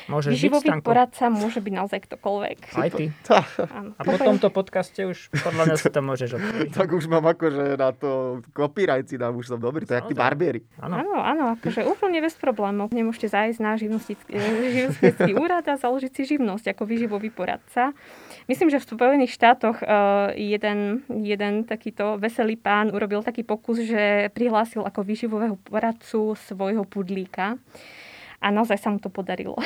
Môže 0.10 0.34
výživový 0.34 0.70
žiť, 0.70 0.82
poradca 0.82 1.30
môže 1.30 1.62
byť 1.62 1.74
naozaj 1.78 2.00
ktokoľvek. 2.10 2.58
Aj 2.82 2.90
ty. 2.90 3.14
A 3.30 4.02
po 4.02 4.18
tomto 4.18 4.50
podcaste 4.50 5.06
už 5.06 5.30
podľa 5.30 5.64
mňa 5.70 5.76
si 5.78 5.90
to 5.94 6.02
môžeš 6.02 6.30
odpovedať. 6.42 6.74
tak 6.74 6.90
už 6.90 7.06
mám 7.06 7.26
akože 7.30 7.78
na 7.78 7.90
to 7.94 8.42
copyright 8.58 9.06
si 9.06 9.22
dám, 9.22 9.38
už 9.38 9.54
som 9.54 9.62
dobrý, 9.62 9.86
to 9.86 9.94
je 9.94 10.02
aký 10.02 10.18
barbieri. 10.18 10.66
Áno, 10.82 10.98
áno, 11.22 11.54
akože 11.54 11.86
úplne 11.86 12.18
bez 12.18 12.34
problémov. 12.34 12.90
Nemôžete 12.90 13.30
zájsť 13.30 13.60
na 13.62 13.78
živnostický 13.78 15.32
úrad 15.44 15.70
a 15.70 15.78
založiť 15.78 16.12
si 16.18 16.38
živnosť 16.38 16.74
ako 16.74 16.84
výživový 16.90 17.30
poradca. 17.30 17.94
Myslím, 18.50 18.74
že 18.74 18.82
v 18.82 18.90
Spojených 18.90 19.34
štátoch 19.38 19.86
uh, 19.86 20.34
jeden, 20.34 21.06
jeden 21.10 21.66
takýto 21.76 22.16
veselý 22.16 22.56
pán 22.56 22.96
urobil 22.96 23.20
taký 23.20 23.44
pokus, 23.44 23.84
že 23.84 24.32
prihlásil 24.32 24.88
ako 24.88 25.04
výživového 25.04 25.60
poradcu 25.60 26.34
svojho 26.40 26.88
pudlíka. 26.88 27.60
A 28.40 28.48
naozaj 28.48 28.80
sa 28.80 28.90
mu 28.90 29.04
to 29.04 29.12
podarilo. 29.12 29.60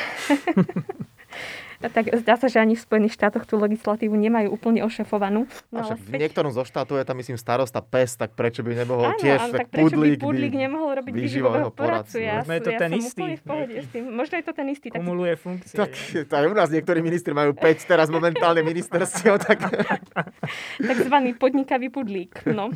tak 1.87 2.11
zdá 2.11 2.35
sa, 2.35 2.51
že 2.51 2.59
ani 2.59 2.75
v 2.75 2.83
Spojených 2.83 3.15
štátoch 3.15 3.47
tú 3.47 3.55
legislatívu 3.55 4.11
nemajú 4.11 4.51
úplne 4.51 4.83
ošefovanú. 4.83 5.47
No, 5.71 5.79
ale 5.79 5.95
v 5.95 6.19
niektorom 6.19 6.51
zo 6.51 6.67
štátov 6.67 6.99
je 6.99 7.05
tam, 7.07 7.15
myslím, 7.15 7.39
starosta 7.39 7.79
pes, 7.79 8.19
tak 8.19 8.35
prečo 8.35 8.59
by 8.67 8.83
nemohol 8.83 9.15
áno, 9.15 9.19
tiež, 9.23 9.39
áno, 9.47 9.55
tak 9.55 9.71
prečo 9.71 9.95
pudlík 9.95 10.19
by 10.19 10.25
pudlík 10.27 10.53
nemohol 10.59 10.91
robiť 10.99 11.13
výživového 11.15 11.71
poradcu? 11.71 12.19
Ja, 12.19 12.43
Možno 12.43 12.53
je 12.59 12.61
to 12.67 12.71
ja 12.75 12.79
ten 12.83 12.91
istý. 12.99 13.23
v 13.39 13.43
pohode 13.47 13.75
s 13.79 13.87
tým. 13.95 14.03
Možno 14.11 14.33
je 14.35 14.43
to 14.43 14.53
ten 14.53 14.67
istý. 14.67 14.87
Tak... 14.91 14.99
Kumuluje 14.99 15.35
funkcie. 15.39 15.75
Tak, 15.79 15.91
aj 16.27 16.45
u 16.51 16.55
nás 16.59 16.67
niektorí 16.67 16.99
ministri 16.99 17.31
majú 17.31 17.55
5 17.55 17.63
teraz 17.87 18.11
momentálne 18.11 18.59
ministerstiev. 18.59 19.39
Tak... 19.39 19.71
Takzvaný 20.91 21.39
podnikavý 21.39 21.87
pudlík. 21.87 22.43
No. 22.51 22.75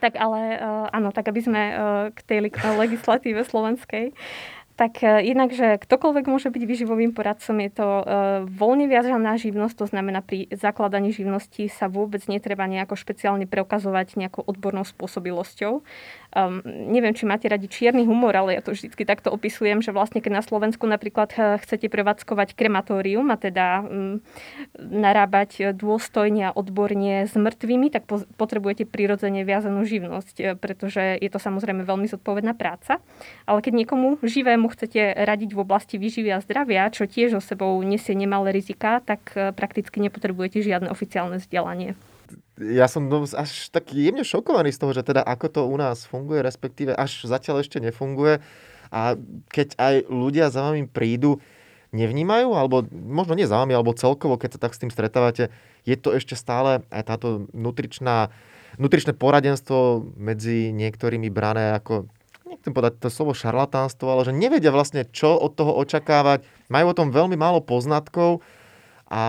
Tak 0.00 0.16
ale 0.16 0.56
uh, 0.56 0.88
áno, 0.90 1.12
tak 1.12 1.28
aby 1.28 1.40
sme 1.44 1.62
uh, 1.70 1.76
k 2.16 2.20
tej 2.24 2.38
legislatíve 2.64 3.44
slovenskej 3.44 4.16
tak 4.80 5.04
e, 5.04 5.28
jednak, 5.28 5.52
že 5.52 5.76
ktokoľvek 5.76 6.24
môže 6.24 6.48
byť 6.48 6.64
vyživovým 6.64 7.12
poradcom, 7.12 7.52
je 7.60 7.70
to 7.76 7.84
uh, 7.84 8.04
voľne 8.48 8.88
viazaná 8.88 9.36
živnosť, 9.36 9.76
to 9.76 9.86
znamená 9.92 10.24
pri 10.24 10.48
zakladaní 10.56 11.12
živnosti 11.12 11.68
sa 11.68 11.92
vôbec 11.92 12.24
netreba 12.32 12.64
nejako 12.64 12.96
špeciálne 12.96 13.44
preukazovať 13.44 14.16
nejakou 14.16 14.40
odbornou 14.40 14.88
spôsobilosťou. 14.88 15.84
Um, 16.32 16.64
neviem, 16.64 17.12
či 17.12 17.28
máte 17.28 17.44
radi 17.44 17.68
čierny 17.68 18.08
humor, 18.08 18.32
ale 18.32 18.56
ja 18.56 18.64
to 18.64 18.72
vždy 18.72 19.04
takto 19.04 19.28
opisujem, 19.28 19.84
že 19.84 19.92
vlastne 19.92 20.24
keď 20.24 20.40
na 20.40 20.42
Slovensku 20.46 20.88
napríklad 20.88 21.60
chcete 21.60 21.92
prevádzkovať 21.92 22.56
krematórium 22.56 23.28
a 23.28 23.36
teda 23.36 23.84
um, 23.84 24.24
narábať 24.80 25.76
dôstojne 25.76 26.54
a 26.54 26.54
odborne 26.56 27.28
s 27.28 27.36
mŕtvými, 27.36 27.92
tak 27.92 28.08
po, 28.08 28.24
potrebujete 28.40 28.88
prirodzene 28.88 29.44
viazanú 29.44 29.84
živnosť, 29.84 30.56
pretože 30.56 31.20
je 31.20 31.28
to 31.28 31.36
samozrejme 31.36 31.84
veľmi 31.84 32.08
zodpovedná 32.08 32.56
práca. 32.56 33.02
Ale 33.44 33.60
keď 33.60 33.84
niekomu 33.84 34.16
živému 34.22 34.69
chcete 34.70 35.12
radiť 35.18 35.50
v 35.52 35.62
oblasti 35.62 35.98
výživy 35.98 36.30
a 36.32 36.42
zdravia, 36.42 36.88
čo 36.94 37.10
tiež 37.10 37.36
o 37.38 37.42
sebou 37.42 37.76
nesie 37.82 38.14
nemalé 38.14 38.54
rizika, 38.54 39.02
tak 39.02 39.34
e, 39.34 39.50
prakticky 39.50 39.98
nepotrebujete 40.00 40.62
žiadne 40.62 40.88
oficiálne 40.88 41.42
vzdelanie. 41.42 41.98
Ja 42.60 42.86
som 42.86 43.08
až 43.10 43.72
tak 43.72 43.90
jemne 43.90 44.22
šokovaný 44.22 44.70
z 44.70 44.80
toho, 44.80 44.92
že 44.94 45.02
teda 45.02 45.24
ako 45.24 45.46
to 45.48 45.60
u 45.66 45.76
nás 45.80 46.06
funguje, 46.06 46.44
respektíve 46.44 46.94
až 46.94 47.26
zatiaľ 47.26 47.64
ešte 47.64 47.80
nefunguje. 47.80 48.38
A 48.90 49.16
keď 49.50 49.74
aj 49.80 49.94
ľudia 50.10 50.52
za 50.52 50.66
vami 50.66 50.84
prídu, 50.86 51.40
nevnímajú, 51.90 52.54
alebo 52.54 52.86
možno 52.92 53.34
nie 53.34 53.50
za 53.50 53.58
vami, 53.58 53.74
alebo 53.74 53.96
celkovo, 53.96 54.38
keď 54.38 54.56
sa 54.56 54.62
tak 54.62 54.74
s 54.74 54.82
tým 54.82 54.94
stretávate, 54.94 55.50
je 55.82 55.96
to 55.98 56.14
ešte 56.14 56.38
stále 56.38 56.86
aj 56.90 57.02
táto 57.02 57.50
nutričná, 57.50 58.30
nutričné 58.78 59.16
poradenstvo 59.18 60.06
medzi 60.14 60.70
niektorými 60.70 61.26
brané 61.32 61.74
ako 61.74 62.06
nechcem 62.50 62.74
povedať 62.74 62.98
to 62.98 63.08
slovo 63.08 63.32
šarlatánstvo, 63.32 64.10
ale 64.10 64.26
že 64.26 64.34
nevedia 64.34 64.74
vlastne, 64.74 65.06
čo 65.06 65.38
od 65.38 65.54
toho 65.54 65.72
očakávať. 65.78 66.42
Majú 66.66 66.86
o 66.90 66.98
tom 66.98 67.08
veľmi 67.14 67.38
málo 67.38 67.62
poznatkov 67.62 68.42
a 69.10 69.22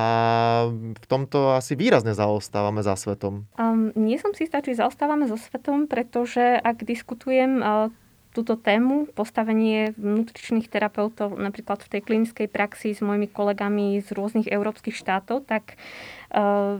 v 0.93 1.05
tomto 1.09 1.57
asi 1.57 1.73
výrazne 1.73 2.13
zaostávame 2.13 2.85
za 2.85 2.93
svetom. 2.93 3.49
Um, 3.57 3.89
nie 3.97 4.21
som 4.21 4.29
si 4.37 4.45
istá, 4.45 4.61
či 4.61 4.77
zaostávame 4.77 5.25
so 5.25 5.37
svetom, 5.37 5.89
pretože 5.89 6.41
ak 6.61 6.85
diskutujem 6.85 7.61
uh, 7.61 7.89
túto 8.29 8.55
tému, 8.61 9.09
postavenie 9.11 9.97
nutričných 9.97 10.69
terapeutov 10.69 11.33
napríklad 11.33 11.81
v 11.81 11.97
tej 11.97 12.01
klinickej 12.05 12.47
praxi 12.47 12.93
s 12.93 13.01
mojimi 13.01 13.25
kolegami 13.25 13.97
z 14.05 14.13
rôznych 14.13 14.47
európskych 14.53 14.93
štátov, 14.93 15.49
tak 15.49 15.81
uh, 16.29 16.77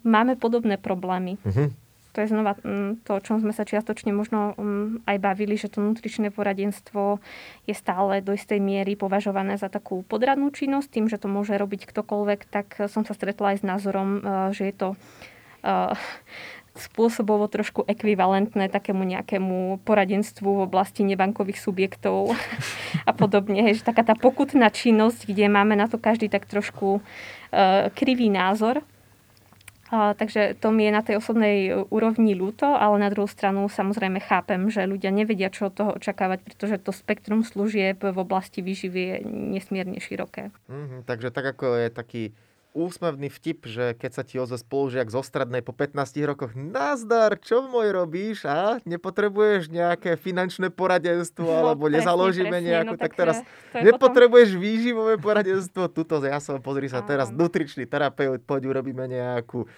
máme 0.00 0.40
podobné 0.40 0.80
problémy. 0.80 1.36
Uh-huh 1.44 1.76
to 2.12 2.20
je 2.20 2.28
znova 2.28 2.54
mm, 2.60 3.08
to, 3.08 3.16
o 3.16 3.24
čom 3.24 3.40
sme 3.40 3.56
sa 3.56 3.64
čiastočne 3.64 4.12
možno 4.12 4.52
mm, 4.54 5.08
aj 5.08 5.16
bavili, 5.18 5.56
že 5.56 5.72
to 5.72 5.80
nutričné 5.80 6.28
poradenstvo 6.28 7.18
je 7.64 7.74
stále 7.74 8.20
do 8.20 8.36
istej 8.36 8.60
miery 8.60 8.94
považované 8.94 9.56
za 9.56 9.72
takú 9.72 10.04
podradnú 10.04 10.52
činnosť, 10.52 10.88
tým, 10.92 11.06
že 11.08 11.16
to 11.16 11.32
môže 11.32 11.56
robiť 11.56 11.88
ktokoľvek, 11.88 12.40
tak 12.52 12.66
som 12.92 13.08
sa 13.08 13.16
stretla 13.16 13.56
aj 13.56 13.58
s 13.60 13.64
názorom, 13.64 14.08
e, 14.16 14.20
že 14.52 14.62
je 14.68 14.74
to 14.76 14.88
e, 14.92 14.96
spôsobovo 16.72 17.48
trošku 17.48 17.84
ekvivalentné 17.84 18.68
takému 18.72 19.04
nejakému 19.04 19.84
poradenstvu 19.84 20.48
v 20.48 20.64
oblasti 20.64 21.04
nebankových 21.04 21.60
subjektov 21.60 22.32
a 23.08 23.12
podobne. 23.12 23.72
Že 23.72 23.88
taká 23.88 24.04
tá 24.04 24.14
pokutná 24.16 24.72
činnosť, 24.72 25.28
kde 25.28 25.52
máme 25.52 25.76
na 25.76 25.88
to 25.88 26.00
každý 26.00 26.32
tak 26.32 26.48
trošku 26.48 27.04
krivý 27.92 28.32
názor. 28.32 28.80
Takže 29.92 30.56
to 30.56 30.72
mi 30.72 30.88
je 30.88 30.92
na 30.96 31.04
tej 31.04 31.20
osobnej 31.20 31.84
úrovni 31.92 32.32
ľúto, 32.32 32.64
ale 32.64 32.96
na 32.96 33.12
druhú 33.12 33.28
stranu 33.28 33.68
samozrejme 33.68 34.24
chápem, 34.24 34.72
že 34.72 34.88
ľudia 34.88 35.12
nevedia, 35.12 35.52
čo 35.52 35.68
od 35.68 35.76
toho 35.76 35.90
očakávať, 36.00 36.40
pretože 36.48 36.80
to 36.80 36.96
spektrum 36.96 37.44
služieb 37.44 38.00
v 38.00 38.16
oblasti 38.16 38.64
výživy 38.64 39.00
je 39.04 39.16
nesmierne 39.28 40.00
široké. 40.00 40.48
Mm-hmm, 40.72 41.04
takže 41.04 41.28
tak 41.28 41.44
ako 41.44 41.76
je 41.76 41.88
taký 41.92 42.22
úsmevný 42.72 43.28
vtip, 43.28 43.68
že 43.68 43.92
keď 43.92 44.10
sa 44.12 44.22
ti 44.24 44.40
ozve 44.40 44.56
spolužiak 44.56 45.12
zo 45.12 45.20
strednej 45.20 45.60
po 45.60 45.76
15 45.76 46.16
rokoch, 46.24 46.52
nazdar, 46.56 47.36
čo 47.36 47.64
môj 47.68 47.92
robíš? 47.92 48.48
A 48.48 48.80
nepotrebuješ 48.88 49.68
nejaké 49.68 50.16
finančné 50.16 50.72
poradenstvo, 50.72 51.44
no, 51.52 51.56
alebo 51.60 51.86
presne, 51.86 51.96
nezaložíme 52.00 52.56
presne, 52.56 52.68
nejakú, 52.72 52.94
no, 52.96 53.00
tak, 53.00 53.12
tak 53.12 53.20
teraz 53.20 53.36
nepotrebuješ 53.76 54.50
potom... 54.56 54.64
výživové 54.64 55.14
poradenstvo, 55.20 55.82
tuto 55.96 56.20
ja 56.24 56.40
som, 56.40 56.58
pozri 56.64 56.88
sa, 56.88 57.04
teraz 57.04 57.28
nutričný 57.28 57.84
terapeut, 57.84 58.40
poď 58.42 58.72
urobíme 58.72 59.04
nejakú, 59.04 59.68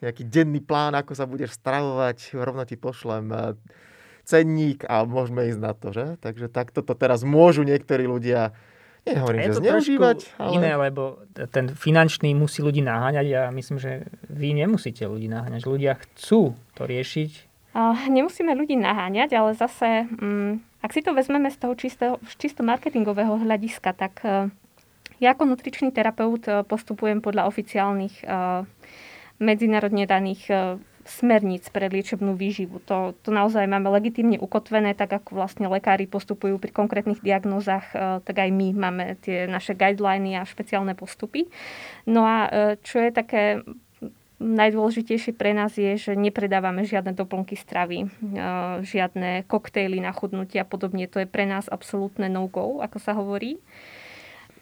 nejaký 0.00 0.22
denný 0.26 0.62
plán, 0.62 0.94
ako 0.94 1.12
sa 1.18 1.26
budeš 1.26 1.58
stravovať, 1.58 2.38
rovno 2.38 2.62
ti 2.62 2.78
pošlem 2.78 3.58
cenník 4.26 4.82
a 4.90 5.06
môžeme 5.06 5.46
ísť 5.50 5.60
na 5.62 5.72
to, 5.72 5.94
že? 5.94 6.18
Takže 6.18 6.50
takto 6.50 6.82
to 6.82 6.98
teraz 6.98 7.22
môžu 7.22 7.62
niektorí 7.62 8.10
ľudia 8.10 8.54
Nehovorím, 9.06 9.38
je 9.38 9.46
že 9.46 9.58
zneužívať, 9.62 10.18
ale... 10.34 10.52
iné, 10.58 10.72
lebo 10.74 11.22
ten 11.54 11.70
finančný 11.70 12.34
musí 12.34 12.58
ľudí 12.58 12.82
naháňať 12.82 13.26
a 13.38 13.42
myslím, 13.54 13.78
že 13.78 14.10
vy 14.26 14.50
nemusíte 14.58 15.06
ľudí 15.06 15.30
naháňať. 15.30 15.62
Ľudia 15.62 15.94
chcú 15.94 16.58
to 16.74 16.82
riešiť. 16.90 17.30
Uh, 17.76 17.94
nemusíme 18.10 18.50
ľudí 18.58 18.74
naháňať, 18.74 19.30
ale 19.38 19.54
zase, 19.54 20.10
um, 20.18 20.58
ak 20.82 20.90
si 20.90 21.06
to 21.06 21.14
vezmeme 21.14 21.46
z 21.54 21.58
toho 21.60 21.74
čistého, 21.78 22.14
čisto 22.40 22.66
marketingového 22.66 23.38
hľadiska, 23.38 23.94
tak 23.94 24.18
uh, 24.26 24.50
ja 25.22 25.38
ako 25.38 25.54
nutričný 25.54 25.94
terapeut 25.94 26.42
uh, 26.50 26.66
postupujem 26.66 27.22
podľa 27.22 27.46
oficiálnych 27.46 28.26
uh, 28.26 28.66
medzinárodne 29.38 30.08
daných 30.08 30.48
smerníc 31.06 31.70
pre 31.70 31.86
liečebnú 31.86 32.34
výživu. 32.34 32.82
To, 32.90 33.14
to 33.22 33.30
naozaj 33.30 33.64
máme 33.70 33.88
legitimne 33.88 34.36
ukotvené, 34.36 34.92
tak 34.92 35.14
ako 35.14 35.38
vlastne 35.38 35.70
lekári 35.70 36.10
postupujú 36.10 36.58
pri 36.58 36.74
konkrétnych 36.74 37.22
diagnózach, 37.22 37.86
e, 37.94 38.20
tak 38.26 38.36
aj 38.42 38.50
my 38.50 38.74
máme 38.74 39.04
tie 39.22 39.46
naše 39.46 39.78
guideliny 39.78 40.34
a 40.36 40.42
špeciálne 40.42 40.98
postupy. 40.98 41.46
No 42.04 42.26
a 42.26 42.36
e, 42.46 42.48
čo 42.82 42.98
je 42.98 43.10
také 43.14 43.42
najdôležitejšie 44.36 45.32
pre 45.32 45.56
nás 45.56 45.72
je, 45.80 45.96
že 45.96 46.12
nepredávame 46.12 46.84
žiadne 46.84 47.16
doplnky 47.16 47.56
stravy, 47.56 48.04
e, 48.04 48.08
žiadne 48.84 49.48
koktejly 49.48 50.02
na 50.02 50.12
chudnutie 50.12 50.60
a 50.60 50.68
podobne. 50.68 51.08
To 51.08 51.22
je 51.22 51.30
pre 51.30 51.48
nás 51.48 51.70
absolútne 51.72 52.28
no-go, 52.28 52.84
ako 52.84 52.98
sa 53.00 53.16
hovorí. 53.16 53.56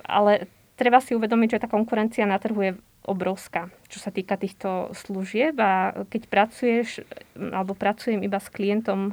Ale 0.04 0.46
treba 0.76 1.00
si 1.00 1.16
uvedomiť, 1.16 1.58
že 1.58 1.62
tá 1.64 1.68
konkurencia 1.72 2.28
na 2.28 2.38
trhu 2.38 2.60
je 2.60 2.72
obrovská, 3.04 3.68
čo 3.92 4.00
sa 4.00 4.08
týka 4.08 4.40
týchto 4.40 4.90
služieb 4.96 5.54
a 5.60 6.04
keď 6.08 6.22
pracuješ, 6.32 7.04
alebo 7.36 7.76
pracujem 7.76 8.24
iba 8.24 8.40
s 8.40 8.48
klientom 8.48 9.00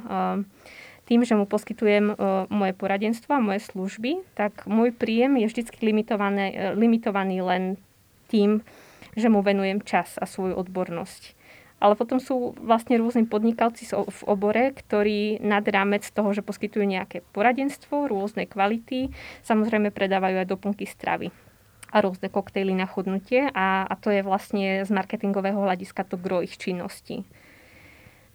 tým, 1.04 1.20
že 1.28 1.36
mu 1.36 1.44
poskytujem 1.44 2.12
eh, 2.12 2.16
moje 2.48 2.72
poradenstvo 2.72 3.36
a 3.36 3.44
moje 3.44 3.60
služby, 3.68 4.24
tak 4.32 4.64
môj 4.64 4.96
príjem 4.96 5.36
je 5.44 5.46
vždy 5.52 5.62
eh, 5.68 6.72
limitovaný 6.72 7.36
len 7.44 7.76
tým, 8.32 8.64
že 9.12 9.28
mu 9.28 9.44
venujem 9.44 9.84
čas 9.84 10.16
a 10.16 10.24
svoju 10.24 10.56
odbornosť. 10.56 11.36
Ale 11.82 11.98
potom 11.98 12.22
sú 12.22 12.54
vlastne 12.62 12.94
rôzni 12.94 13.26
podnikavci 13.26 13.90
v 13.90 14.20
obore, 14.30 14.70
ktorí 14.70 15.42
nad 15.42 15.66
rámec 15.66 16.06
toho, 16.14 16.30
že 16.30 16.46
poskytujú 16.46 16.86
nejaké 16.86 17.26
poradenstvo, 17.34 18.06
rôzne 18.06 18.46
kvality, 18.46 19.10
samozrejme 19.42 19.90
predávajú 19.90 20.46
aj 20.46 20.48
doplnky 20.48 20.86
stravy 20.86 21.34
a 21.92 21.96
rôzne 22.00 22.32
koktejly 22.32 22.72
na 22.72 22.88
chudnutie 22.88 23.52
a, 23.52 23.84
a 23.84 23.94
to 24.00 24.08
je 24.08 24.24
vlastne 24.24 24.82
z 24.82 24.90
marketingového 24.90 25.60
hľadiska 25.60 26.08
to 26.08 26.16
gro 26.16 26.40
ich 26.40 26.56
činnosti. 26.56 27.28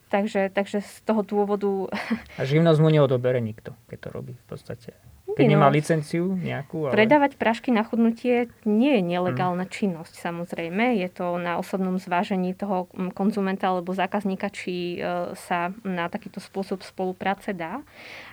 Takže, 0.08 0.54
takže 0.56 0.80
z 0.80 1.04
toho 1.04 1.20
dôvodu... 1.20 1.92
A 2.40 2.48
živnosť 2.48 2.80
mu 2.80 2.88
neodobere 2.88 3.44
nikto, 3.44 3.76
keď 3.92 3.98
to 4.08 4.10
robí 4.14 4.34
v 4.40 4.46
podstate. 4.48 4.96
Keď 5.28 5.44
no, 5.44 5.60
nemá 5.60 5.68
licenciu 5.68 6.40
nejakú. 6.40 6.88
Ale... 6.88 6.96
Predávať 6.96 7.36
prášky 7.36 7.76
na 7.76 7.84
chudnutie 7.84 8.48
nie 8.64 8.96
je 8.98 9.04
nelegálna 9.04 9.68
hmm. 9.68 9.74
činnosť 9.76 10.16
samozrejme. 10.16 10.96
Je 11.04 11.12
to 11.12 11.36
na 11.36 11.60
osobnom 11.60 12.00
zvážení 12.00 12.56
toho 12.56 12.88
konzumenta 13.12 13.68
alebo 13.68 13.92
zákazníka, 13.92 14.48
či 14.48 14.96
e, 14.96 15.36
sa 15.36 15.76
na 15.84 16.08
takýto 16.08 16.40
spôsob 16.40 16.80
spolupráce 16.88 17.52
dá. 17.52 17.84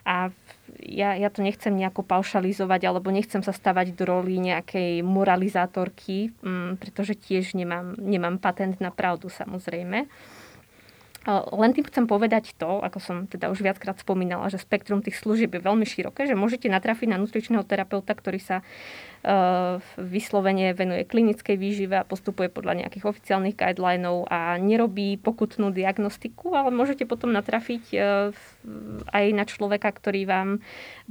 A 0.06 0.30
ja, 0.82 1.14
ja 1.14 1.28
to 1.30 1.42
nechcem 1.42 1.74
nejako 1.74 2.02
paušalizovať 2.02 2.80
alebo 2.86 3.14
nechcem 3.14 3.42
sa 3.42 3.52
stavať 3.54 3.94
do 3.94 4.04
roli 4.08 4.38
nejakej 4.42 5.02
moralizátorky, 5.04 6.34
pretože 6.78 7.14
tiež 7.14 7.54
nemám, 7.54 7.94
nemám 7.98 8.38
patent 8.42 8.82
na 8.82 8.90
pravdu 8.90 9.30
samozrejme. 9.30 10.06
Len 11.32 11.72
tým 11.72 11.88
chcem 11.88 12.04
povedať 12.04 12.52
to, 12.60 12.84
ako 12.84 13.00
som 13.00 13.16
teda 13.24 13.48
už 13.48 13.64
viackrát 13.64 13.96
spomínala, 13.96 14.52
že 14.52 14.60
spektrum 14.60 15.00
tých 15.00 15.16
služieb 15.16 15.56
je 15.56 15.64
veľmi 15.64 15.88
široké, 15.88 16.28
že 16.28 16.36
môžete 16.36 16.68
natrafiť 16.68 17.08
na 17.08 17.16
nutričného 17.16 17.64
terapeuta, 17.64 18.12
ktorý 18.12 18.36
sa 18.44 18.60
uh, 18.60 19.80
vyslovene 19.96 20.76
venuje 20.76 21.08
klinickej 21.08 21.56
výžive 21.56 21.96
a 21.96 22.04
postupuje 22.04 22.52
podľa 22.52 22.84
nejakých 22.84 23.08
oficiálnych 23.08 23.56
guidelinov 23.56 24.28
a 24.28 24.60
nerobí 24.60 25.16
pokutnú 25.16 25.72
diagnostiku, 25.72 26.52
ale 26.52 26.68
môžete 26.68 27.08
potom 27.08 27.32
natrafiť 27.32 27.84
uh, 27.96 28.28
aj 29.08 29.24
na 29.32 29.48
človeka, 29.48 29.96
ktorý 29.96 30.28
vám 30.28 30.60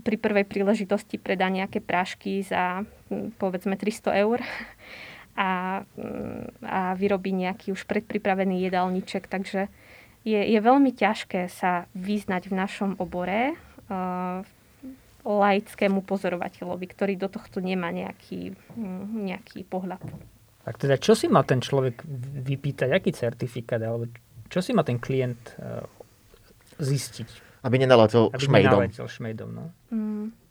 pri 0.05 0.21
prvej 0.21 0.45
príležitosti 0.45 1.17
predá 1.17 1.49
nejaké 1.49 1.81
prášky 1.81 2.45
za 2.45 2.85
povedzme 3.41 3.73
300 3.81 4.21
eur 4.21 4.45
a, 5.33 5.81
a 6.61 6.79
vyrobí 6.93 7.33
nejaký 7.33 7.73
už 7.73 7.89
predpripravený 7.89 8.61
jedálniček, 8.69 9.25
takže 9.25 9.73
je, 10.23 10.39
je 10.39 10.59
veľmi 10.59 10.91
ťažké 10.95 11.51
sa 11.51 11.85
vyznať 11.93 12.47
v 12.47 12.53
našom 12.55 12.91
obore 12.99 13.53
uh, 13.53 14.39
laickému 15.23 16.03
pozorovateľovi, 16.03 16.85
ktorý 16.87 17.13
do 17.15 17.31
tohto 17.31 17.63
nemá 17.63 17.91
nejaký, 17.91 18.55
mm, 18.75 19.23
nejaký 19.23 19.63
pohľad. 19.67 20.03
Tak 20.63 20.79
teda 20.79 20.95
čo 20.99 21.15
si 21.15 21.27
má 21.27 21.43
ten 21.43 21.59
človek 21.59 22.03
vypýtať, 22.43 22.89
aký 22.91 23.11
certifikát, 23.11 23.83
alebo 23.83 24.07
čo 24.47 24.59
si 24.63 24.71
má 24.71 24.83
ten 24.87 24.99
klient 24.99 25.59
uh, 25.59 25.83
zistiť? 26.79 27.63
Aby 27.63 27.83
nenaletel 27.83 28.31
šmejdom. 28.35 28.47
Aby 28.47 28.87
nenaletel 28.87 29.07
šmejdom, 29.07 29.49
no. 29.51 29.65
Mm. 29.91 30.42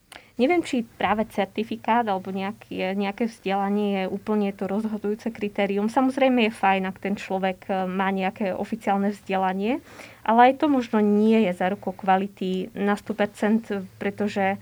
Neviem, 0.42 0.66
či 0.66 0.82
práve 0.82 1.22
certifikát 1.30 2.02
alebo 2.02 2.34
nejaké, 2.34 2.98
nejaké 2.98 3.30
vzdelanie 3.30 3.88
je 3.94 4.04
úplne 4.10 4.50
to 4.50 4.66
rozhodujúce 4.66 5.30
kritérium. 5.30 5.86
Samozrejme 5.86 6.50
je 6.50 6.58
fajn, 6.58 6.82
ak 6.90 6.98
ten 6.98 7.14
človek 7.14 7.70
e, 7.70 7.86
má 7.86 8.10
nejaké 8.10 8.50
oficiálne 8.50 9.14
vzdelanie, 9.14 9.78
ale 10.26 10.50
aj 10.50 10.58
to 10.58 10.66
možno 10.66 10.98
nie 10.98 11.46
je 11.46 11.54
za 11.54 11.70
rukou 11.70 11.94
kvality 11.94 12.74
na 12.74 12.98
100%, 12.98 13.86
pretože 14.02 14.58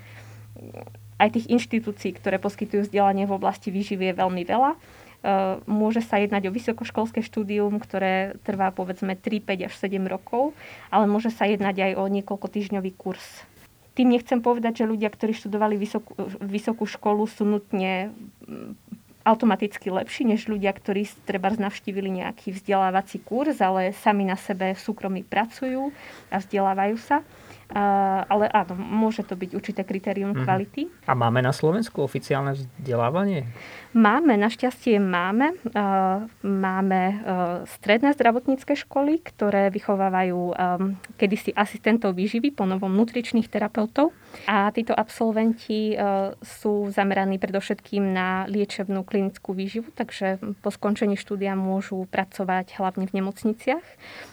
aj 1.17 1.29
tých 1.33 1.49
inštitúcií, 1.49 2.13
ktoré 2.13 2.37
poskytujú 2.37 2.85
vzdelanie 2.85 3.25
v 3.25 3.41
oblasti 3.41 3.73
výživy 3.73 4.13
je 4.13 4.21
veľmi 4.21 4.43
veľa. 4.45 4.77
E, 4.77 4.79
môže 5.65 6.05
sa 6.05 6.21
jednať 6.21 6.53
o 6.53 6.55
vysokoškolské 6.61 7.25
štúdium, 7.25 7.81
ktoré 7.81 8.37
trvá 8.45 8.69
povedzme 8.69 9.17
3, 9.17 9.49
5 9.49 9.65
až 9.65 9.75
7 9.81 9.97
rokov, 10.05 10.53
ale 10.93 11.09
môže 11.09 11.33
sa 11.33 11.49
jednať 11.49 11.89
aj 11.89 11.93
o 11.97 12.05
niekoľko 12.05 12.53
týždňový 12.53 12.93
kurz 13.01 13.49
tým 13.95 14.15
nechcem 14.15 14.39
povedať, 14.39 14.85
že 14.85 14.91
ľudia, 14.91 15.11
ktorí 15.11 15.35
študovali 15.35 15.75
vysokú, 15.75 16.15
vysokú 16.41 16.85
školu, 16.87 17.27
sú 17.27 17.43
nutne 17.43 18.15
mm, 18.47 18.73
automaticky 19.27 19.93
lepší 19.93 20.25
než 20.25 20.49
ľudia, 20.49 20.73
ktorí 20.73 21.05
treba 21.29 21.53
navštívili 21.53 22.09
nejaký 22.25 22.57
vzdelávací 22.57 23.21
kurz, 23.21 23.61
ale 23.61 23.93
sami 23.93 24.25
na 24.25 24.39
sebe 24.39 24.73
v 24.73 24.81
súkromí 24.81 25.21
pracujú 25.27 25.93
a 26.33 26.41
vzdelávajú 26.41 26.97
sa. 26.97 27.21
Uh, 27.71 28.27
ale 28.27 28.51
áno, 28.51 28.75
môže 28.75 29.23
to 29.23 29.39
byť 29.39 29.51
určité 29.55 29.87
kritérium 29.87 30.35
mm-hmm. 30.35 30.45
kvality. 30.45 30.83
A 31.07 31.15
máme 31.15 31.39
na 31.39 31.55
Slovensku 31.55 32.03
oficiálne 32.03 32.59
vzdelávanie? 32.59 33.47
Máme, 33.95 34.35
našťastie 34.35 34.99
máme. 34.99 35.55
Uh, 35.71 36.27
máme 36.43 37.03
uh, 37.07 37.17
stredné 37.67 38.15
zdravotnícke 38.19 38.75
školy, 38.75 39.23
ktoré 39.23 39.71
vychovávajú 39.71 40.41
um, 40.51 40.55
kedysi 41.15 41.55
asistentov 41.55 42.19
výživy, 42.19 42.51
po 42.51 42.67
novom 42.67 42.91
nutričných 42.91 43.47
terapeutov. 43.47 44.11
A 44.47 44.71
títo 44.71 44.95
absolventi 44.95 45.91
sú 46.39 46.87
zameraní 46.95 47.43
predovšetkým 47.43 48.15
na 48.15 48.47
liečebnú 48.47 49.03
klinickú 49.03 49.51
výživu, 49.55 49.91
takže 49.91 50.39
po 50.63 50.71
skončení 50.71 51.19
štúdia 51.19 51.59
môžu 51.59 52.07
pracovať 52.07 52.79
hlavne 52.79 53.11
v 53.11 53.17
nemocniciach. 53.19 53.87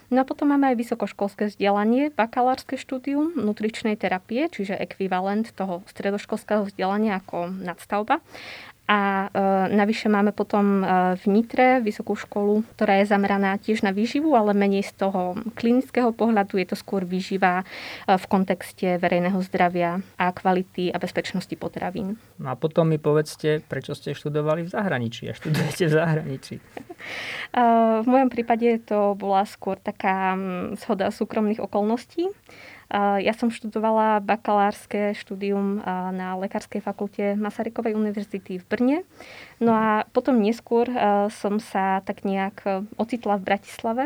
No 0.08 0.24
a 0.24 0.28
potom 0.28 0.56
máme 0.56 0.72
aj 0.72 0.80
vysokoškolské 0.80 1.52
vzdelanie, 1.52 2.15
bakalárske 2.15 2.80
štúdium 2.80 3.36
nutričnej 3.36 4.00
terapie, 4.00 4.48
čiže 4.48 4.80
ekvivalent 4.80 5.52
toho 5.52 5.84
stredoškolského 5.91 6.63
vzdelania 6.72 7.20
ako 7.20 7.52
nadstavba. 7.52 8.24
A 8.88 9.28
e, 9.28 9.76
navyše 9.76 10.08
máme 10.08 10.32
potom 10.32 10.80
e, 10.80 10.84
v 11.19 11.23
Nitre 11.28 11.84
vysokú 11.84 12.15
školu, 12.15 12.63
ktorá 12.71 13.04
je 13.04 13.12
zameraná 13.12 13.60
tiež 13.60 13.84
na 13.84 13.91
výživu, 13.91 14.32
ale 14.32 14.56
menej 14.56 14.88
z 14.88 15.04
toho 15.04 15.36
klinického 15.60 16.15
pohľadu. 16.15 16.56
Je 16.56 16.71
to 16.71 16.80
skôr 16.80 17.04
výživa 17.04 17.67
e, 18.08 18.15
v 18.15 18.26
kontexte 18.32 18.95
verejného 18.95 19.43
zdravia 19.43 20.00
a 20.15 20.32
kvality 20.32 20.95
a 20.95 21.04
bezpečnosti 21.04 21.52
potravín. 21.60 22.15
No 22.39 22.47
a 22.47 22.56
potom 22.56 22.88
mi 22.88 22.95
povedzte, 22.95 23.60
prečo 23.67 23.91
ste 23.91 24.15
študovali 24.15 24.63
v 24.63 24.71
zahraničí 24.71 25.28
a 25.28 25.36
študujete 25.36 25.84
v 25.91 25.93
zahraničí. 25.93 26.56
E, 27.47 27.63
v 28.04 28.08
mojom 28.10 28.28
prípade 28.28 28.82
to 28.84 29.13
bola 29.15 29.45
skôr 29.45 29.78
taká 29.78 30.34
zhoda 30.82 31.13
súkromných 31.13 31.62
okolností. 31.62 32.28
Ja 32.93 33.36
som 33.36 33.52
študovala 33.52 34.23
bakalárske 34.23 35.12
štúdium 35.12 35.84
na 36.15 36.39
Lekárskej 36.39 36.80
fakulte 36.80 37.36
Masarykovej 37.36 38.00
univerzity 38.00 38.63
v 38.63 38.65
Brne. 38.65 38.97
No 39.60 39.76
a 39.76 40.08
potom 40.15 40.39
neskôr 40.39 40.88
som 41.28 41.60
sa 41.60 42.00
tak 42.08 42.23
nejak 42.23 42.88
ocitla 42.95 43.36
v 43.36 43.43
Bratislave 43.43 44.04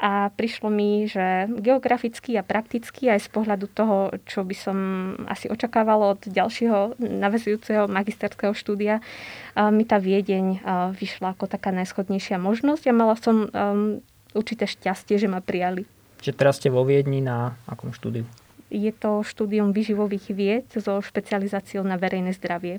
a 0.00 0.32
prišlo 0.32 0.72
mi, 0.72 1.04
že 1.12 1.44
geograficky 1.60 2.32
a 2.40 2.42
prakticky 2.42 3.12
aj 3.12 3.20
z 3.20 3.28
pohľadu 3.36 3.68
toho, 3.68 4.16
čo 4.24 4.48
by 4.48 4.56
som 4.56 4.76
asi 5.28 5.52
očakávala 5.52 6.16
od 6.16 6.24
ďalšieho 6.24 6.96
navezujúceho 6.96 7.84
magisterského 7.84 8.56
štúdia, 8.56 9.04
mi 9.52 9.84
tá 9.84 10.00
Viedeň 10.00 10.64
vyšla 10.96 11.36
ako 11.36 11.52
taká 11.52 11.68
najschodnejšia 11.76 12.40
možnosť 12.40 12.88
a 12.88 12.96
mala 12.96 13.12
som 13.20 13.52
určité 14.32 14.64
šťastie, 14.64 15.20
že 15.20 15.28
ma 15.28 15.44
prijali. 15.44 15.84
Čiže 16.20 16.36
teraz 16.36 16.60
ste 16.60 16.68
vo 16.68 16.84
Viedni 16.84 17.24
na 17.24 17.56
akom 17.64 17.96
štúdiu? 17.96 18.28
Je 18.70 18.92
to 18.94 19.26
štúdium 19.26 19.74
vyživových 19.74 20.26
vied 20.30 20.66
so 20.70 21.00
špecializáciou 21.02 21.82
na 21.82 21.98
verejné 21.98 22.36
zdravie. 22.36 22.78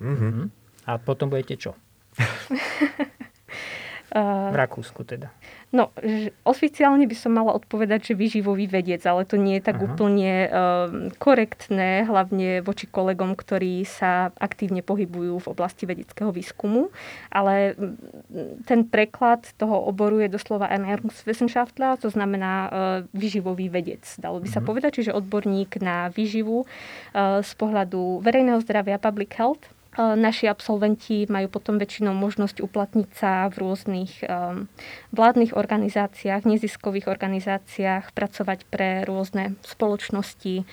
Mm-hmm. 0.00 0.46
A 0.88 0.98
potom 0.98 1.28
budete 1.28 1.58
čo? 1.58 1.76
v 4.12 4.56
Rakúsku 4.56 5.08
teda. 5.08 5.32
No, 5.72 5.88
oficiálne 6.44 7.08
by 7.08 7.16
som 7.16 7.32
mala 7.32 7.56
odpovedať, 7.56 8.12
že 8.12 8.20
vyživový 8.20 8.68
vedec, 8.68 9.00
ale 9.08 9.24
to 9.24 9.40
nie 9.40 9.56
je 9.56 9.64
tak 9.64 9.80
Aha. 9.80 9.84
úplne 9.88 10.32
uh, 10.44 10.52
korektné, 11.16 12.04
hlavne 12.04 12.60
voči 12.60 12.84
kolegom, 12.84 13.32
ktorí 13.32 13.88
sa 13.88 14.28
aktívne 14.36 14.84
pohybujú 14.84 15.40
v 15.40 15.50
oblasti 15.56 15.88
vedeckého 15.88 16.28
výskumu. 16.28 16.92
Ale 17.32 17.72
ten 18.68 18.84
preklad 18.84 19.48
toho 19.56 19.80
oboru 19.88 20.20
je 20.20 20.28
doslova 20.28 20.68
Ernährungswissenschaftler, 20.68 21.96
to 21.96 22.12
znamená 22.12 22.52
uh, 22.52 22.70
vyživový 23.16 23.72
vedec, 23.72 24.04
dalo 24.20 24.44
by 24.44 24.48
sa 24.52 24.60
uh-huh. 24.60 24.68
povedať, 24.68 25.00
čiže 25.00 25.16
odborník 25.16 25.80
na 25.80 26.12
výživu 26.12 26.68
uh, 26.68 27.40
z 27.40 27.52
pohľadu 27.56 28.20
verejného 28.20 28.60
zdravia, 28.60 29.00
public 29.00 29.32
health 29.40 29.64
Naši 29.92 30.48
absolventi 30.48 31.28
majú 31.28 31.52
potom 31.52 31.76
väčšinou 31.76 32.16
možnosť 32.16 32.64
uplatniť 32.64 33.08
sa 33.12 33.52
v 33.52 33.60
rôznych 33.60 34.24
um, 34.24 34.64
vládnych 35.12 35.52
organizáciách, 35.52 36.48
neziskových 36.48 37.12
organizáciách, 37.12 38.16
pracovať 38.16 38.64
pre 38.72 39.04
rôzne 39.04 39.52
spoločnosti. 39.60 40.64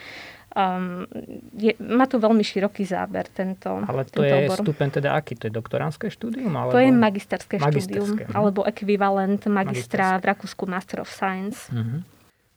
Um, 0.55 1.03
je, 1.51 1.75
má 1.83 2.07
to 2.07 2.15
veľmi 2.15 2.47
široký 2.47 2.87
záber 2.87 3.27
tento 3.27 3.83
Ale 3.83 4.07
to 4.07 4.23
tento 4.23 4.23
je 4.23 4.47
obor. 4.47 4.57
stupeň 4.63 4.87
teda 4.87 5.11
aký? 5.11 5.35
To 5.35 5.51
je 5.51 5.53
doktoránske 5.53 6.07
štúdium? 6.07 6.55
Alebo... 6.55 6.73
To 6.73 6.79
je 6.79 6.89
magisterské, 6.89 7.55
magisterské 7.59 7.99
štúdium, 7.99 8.23
uh-huh. 8.23 8.39
alebo 8.39 8.63
ekvivalent 8.63 9.43
magistra 9.51 10.15
v 10.15 10.31
Rakúsku 10.31 10.63
Master 10.63 11.03
of 11.03 11.11
Science. 11.11 11.67
Uh-huh 11.75 12.07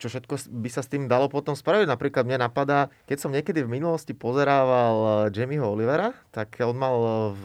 čo 0.03 0.11
všetko 0.11 0.51
by 0.51 0.67
sa 0.67 0.83
s 0.83 0.91
tým 0.91 1.07
dalo 1.07 1.31
potom 1.31 1.55
spraviť. 1.55 1.87
Napríklad 1.87 2.27
mne 2.27 2.51
napadá, 2.51 2.91
keď 3.07 3.19
som 3.23 3.31
niekedy 3.31 3.62
v 3.62 3.71
minulosti 3.79 4.11
pozerával 4.19 4.97
eh, 4.99 5.11
Jamieho 5.31 5.71
Olivera, 5.71 6.11
tak 6.35 6.59
on 6.59 6.75
mal 6.75 6.97
eh, 6.99 7.11
v, 7.38 7.43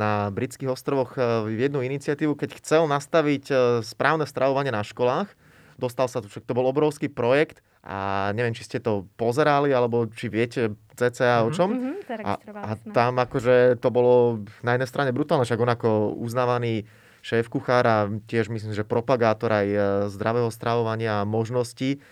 na 0.00 0.32
britských 0.32 0.72
ostrovoch 0.72 1.12
eh, 1.20 1.52
jednu 1.52 1.84
iniciatívu, 1.84 2.32
keď 2.32 2.56
chcel 2.56 2.88
nastaviť 2.88 3.52
správne 3.84 4.24
stravovanie 4.24 4.72
na 4.72 4.80
školách. 4.80 5.28
Dostal 5.76 6.08
sa 6.08 6.24
to, 6.24 6.32
však 6.32 6.48
to 6.48 6.56
bol 6.56 6.64
obrovský 6.64 7.12
projekt 7.12 7.60
a 7.82 8.30
neviem, 8.32 8.54
či 8.54 8.62
ste 8.62 8.78
to 8.78 9.10
pozerali, 9.18 9.74
alebo 9.74 10.06
či 10.06 10.30
viete 10.30 10.78
cca 10.94 11.44
o 11.44 11.50
mhm. 11.50 11.54
čom. 11.54 11.68
Mm-hmm, 11.68 11.96
a, 12.24 12.32
a 12.38 12.70
tam 12.94 13.20
akože 13.20 13.76
to 13.82 13.88
bolo 13.92 14.46
na 14.64 14.78
jednej 14.78 14.88
strane 14.88 15.10
brutálne, 15.12 15.44
však 15.44 15.60
on 15.60 15.72
ako 15.76 15.90
uznávaný 16.16 16.88
šéf 17.22 17.46
kuchár 17.46 17.86
a 17.86 18.10
tiež 18.26 18.50
myslím, 18.50 18.74
že 18.74 18.82
propagátor 18.82 19.54
aj 19.54 19.68
e, 19.70 19.78
zdravého 20.10 20.50
stravovania 20.50 21.22
a 21.22 21.28
možností. 21.28 22.02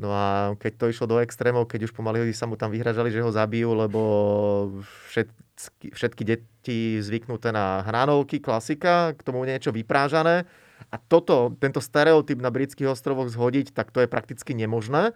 No 0.00 0.14
a 0.14 0.56
keď 0.56 0.72
to 0.78 0.84
išlo 0.88 1.06
do 1.10 1.20
extrémov, 1.20 1.68
keď 1.68 1.90
už 1.90 1.92
pomaly 1.92 2.32
sa 2.32 2.48
mu 2.48 2.56
tam 2.56 2.72
vyhražali, 2.72 3.12
že 3.12 3.20
ho 3.20 3.34
zabijú, 3.34 3.74
lebo 3.74 4.00
všetky, 5.10 5.90
všetky 5.90 6.22
deti 6.22 7.02
zvyknuté 7.02 7.50
na 7.50 7.82
hranolky, 7.82 8.38
klasika, 8.38 9.12
k 9.18 9.20
tomu 9.26 9.42
niečo 9.42 9.74
vyprážané. 9.74 10.46
A 10.94 10.96
toto, 10.96 11.58
tento 11.58 11.82
stereotyp 11.82 12.38
na 12.38 12.54
britských 12.54 12.94
ostrovoch 12.94 13.26
zhodiť, 13.26 13.74
tak 13.74 13.90
to 13.90 14.06
je 14.06 14.08
prakticky 14.08 14.54
nemožné. 14.54 15.12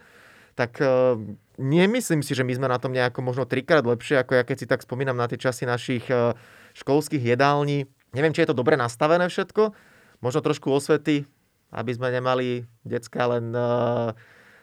Tak 0.58 0.82
uh, 0.82 1.14
nemyslím 1.62 2.20
si, 2.20 2.34
že 2.34 2.42
my 2.42 2.52
sme 2.52 2.66
na 2.66 2.82
tom 2.82 2.90
nejako 2.90 3.22
možno 3.22 3.46
trikrát 3.46 3.86
lepšie, 3.86 4.18
ako 4.18 4.36
ja 4.36 4.44
keď 4.44 4.56
si 4.58 4.66
tak 4.66 4.82
spomínam 4.82 5.16
na 5.16 5.30
tie 5.30 5.38
časy 5.38 5.62
našich 5.64 6.10
uh, 6.10 6.34
školských 6.74 7.22
jedální, 7.22 7.86
Neviem, 8.12 8.36
či 8.36 8.44
je 8.44 8.52
to 8.52 8.58
dobre 8.60 8.76
nastavené 8.76 9.28
všetko. 9.28 9.72
Možno 10.20 10.44
trošku 10.44 10.68
osvety, 10.68 11.24
aby 11.72 11.90
sme 11.96 12.12
nemali 12.12 12.68
decka 12.84 13.24
len 13.32 13.56
uh, 13.56 14.12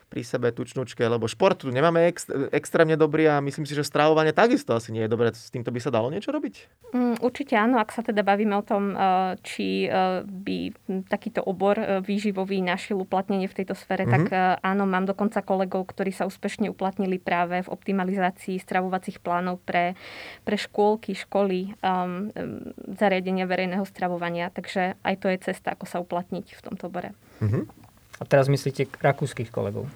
pri 0.09 0.25
sebe 0.25 0.49
tučnúčke, 0.49 1.05
lebo 1.05 1.29
šport 1.29 1.61
tu 1.61 1.69
nemáme 1.69 2.09
ex, 2.09 2.25
extrémne 2.49 2.97
dobrý 2.97 3.29
a 3.29 3.37
myslím 3.39 3.69
si, 3.69 3.77
že 3.77 3.85
stravovanie 3.85 4.33
takisto 4.33 4.73
asi 4.73 4.89
nie 4.89 5.05
je 5.05 5.13
dobré. 5.13 5.29
S 5.29 5.53
týmto 5.53 5.69
by 5.69 5.79
sa 5.79 5.93
dalo 5.93 6.09
niečo 6.09 6.33
robiť? 6.33 6.89
Mm, 6.91 7.21
určite 7.21 7.53
áno, 7.53 7.77
ak 7.77 7.93
sa 7.93 8.01
teda 8.01 8.25
bavíme 8.25 8.57
o 8.57 8.65
tom, 8.65 8.97
uh, 8.97 9.37
či 9.45 9.85
uh, 9.85 10.25
by 10.25 10.73
takýto 11.05 11.45
obor 11.45 11.77
výživový 12.01 12.65
našiel 12.65 13.05
uplatnenie 13.05 13.45
v 13.45 13.57
tejto 13.61 13.77
sfére, 13.77 14.09
mm-hmm. 14.09 14.25
tak 14.25 14.59
áno, 14.65 14.89
mám 14.89 15.05
dokonca 15.05 15.45
kolegov, 15.45 15.93
ktorí 15.93 16.09
sa 16.09 16.25
úspešne 16.25 16.73
uplatnili 16.73 17.21
práve 17.21 17.61
v 17.61 17.69
optimalizácii 17.69 18.57
stravovacích 18.57 19.21
plánov 19.21 19.61
pre, 19.61 19.93
pre 20.41 20.57
škôlky, 20.57 21.13
školy, 21.13 21.77
um, 21.85 22.33
zariadenia 22.97 23.45
verejného 23.45 23.85
stravovania. 23.85 24.49
Takže 24.49 24.97
aj 25.05 25.15
to 25.21 25.27
je 25.29 25.37
cesta, 25.45 25.77
ako 25.77 25.85
sa 25.85 26.01
uplatniť 26.01 26.57
v 26.57 26.61
tomto 26.65 26.89
obore. 26.89 27.13
Mm-hmm. 27.39 27.88
A 28.19 28.23
teraz 28.27 28.51
myslíte 28.51 28.91
rakúskych 28.99 29.47
kolegov? 29.47 29.87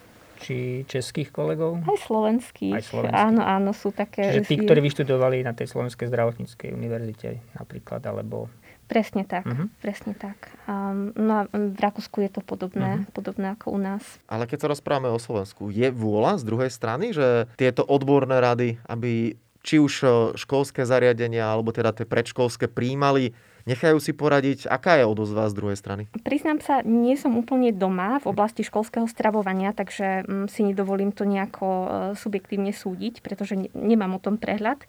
Či 0.43 0.83
českých 0.87 1.31
kolegov? 1.31 1.79
Aj 1.83 1.99
slovenských. 2.03 2.75
Aj 2.75 2.83
slovenských. 2.83 3.15
Áno, 3.15 3.41
áno, 3.43 3.71
sú 3.71 3.91
také... 3.91 4.27
Čiže 4.27 4.47
tí, 4.47 4.55
ktorí 4.59 4.79
vyštudovali 4.83 5.43
na 5.43 5.55
tej 5.55 5.71
Slovenskej 5.71 6.11
zdravotníckej 6.11 6.75
univerzite 6.75 7.39
napríklad, 7.55 8.03
alebo... 8.03 8.51
Presne 8.83 9.23
tak, 9.23 9.47
uh-huh. 9.47 9.71
presne 9.79 10.11
tak. 10.11 10.51
Um, 10.67 11.15
no 11.15 11.31
a 11.39 11.41
v 11.47 11.79
Rakúsku 11.79 12.19
je 12.19 12.31
to 12.35 12.41
podobné, 12.43 12.99
uh-huh. 12.99 13.15
podobné 13.15 13.55
ako 13.55 13.71
u 13.71 13.79
nás. 13.79 14.03
Ale 14.27 14.43
keď 14.43 14.67
sa 14.67 14.71
rozprávame 14.75 15.07
o 15.07 15.19
Slovensku, 15.19 15.71
je 15.71 15.87
vôľa 15.87 16.43
z 16.43 16.43
druhej 16.43 16.67
strany, 16.67 17.15
že 17.15 17.47
tieto 17.55 17.87
odborné 17.87 18.43
rady, 18.43 18.83
aby 18.83 19.39
či 19.63 19.79
už 19.79 19.93
školské 20.35 20.83
zariadenia, 20.83 21.47
alebo 21.47 21.71
teda 21.71 21.95
tie 21.95 22.03
predškolské 22.03 22.67
príjmali 22.67 23.31
nechajú 23.63 23.97
si 23.99 24.11
poradiť. 24.11 24.67
Aká 24.67 24.99
je 24.99 25.07
odozva 25.07 25.47
z 25.47 25.55
druhej 25.55 25.77
strany? 25.79 26.11
Priznám 26.23 26.59
sa, 26.59 26.83
nie 26.83 27.15
som 27.15 27.35
úplne 27.39 27.71
doma 27.71 28.19
v 28.19 28.29
oblasti 28.29 28.61
školského 28.61 29.07
stravovania, 29.07 29.71
takže 29.71 30.27
mm, 30.27 30.47
si 30.51 30.61
nedovolím 30.67 31.15
to 31.15 31.23
nejako 31.23 31.67
e, 31.67 31.87
subjektívne 32.19 32.75
súdiť, 32.75 33.23
pretože 33.23 33.55
nemám 33.71 34.19
o 34.19 34.23
tom 34.23 34.35
prehľad. 34.35 34.83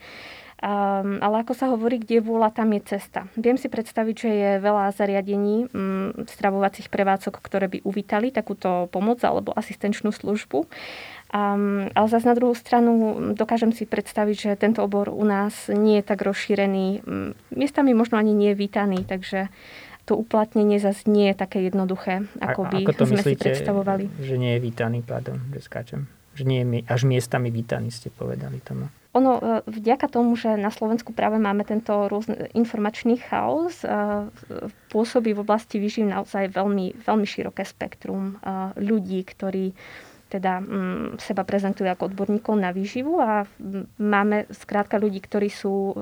Um, 0.65 1.21
ale 1.21 1.45
ako 1.45 1.53
sa 1.53 1.67
hovorí, 1.69 2.01
kde 2.01 2.23
je 2.23 2.27
vôľa, 2.31 2.55
tam 2.55 2.73
je 2.73 2.97
cesta. 2.97 3.29
Viem 3.37 3.61
si 3.61 3.69
predstaviť, 3.69 4.17
že 4.17 4.31
je 4.33 4.51
veľa 4.65 4.97
zariadení 4.97 5.69
um, 5.69 6.15
stravovacích 6.25 6.89
prevádzok, 6.89 7.37
ktoré 7.43 7.69
by 7.69 7.79
uvítali 7.85 8.33
takúto 8.33 8.89
pomoc 8.89 9.21
alebo 9.27 9.53
asistenčnú 9.53 10.09
službu. 10.15 10.65
Um, 11.35 11.90
ale 11.99 12.07
zase 12.07 12.31
na 12.31 12.38
druhú 12.38 12.55
stranu 12.55 13.18
dokážem 13.35 13.75
si 13.75 13.90
predstaviť, 13.90 14.37
že 14.38 14.51
tento 14.55 14.87
obor 14.87 15.11
u 15.11 15.27
nás 15.27 15.66
nie 15.66 15.99
je 15.99 16.07
tak 16.07 16.23
rozšírený, 16.23 17.03
miestami 17.51 17.90
možno 17.90 18.23
ani 18.23 18.31
nie 18.31 18.55
je 18.55 18.61
vítaný, 18.62 19.03
takže 19.03 19.51
to 20.07 20.14
uplatnenie 20.14 20.79
zase 20.79 21.11
nie 21.11 21.33
je 21.33 21.37
také 21.42 21.66
jednoduché, 21.66 22.31
ako 22.38 22.70
by 22.70 22.87
ako 22.87 22.92
to 22.94 23.05
sme 23.11 23.18
myslíte, 23.18 23.35
si 23.35 23.44
predstavovali. 23.51 24.05
Že 24.23 24.37
nie 24.38 24.53
je 24.55 24.61
vítaný, 24.62 25.03
pardon, 25.03 25.42
že 25.51 25.66
skáčem. 25.66 26.07
Že 26.38 26.42
nie 26.47 26.59
je 26.62 26.66
až 26.87 27.03
miestami 27.03 27.51
vítaný, 27.51 27.90
ste 27.90 28.14
povedali 28.14 28.62
tomu. 28.62 28.87
Ono, 29.14 29.38
e, 29.38 29.62
vďaka 29.66 30.07
tomu, 30.11 30.38
že 30.38 30.55
na 30.55 30.70
Slovensku 30.70 31.11
práve 31.14 31.42
máme 31.42 31.66
tento 31.66 32.11
rôzny 32.11 32.51
informačný 32.55 33.18
chaos, 33.23 33.83
e, 33.83 33.90
pôsobí 34.90 35.35
v 35.35 35.42
oblasti 35.42 35.83
výživ 35.83 36.07
naozaj 36.07 36.51
veľmi, 36.51 37.03
veľmi 37.03 37.27
široké 37.27 37.66
spektrum 37.66 38.38
e, 38.38 38.75
ľudí, 38.79 39.23
ktorí 39.23 39.75
teda 40.33 40.61
m, 40.61 41.15
seba 41.21 41.43
prezentujú 41.47 41.89
ako 41.89 42.11
odborníkov 42.13 42.55
na 42.57 42.71
výživu 42.75 43.21
a 43.21 43.45
máme 44.01 44.49
skrátka 44.51 44.99
ľudí, 44.99 45.23
ktorí 45.23 45.49
sú 45.53 45.95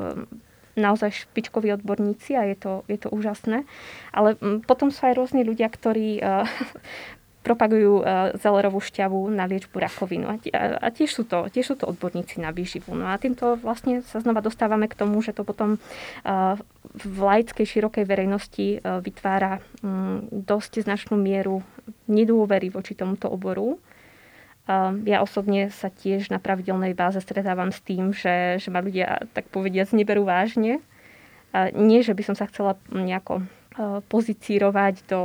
naozaj 0.77 1.29
špičkoví 1.29 1.73
odborníci 1.77 2.33
a 2.37 2.49
je 2.49 2.57
to, 2.57 2.73
je 2.89 2.97
to 2.97 3.13
úžasné. 3.13 3.69
Ale 4.13 4.37
potom 4.65 4.89
sú 4.89 5.05
aj 5.05 5.17
rôzni 5.21 5.45
ľudia, 5.45 5.69
ktorí 5.69 6.17
propagujú 7.43 8.01
uh, 8.01 8.33
zelerovú 8.39 8.79
šťavu 8.79 9.27
na 9.35 9.51
liečbu 9.51 9.75
rakovinu. 9.75 10.31
A, 10.31 10.35
a 10.79 10.89
tiež, 10.95 11.11
sú 11.11 11.23
to, 11.27 11.51
tiež 11.51 11.67
sú 11.67 11.77
to 11.77 11.91
odborníci 11.91 12.39
na 12.39 12.55
výživu. 12.55 12.95
No 12.95 13.11
a 13.11 13.19
týmto 13.19 13.59
vlastne 13.59 14.01
sa 14.07 14.23
znova 14.23 14.39
dostávame 14.39 14.87
k 14.87 14.95
tomu, 14.95 15.19
že 15.21 15.35
to 15.35 15.43
potom 15.43 15.77
uh, 15.77 16.55
v 16.95 17.19
laickej 17.19 17.67
širokej 17.67 18.05
verejnosti 18.07 18.79
vytvára 18.85 19.59
um, 19.83 20.23
dosť 20.31 20.87
značnú 20.87 21.19
mieru 21.19 21.67
nedôvery 22.07 22.71
voči 22.71 22.95
tomuto 22.95 23.27
oboru. 23.27 23.83
Uh, 24.73 24.97
ja 25.05 25.21
osobne 25.21 25.69
sa 25.69 25.93
tiež 25.93 26.33
na 26.33 26.41
pravidelnej 26.41 26.97
báze 26.97 27.21
stretávam 27.21 27.69
s 27.69 27.85
tým, 27.85 28.17
že, 28.17 28.57
že 28.57 28.73
ma 28.73 28.81
ľudia, 28.81 29.29
tak 29.37 29.53
povediac, 29.53 29.93
neberú 29.93 30.25
vážne. 30.25 30.81
Nie, 31.77 32.01
že 32.01 32.17
by 32.17 32.23
som 32.25 32.33
sa 32.33 32.49
chcela 32.49 32.81
nejako 32.89 33.45
pozicírovať 34.09 35.05
do, 35.05 35.21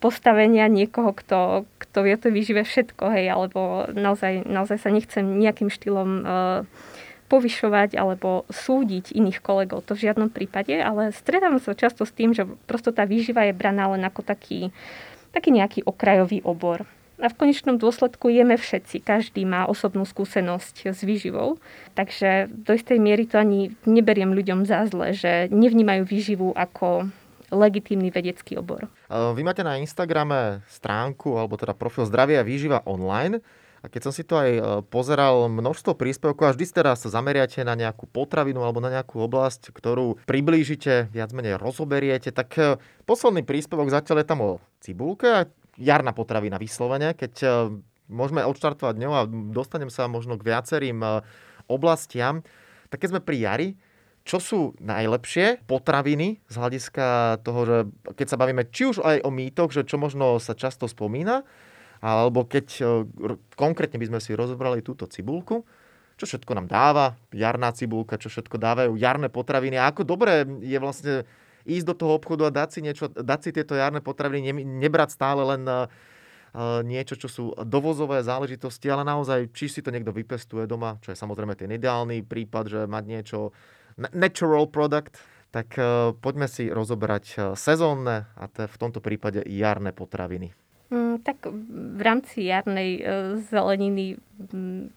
postavenia 0.00 0.66
niekoho, 0.66 1.12
kto, 1.12 1.68
kto 1.76 1.98
vie 2.04 2.16
to 2.16 2.32
vyžive 2.32 2.64
všetko, 2.64 3.04
hej, 3.12 3.28
alebo 3.28 3.84
naozaj, 3.92 4.48
naozaj 4.48 4.80
sa 4.80 4.88
nechcem 4.88 5.24
nejakým 5.24 5.68
štýlom 5.68 6.10
uh, 6.24 6.64
povyšovať 7.28 7.94
alebo 8.00 8.48
súdiť 8.48 9.12
iných 9.12 9.38
kolegov. 9.44 9.84
To 9.86 9.94
v 9.94 10.08
žiadnom 10.08 10.32
prípade, 10.32 10.74
ale 10.74 11.12
stretávam 11.14 11.60
sa 11.60 11.76
často 11.76 12.08
s 12.08 12.16
tým, 12.16 12.32
že 12.32 12.48
prosto 12.64 12.90
tá 12.90 13.04
výživa 13.04 13.46
je 13.46 13.54
braná 13.54 13.92
len 13.92 14.02
ako 14.02 14.24
taký, 14.24 14.72
taký 15.30 15.54
nejaký 15.54 15.86
okrajový 15.86 16.42
obor. 16.42 16.88
A 17.20 17.28
v 17.28 17.36
konečnom 17.36 17.76
dôsledku 17.76 18.32
jeme 18.32 18.56
všetci. 18.56 19.04
Každý 19.04 19.44
má 19.44 19.68
osobnú 19.68 20.08
skúsenosť 20.08 20.96
s 20.96 21.00
výživou. 21.04 21.60
Takže 21.92 22.48
do 22.48 22.72
istej 22.72 22.96
miery 22.96 23.28
to 23.28 23.36
ani 23.36 23.76
neberiem 23.84 24.32
ľuďom 24.32 24.64
za 24.64 24.88
zle, 24.88 25.12
že 25.12 25.52
nevnímajú 25.52 26.08
výživu 26.08 26.56
ako 26.56 27.12
legitímny 27.52 28.08
vedecký 28.08 28.56
obor. 28.56 28.88
Vy 29.10 29.42
máte 29.42 29.66
na 29.66 29.76
Instagrame 29.76 30.64
stránku, 30.70 31.36
alebo 31.36 31.58
teda 31.58 31.74
profil 31.74 32.06
Zdravia 32.06 32.40
a 32.40 32.46
výživa 32.46 32.80
online. 32.86 33.42
A 33.80 33.88
keď 33.88 34.00
som 34.08 34.12
si 34.12 34.28
to 34.28 34.36
aj 34.36 34.50
e, 34.52 34.62
pozeral, 34.92 35.48
množstvo 35.48 35.96
príspevkov 35.96 36.44
a 36.44 36.52
vždy 36.52 36.68
teraz 36.68 37.00
sa 37.00 37.16
zameriate 37.16 37.64
na 37.64 37.72
nejakú 37.72 38.04
potravinu 38.04 38.60
alebo 38.60 38.76
na 38.76 38.92
nejakú 38.92 39.24
oblasť, 39.24 39.72
ktorú 39.72 40.20
priblížite, 40.28 41.08
viac 41.08 41.32
menej 41.32 41.56
rozoberiete, 41.56 42.28
tak 42.28 42.52
e, 42.60 42.76
posledný 43.08 43.40
príspevok 43.40 43.88
zatiaľ 43.88 44.20
je 44.20 44.28
tam 44.28 44.40
o 44.44 44.50
cibulke, 44.84 45.48
jarná 45.80 46.12
potravina 46.12 46.60
vyslovene, 46.60 47.16
keď 47.16 47.32
e, 47.42 47.48
môžeme 48.12 48.44
odštartovať 48.44 48.94
ňou 49.00 49.12
a 49.16 49.22
dostanem 49.50 49.88
sa 49.88 50.06
možno 50.06 50.36
k 50.36 50.46
viacerým 50.52 51.00
oblastiam. 51.70 52.44
Tak 52.90 53.06
keď 53.06 53.08
sme 53.16 53.24
pri 53.24 53.36
jari, 53.40 53.68
čo 54.26 54.36
sú 54.38 54.60
najlepšie 54.78 55.64
potraviny 55.64 56.44
z 56.44 56.54
hľadiska 56.54 57.40
toho, 57.40 57.60
že 57.64 57.78
keď 58.14 58.26
sa 58.28 58.36
bavíme 58.36 58.68
či 58.68 58.92
už 58.92 59.00
aj 59.00 59.24
o 59.24 59.30
mýtoch, 59.32 59.72
že 59.72 59.88
čo 59.88 59.96
možno 59.96 60.36
sa 60.36 60.52
často 60.52 60.84
spomína, 60.84 61.42
alebo 62.04 62.44
keď 62.44 62.66
e, 62.78 62.82
konkrétne 63.56 64.00
by 64.00 64.06
sme 64.12 64.20
si 64.20 64.36
rozobrali 64.36 64.84
túto 64.84 65.08
cibulku, 65.08 65.64
čo 66.20 66.24
všetko 66.28 66.52
nám 66.52 66.66
dáva, 66.68 67.16
jarná 67.32 67.72
cibulka, 67.72 68.20
čo 68.20 68.28
všetko 68.28 68.60
dávajú 68.60 68.92
jarné 69.00 69.32
potraviny 69.32 69.80
a 69.80 69.88
ako 69.88 70.04
dobré 70.04 70.44
je 70.60 70.76
vlastne 70.76 71.24
ísť 71.78 71.86
do 71.86 71.94
toho 71.94 72.12
obchodu 72.18 72.50
a 72.50 72.54
dať 72.54 72.68
si, 72.74 72.80
niečo, 72.82 73.06
dať 73.10 73.40
si 73.40 73.50
tieto 73.54 73.78
jarné 73.78 74.02
potraviny, 74.02 74.50
ne, 74.50 74.54
nebrať 74.66 75.14
stále 75.14 75.42
len 75.46 75.62
uh, 75.66 75.86
niečo, 76.82 77.14
čo 77.14 77.28
sú 77.30 77.44
dovozové 77.62 78.26
záležitosti, 78.26 78.90
ale 78.90 79.06
naozaj, 79.06 79.54
či 79.54 79.70
si 79.70 79.80
to 79.80 79.94
niekto 79.94 80.10
vypestuje 80.10 80.66
doma, 80.66 80.98
čo 81.04 81.14
je 81.14 81.18
samozrejme 81.18 81.54
ten 81.54 81.70
ideálny 81.70 82.26
prípad, 82.26 82.64
že 82.66 82.80
mať 82.90 83.04
niečo 83.06 83.54
natural 84.10 84.66
product, 84.66 85.22
tak 85.54 85.74
uh, 85.78 86.14
poďme 86.18 86.50
si 86.50 86.66
rozobrať 86.70 87.54
sezónne 87.54 88.26
a 88.34 88.44
to 88.50 88.66
v 88.66 88.76
tomto 88.78 88.98
prípade 88.98 89.42
jarné 89.46 89.94
potraviny. 89.94 90.54
Mm, 90.90 91.22
tak 91.22 91.46
v 91.96 92.00
rámci 92.02 92.50
jarnej 92.50 92.98
zeleniny 93.46 94.18
mm, 94.50 94.90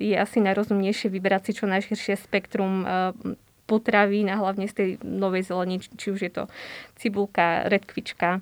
je 0.00 0.16
asi 0.16 0.38
najrozumnejšie 0.40 1.12
vyberať 1.12 1.50
si 1.50 1.52
čo 1.62 1.68
najširšie 1.68 2.14
spektrum 2.18 2.82
potravín 3.68 4.32
a 4.32 4.40
hlavne 4.40 4.64
z 4.64 4.74
tej 4.74 4.88
novej 5.04 5.44
zeleniny, 5.44 5.84
či 6.00 6.08
už 6.08 6.20
je 6.24 6.32
to 6.32 6.44
cibulka, 6.96 7.68
redkvička, 7.68 8.40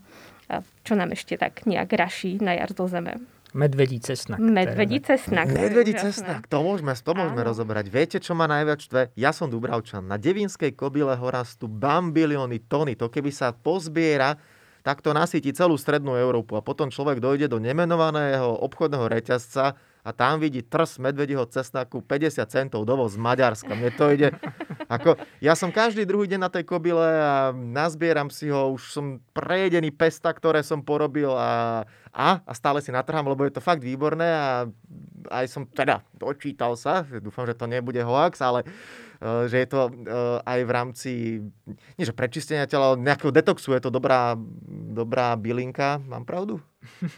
čo 0.87 0.93
nám 0.95 1.11
ešte 1.11 1.35
tak 1.35 1.67
nejak 1.67 1.91
raší 1.91 2.39
na 2.39 2.55
jar 2.55 2.71
do 2.71 2.87
zeme. 2.87 3.19
Medvedí 3.57 3.99
cesnak. 3.99 4.37
Medvedí 4.37 5.01
cesnak. 5.01 5.49
Medvedí 5.49 5.97
cesnak, 5.97 6.45
to 6.45 6.61
môžeme, 6.61 6.93
to 6.93 7.13
môžeme 7.17 7.41
rozoberať. 7.41 7.89
Viete, 7.89 8.17
čo 8.21 8.37
ma 8.37 8.45
najviac 8.45 8.85
štve? 8.85 9.01
Ja 9.17 9.33
som 9.33 9.49
Dubravčan. 9.49 10.05
Na 10.05 10.21
Devinskej 10.21 10.77
kobile 10.77 11.17
ho 11.17 11.29
rastú 11.33 11.65
bambilióny 11.65 12.69
tony. 12.69 13.01
To 13.01 13.09
keby 13.09 13.33
sa 13.33 13.57
pozbiera, 13.57 14.37
tak 14.85 15.01
to 15.01 15.17
nasíti 15.17 15.57
celú 15.57 15.81
strednú 15.81 16.21
Európu. 16.21 16.55
A 16.55 16.63
potom 16.63 16.93
človek 16.93 17.17
dojde 17.17 17.49
do 17.49 17.57
nemenovaného 17.57 18.61
obchodného 18.61 19.09
reťazca 19.09 19.73
a 20.07 20.15
tam 20.15 20.39
vidí 20.39 20.63
trs 20.63 21.03
medvedieho 21.03 21.43
cesnaku 21.51 21.99
50 21.99 22.47
centov 22.47 22.87
dovoz 22.87 23.19
z 23.19 23.19
Maďarska. 23.19 23.75
Mne 23.75 23.91
to 23.99 24.15
ide... 24.15 24.31
Ako, 24.87 25.19
ja 25.43 25.59
som 25.59 25.75
každý 25.75 26.07
druhý 26.07 26.31
deň 26.31 26.47
na 26.47 26.47
tej 26.47 26.63
kobile 26.63 27.03
a 27.03 27.51
nazbieram 27.51 28.31
si 28.31 28.47
ho, 28.47 28.71
už 28.71 28.95
som 28.95 29.19
prejedený 29.35 29.91
pesta, 29.91 30.31
ktoré 30.31 30.63
som 30.63 30.79
porobil 30.79 31.35
a, 31.35 31.83
a, 32.15 32.39
a 32.47 32.53
stále 32.55 32.79
si 32.79 32.95
natrhám, 32.95 33.27
lebo 33.27 33.43
je 33.43 33.59
to 33.59 33.59
fakt 33.59 33.83
výborné 33.83 34.31
a 34.31 34.71
aj 35.27 35.47
som 35.51 35.67
teda 35.67 36.07
dočítal 36.15 36.79
sa, 36.79 37.03
dúfam, 37.19 37.43
že 37.51 37.59
to 37.59 37.67
nebude 37.67 37.99
hoax, 37.99 38.39
ale 38.39 38.63
uh, 38.63 39.06
že 39.21 39.57
je 39.65 39.69
to 39.69 39.81
uh, 39.89 40.45
aj 40.45 40.61
v 40.65 40.71
rámci, 40.71 41.13
nie 41.97 42.05
že 42.05 42.13
prečistenia 42.13 42.69
tela, 42.69 42.93
ale 42.93 43.03
nejakého 43.03 43.33
detoxu 43.33 43.73
je 43.73 43.83
to 43.83 43.91
dobrá, 43.91 44.37
dobrá 44.93 45.33
bylinka. 45.37 46.01
Mám 46.05 46.29
pravdu? 46.29 46.61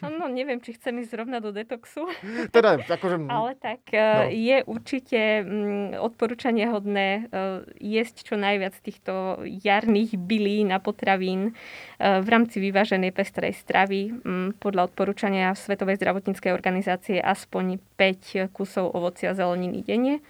No, 0.01 0.33
neviem, 0.33 0.61
či 0.65 0.77
chcem 0.77 0.97
ísť 1.03 1.11
zrovna 1.13 1.39
do 1.45 1.53
detoxu. 1.53 2.09
Teda, 2.55 2.81
akože... 2.81 3.17
Ale 3.29 3.53
tak 3.59 3.85
no. 3.93 4.33
je 4.33 4.57
určite 4.65 5.21
mm, 5.45 6.01
odporúčanie 6.01 6.69
hodné 6.73 7.29
jesť 7.77 8.33
čo 8.33 8.35
najviac 8.41 8.75
týchto 8.81 9.45
jarných 9.45 10.17
bylín 10.17 10.73
a 10.73 10.81
potravín 10.81 11.53
v 11.99 12.29
rámci 12.29 12.63
vyváženej 12.63 13.13
pestrej 13.13 13.53
stravy. 13.57 14.13
Mm, 14.25 14.57
podľa 14.57 14.89
odporúčania 14.93 15.53
Svetovej 15.53 16.01
zdravotníckej 16.01 16.53
organizácie 16.55 17.21
aspoň 17.21 17.83
5 18.01 18.49
kusov 18.55 18.97
ovocia 18.97 19.33
a 19.33 19.37
zeleniny 19.37 19.85
denne. 19.85 20.25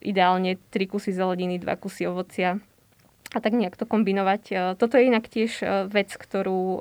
Ideálne 0.00 0.56
3 0.70 0.86
kusy 0.86 1.10
zeleniny, 1.10 1.58
2 1.58 1.76
kusy 1.76 2.06
ovocia 2.06 2.62
a 3.28 3.38
tak 3.44 3.52
nejak 3.52 3.76
to 3.76 3.84
kombinovať. 3.84 4.42
E, 4.48 4.54
toto 4.80 4.96
je 4.96 5.04
inak 5.04 5.28
tiež 5.28 5.60
e, 5.60 5.64
vec, 5.92 6.08
ktorú 6.16 6.80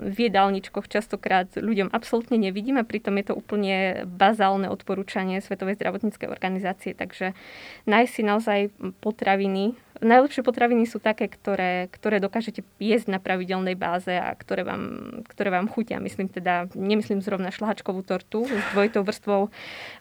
v 0.00 0.28
jedálničkoch 0.28 0.88
častokrát 0.88 1.52
ľuďom 1.52 1.92
absolútne 1.92 2.40
nevidím 2.40 2.80
a 2.80 2.88
pritom 2.88 3.16
je 3.20 3.32
to 3.32 3.34
úplne 3.36 4.08
bazálne 4.08 4.72
odporúčanie 4.72 5.44
Svetovej 5.44 5.76
zdravotníckej 5.76 6.28
organizácie. 6.32 6.96
Takže 6.96 7.36
nájsť 7.84 8.12
si 8.12 8.22
naozaj 8.24 8.58
potraviny, 9.04 9.76
najlepšie 10.02 10.42
potraviny 10.42 10.88
sú 10.88 10.98
také, 10.98 11.30
ktoré, 11.30 11.86
ktoré 11.92 12.18
dokážete 12.18 12.66
jesť 12.82 13.14
na 13.14 13.18
pravidelnej 13.22 13.78
báze 13.78 14.10
a 14.10 14.34
ktoré 14.34 14.66
vám, 14.66 14.82
ktoré 15.30 15.54
vám 15.54 15.70
chutia. 15.70 16.02
Myslím 16.02 16.32
teda, 16.32 16.72
nemyslím 16.74 17.22
zrovna 17.22 17.54
šlahačkovú 17.54 18.02
tortu 18.02 18.48
s 18.48 18.64
dvojitou 18.74 19.06
vrstvou 19.06 19.52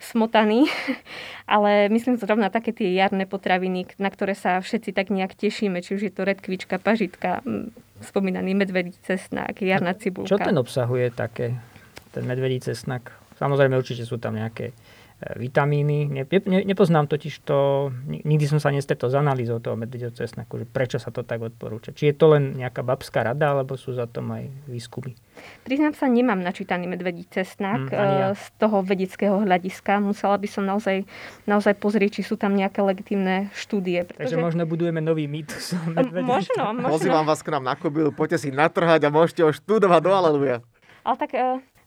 smotany, 0.01 0.71
ale 1.51 1.91
myslím 1.93 2.15
zrovna 2.17 2.49
také 2.49 2.73
tie 2.73 2.95
jarné 2.95 3.29
potraviny, 3.29 3.91
na 4.01 4.09
ktoré 4.09 4.33
sa 4.33 4.57
všetci 4.63 4.95
tak 4.95 5.13
nejak 5.13 5.37
tešíme, 5.37 5.83
či 5.85 5.99
už 5.99 6.01
je 6.09 6.13
to 6.13 6.25
redkvička, 6.25 6.81
pažitka, 6.81 7.45
spomínaný 8.01 8.57
medvedí 8.57 8.93
cesnak, 9.05 9.61
jarná 9.61 9.93
cibulka. 9.93 10.29
Čo 10.29 10.41
ten 10.41 10.57
obsahuje 10.57 11.13
také, 11.13 11.57
ten 12.11 12.23
medvedí 12.25 12.59
cesnak? 12.61 13.13
Samozrejme 13.37 13.73
určite 13.73 14.05
sú 14.05 14.21
tam 14.21 14.37
nejaké 14.37 14.73
vitamíny. 15.37 16.09
Ne, 16.09 16.23
ne, 16.25 16.59
nepoznám 16.65 17.05
totiž 17.05 17.45
to, 17.45 17.89
nikdy 18.09 18.49
som 18.49 18.57
sa 18.57 18.73
nestretol 18.73 19.13
s 19.13 19.15
analýzou 19.17 19.61
toho 19.61 19.77
medvedieho 19.77 20.09
cesnaku, 20.09 20.61
že 20.61 20.65
prečo 20.65 20.97
sa 20.97 21.13
to 21.13 21.21
tak 21.21 21.45
odporúča. 21.45 21.93
Či 21.93 22.09
je 22.09 22.15
to 22.17 22.33
len 22.33 22.57
nejaká 22.57 22.81
babská 22.81 23.21
rada, 23.21 23.53
alebo 23.53 23.77
sú 23.77 23.93
za 23.93 24.09
tom 24.09 24.33
aj 24.33 24.49
výskumy? 24.65 25.13
Priznám 25.61 25.93
sa, 25.93 26.09
nemám 26.09 26.41
načítaný 26.41 26.89
medvedí 26.89 27.25
cesnak 27.29 27.89
mm, 27.89 27.93
ja. 27.93 28.33
z 28.33 28.45
toho 28.57 28.81
vedeckého 28.81 29.41
hľadiska. 29.45 30.01
Musela 30.01 30.37
by 30.41 30.47
som 30.49 30.63
naozaj, 30.65 31.05
naozaj 31.45 31.77
pozrieť, 31.77 32.21
či 32.21 32.21
sú 32.25 32.35
tam 32.35 32.57
nejaké 32.57 32.81
legitimné 32.81 33.53
štúdie. 33.53 34.05
Pretože... 34.05 34.33
Takže 34.33 34.37
možno 34.41 34.65
budujeme 34.65 34.99
nový 34.99 35.29
mýtus. 35.29 35.77
Možno, 36.21 36.73
možno. 36.73 36.97
Pozývam 36.97 37.25
vás 37.25 37.41
k 37.45 37.53
nám 37.53 37.63
na 37.65 37.75
kobilu, 37.77 38.09
poďte 38.09 38.45
si 38.45 38.49
natrhať 38.49 39.05
a 39.05 39.13
môžete 39.13 39.41
ho 39.45 39.51
študovať 39.53 40.01
do 40.01 40.11
Aleluja. 40.11 40.57
Ale 41.01 41.15
tak 41.17 41.31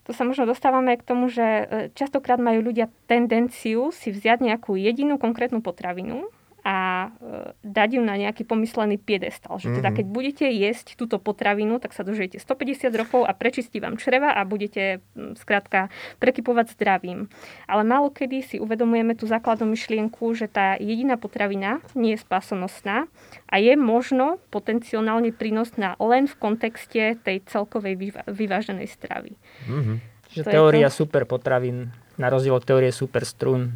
tu 0.04 0.12
sa 0.12 0.28
možno 0.28 0.44
dostávame 0.44 1.00
k 1.00 1.06
tomu, 1.06 1.32
že 1.32 1.42
e, 1.42 1.64
častokrát 1.96 2.36
majú 2.36 2.60
ľudia 2.60 2.92
tendenciu 3.08 3.88
si 3.88 4.12
vziať 4.12 4.44
nejakú 4.44 4.76
jedinú 4.76 5.16
konkrétnu 5.16 5.64
potravinu 5.64 6.28
a 6.60 7.08
e, 7.08 7.63
dať 7.74 7.98
ju 7.98 8.02
na 8.06 8.14
nejaký 8.14 8.46
pomyslený 8.46 9.02
piedestal. 9.02 9.58
Že 9.58 9.82
teda 9.82 9.90
mhm. 9.90 9.96
keď 9.98 10.06
budete 10.06 10.46
jesť 10.46 10.94
túto 10.94 11.18
potravinu, 11.18 11.82
tak 11.82 11.90
sa 11.90 12.06
dožijete 12.06 12.38
150 12.38 12.94
rokov 12.94 13.26
a 13.26 13.34
prečistí 13.34 13.82
vám 13.82 13.98
čreva 13.98 14.30
a 14.30 14.46
budete 14.46 15.02
skrátka 15.34 15.90
prekypovať 16.22 16.78
zdravím. 16.78 17.26
Ale 17.66 17.82
málo 17.82 18.14
kedy 18.14 18.38
si 18.46 18.56
uvedomujeme 18.62 19.18
tú 19.18 19.26
základnú 19.26 19.74
myšlienku, 19.74 20.38
že 20.38 20.46
tá 20.46 20.78
jediná 20.78 21.18
potravina 21.18 21.82
nie 21.98 22.14
je 22.14 22.22
spásonosná 22.22 23.10
a 23.50 23.54
je 23.58 23.74
možno 23.74 24.38
potenciálne 24.54 25.34
prínosná 25.34 25.98
len 25.98 26.30
v 26.30 26.34
kontexte 26.38 27.18
tej 27.18 27.42
celkovej 27.48 27.98
vyva- 27.98 28.26
vyváženej 28.28 28.86
stravy. 28.86 29.34
Mm-hmm. 29.66 29.96
Že 30.34 30.42
teória 30.46 30.88
to... 30.92 31.06
super 31.06 31.24
potravín, 31.24 31.90
na 32.20 32.28
rozdiel 32.30 32.54
od 32.54 32.66
teórie 32.66 32.90
super 32.94 33.26
strún, 33.26 33.74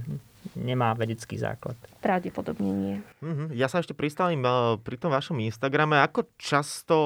nemá 0.59 0.93
vedecký 0.99 1.39
základ. 1.39 1.79
Pravdepodobne 2.03 2.71
nie. 2.71 2.97
Mm-hmm. 3.23 3.55
Ja 3.55 3.71
sa 3.71 3.79
ešte 3.79 3.95
pristavím 3.95 4.43
uh, 4.43 4.77
pri 4.83 4.99
tom 4.99 5.15
vašom 5.15 5.39
Instagrame. 5.39 6.03
Ako 6.03 6.27
často 6.35 6.97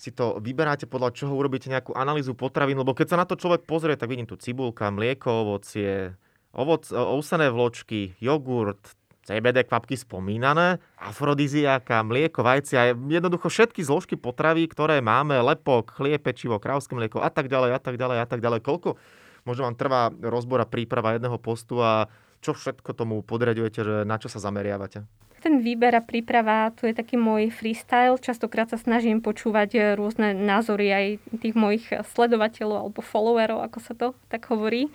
si 0.00 0.10
to 0.10 0.40
vyberáte, 0.42 0.88
podľa 0.88 1.14
čoho 1.14 1.36
urobíte 1.36 1.70
nejakú 1.70 1.94
analýzu 1.94 2.34
potravín? 2.34 2.80
Lebo 2.80 2.96
keď 2.96 3.14
sa 3.14 3.20
na 3.20 3.28
to 3.28 3.38
človek 3.38 3.68
pozrie, 3.68 3.94
tak 3.94 4.10
vidím 4.10 4.26
tu 4.26 4.34
cibulka, 4.34 4.90
mlieko, 4.90 5.46
ovocie, 5.46 6.16
ovoc, 6.56 6.88
ovsené 6.90 7.52
vločky, 7.52 8.18
jogurt, 8.18 8.80
CBD 9.22 9.62
kvapky 9.62 9.94
spomínané, 9.94 10.82
afrodiziáka, 10.98 12.02
mlieko, 12.02 12.42
vajcia, 12.42 12.98
jednoducho 12.98 13.46
všetky 13.46 13.86
zložky 13.86 14.18
potravy, 14.18 14.66
ktoré 14.66 14.98
máme, 14.98 15.38
lepok, 15.38 15.94
chlieb, 15.94 16.26
pečivo, 16.26 16.58
krávské 16.58 16.98
mlieko 16.98 17.22
a 17.22 17.30
tak 17.30 17.46
ďalej, 17.46 17.78
a 17.78 17.80
tak 17.80 17.94
ďalej, 17.94 18.18
a 18.18 18.26
tak 18.26 18.42
ďalej. 18.42 18.60
Koľko 18.66 18.98
možno 19.46 19.70
vám 19.70 19.78
trvá 19.78 20.10
rozbor 20.10 20.58
a 20.62 20.66
príprava 20.66 21.14
jedného 21.14 21.38
postu 21.38 21.78
a 21.78 22.10
čo 22.42 22.52
všetko 22.52 22.90
tomu 22.92 23.22
podriadujete, 23.22 23.80
že 23.80 23.94
na 24.02 24.18
čo 24.18 24.26
sa 24.26 24.42
zameriavate? 24.42 25.06
ten 25.42 25.58
výber 25.58 25.90
a 25.98 26.00
príprava, 26.00 26.70
tu 26.70 26.86
je 26.86 26.94
taký 26.94 27.18
môj 27.18 27.50
freestyle. 27.50 28.14
Častokrát 28.14 28.70
sa 28.70 28.78
snažím 28.78 29.18
počúvať 29.18 29.98
rôzne 29.98 30.38
názory 30.38 30.86
aj 30.94 31.06
tých 31.42 31.58
mojich 31.58 31.82
sledovateľov 32.14 32.78
alebo 32.78 33.02
followerov, 33.02 33.66
ako 33.66 33.78
sa 33.82 33.92
to 33.98 34.14
tak 34.30 34.46
hovorí. 34.46 34.86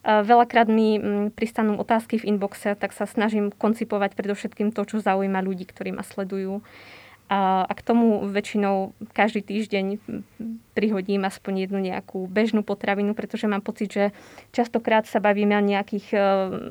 Veľakrát 0.00 0.72
mi 0.72 0.96
pristanú 1.36 1.76
otázky 1.76 2.16
v 2.16 2.32
inboxe, 2.32 2.72
tak 2.80 2.96
sa 2.96 3.04
snažím 3.04 3.52
koncipovať 3.52 4.16
predovšetkým 4.16 4.72
to, 4.72 4.88
čo 4.88 5.04
zaujíma 5.04 5.44
ľudí, 5.44 5.68
ktorí 5.68 5.92
ma 5.92 6.00
sledujú. 6.00 6.64
A, 7.30 7.62
k 7.70 7.80
tomu 7.86 8.26
väčšinou 8.26 8.90
každý 9.14 9.46
týždeň 9.46 10.02
prihodím 10.74 11.22
aspoň 11.22 11.70
jednu 11.70 11.78
nejakú 11.78 12.26
bežnú 12.26 12.66
potravinu, 12.66 13.14
pretože 13.14 13.46
mám 13.46 13.62
pocit, 13.62 13.86
že 13.86 14.04
častokrát 14.50 15.06
sa 15.06 15.22
bavíme 15.22 15.54
o 15.54 15.62
nejakých 15.62 16.06
uh, 16.10 16.22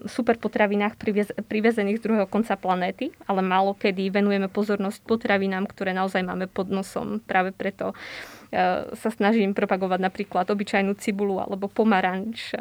super 0.04 0.36
potravinách 0.36 1.00
privez, 1.00 1.32
privezených 1.48 2.04
z 2.04 2.04
druhého 2.04 2.28
konca 2.28 2.60
planéty, 2.60 3.16
ale 3.24 3.40
málo 3.40 3.72
kedy 3.72 4.12
venujeme 4.12 4.52
pozornosť 4.52 5.00
potravinám, 5.08 5.64
ktoré 5.64 5.96
naozaj 5.96 6.28
máme 6.28 6.52
pod 6.52 6.68
nosom. 6.68 7.24
Práve 7.24 7.56
preto 7.56 7.96
uh, 7.96 8.92
sa 9.00 9.10
snažím 9.16 9.56
propagovať 9.56 10.00
napríklad 10.12 10.44
obyčajnú 10.52 10.92
cibulu 11.00 11.40
alebo 11.40 11.72
pomaranč. 11.72 12.52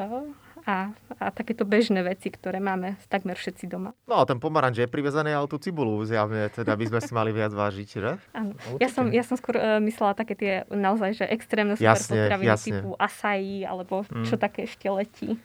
A, 0.69 0.93
a 1.17 1.33
takéto 1.33 1.65
bežné 1.65 2.05
veci, 2.05 2.29
ktoré 2.29 2.61
máme 2.61 3.01
takmer 3.09 3.41
všetci 3.41 3.73
doma. 3.73 3.97
No 4.05 4.21
a 4.21 4.29
ten 4.29 4.37
pomaranč 4.37 4.85
je 4.85 4.89
privezený, 4.89 5.33
ale 5.33 5.49
tú 5.49 5.57
cibulu 5.57 5.97
zjavne, 6.05 6.53
teda 6.53 6.77
by 6.77 6.85
sme 6.85 7.01
si 7.01 7.13
mali 7.17 7.33
viac 7.33 7.57
vážiť, 7.57 7.89
že? 7.89 8.21
Áno. 8.37 8.53
Ja 8.77 8.93
som, 8.93 9.09
ja 9.09 9.25
som 9.25 9.41
skôr 9.41 9.57
uh, 9.57 9.81
myslela 9.81 10.13
také 10.13 10.37
tie 10.37 10.53
naozaj, 10.69 11.25
že 11.25 11.25
extrémne 11.25 11.73
super 11.73 11.97
jasne, 11.97 12.21
potraviny 12.21 12.53
jasne. 12.53 12.69
typu 12.69 12.91
asai, 13.01 13.65
alebo 13.65 14.05
mm. 14.05 14.29
čo 14.29 14.37
také 14.37 14.69
ešte 14.69 14.93
letí 14.93 15.41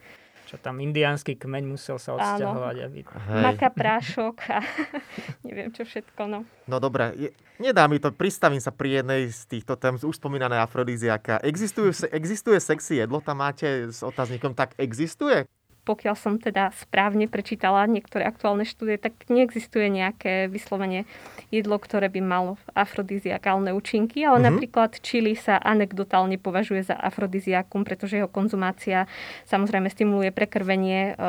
čo 0.53 0.61
tam 0.61 0.77
indiánsky 0.77 1.33
kmeň 1.33 1.65
musel 1.65 1.97
sa 1.97 2.13
odsťahovať. 2.13 2.75
Aby... 2.85 3.01
Maka, 3.41 3.73
prášok 3.73 4.35
a 4.53 4.61
neviem 5.49 5.73
čo 5.73 5.81
všetko. 5.81 6.29
No, 6.29 6.45
no 6.69 6.77
dobre, 6.77 7.09
je, 7.17 7.29
nedá 7.57 7.89
mi 7.89 7.97
to, 7.97 8.13
pristavím 8.13 8.61
sa 8.61 8.69
pri 8.69 9.01
jednej 9.01 9.33
z 9.33 9.49
týchto 9.49 9.73
tém, 9.81 9.97
už 9.97 10.13
spomínané 10.21 10.61
afrodiziaka. 10.61 11.41
Existuje, 11.41 11.89
existuje 12.13 12.61
sexy 12.61 13.01
jedlo, 13.01 13.17
tam 13.17 13.41
máte 13.41 13.89
s 13.89 14.05
otáznikom, 14.05 14.53
tak 14.53 14.77
existuje? 14.77 15.49
Pokiaľ 15.83 16.15
som 16.15 16.39
teda 16.39 16.71
správne 16.79 17.27
prečítala 17.27 17.83
niektoré 17.91 18.23
aktuálne 18.23 18.63
štúdie, 18.63 18.95
tak 18.95 19.27
neexistuje 19.27 19.91
nejaké 19.91 20.47
vyslovene 20.47 21.03
jedlo, 21.51 21.75
ktoré 21.75 22.07
by 22.07 22.23
malo 22.23 22.55
afrodiziakálne 22.71 23.75
účinky, 23.75 24.23
ale 24.23 24.39
mm-hmm. 24.39 24.47
napríklad 24.47 24.91
čili 25.03 25.35
sa 25.35 25.59
anekdotálne 25.59 26.39
považuje 26.39 26.87
za 26.87 26.95
afrodiziakum, 26.95 27.83
pretože 27.83 28.15
jeho 28.15 28.31
konzumácia 28.31 29.11
samozrejme 29.43 29.91
stimuluje 29.91 30.31
prekrvenie, 30.31 31.13
e, 31.13 31.25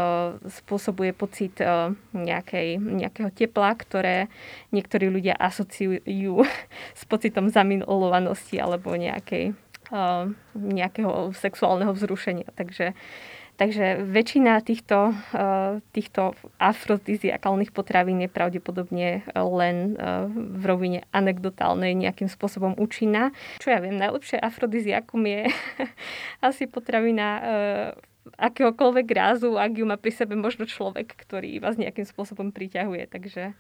spôsobuje 0.47 1.11
pocit 1.11 1.59
e, 1.59 1.91
nejakej, 2.15 2.79
nejakého 2.79 3.35
tepla, 3.35 3.75
ktoré 3.75 4.31
niektorí 4.71 5.11
ľudia 5.11 5.35
asociujú 5.35 6.47
s 7.01 7.03
pocitom 7.11 7.51
zamilovanosti 7.51 8.63
alebo 8.63 8.95
nejakej, 8.95 9.51
e, 9.91 10.05
nejakého 10.55 11.35
sexuálneho 11.35 11.91
vzrušenia. 11.91 12.55
Takže 12.55 12.95
Takže 13.55 14.03
väčšina 14.03 14.59
týchto, 14.67 15.15
eh, 15.31 15.79
týchto 15.95 16.35
afrodiziakálnych 16.59 17.71
potravín 17.71 18.19
je 18.27 18.31
pravdepodobne 18.31 19.23
len 19.31 19.77
eh, 19.95 20.27
v 20.35 20.63
rovine 20.67 21.01
anekdotálnej 21.15 21.95
nejakým 21.95 22.27
spôsobom 22.27 22.75
účinná. 22.75 23.31
Čo 23.63 23.71
ja 23.71 23.79
viem, 23.79 23.95
najlepšie 23.95 24.43
afrodiziakum 24.43 25.23
je 25.23 25.47
asi 26.49 26.67
potravina 26.67 27.27
eh, 27.39 27.91
akéhokoľvek 28.43 29.07
rázu, 29.15 29.55
ak 29.55 29.79
ju 29.79 29.85
má 29.87 29.95
pri 30.01 30.11
sebe 30.11 30.35
možno 30.35 30.67
človek, 30.67 31.15
ktorý 31.15 31.63
vás 31.63 31.79
nejakým 31.79 32.09
spôsobom 32.09 32.51
priťahuje. 32.51 33.07
Takže 33.07 33.55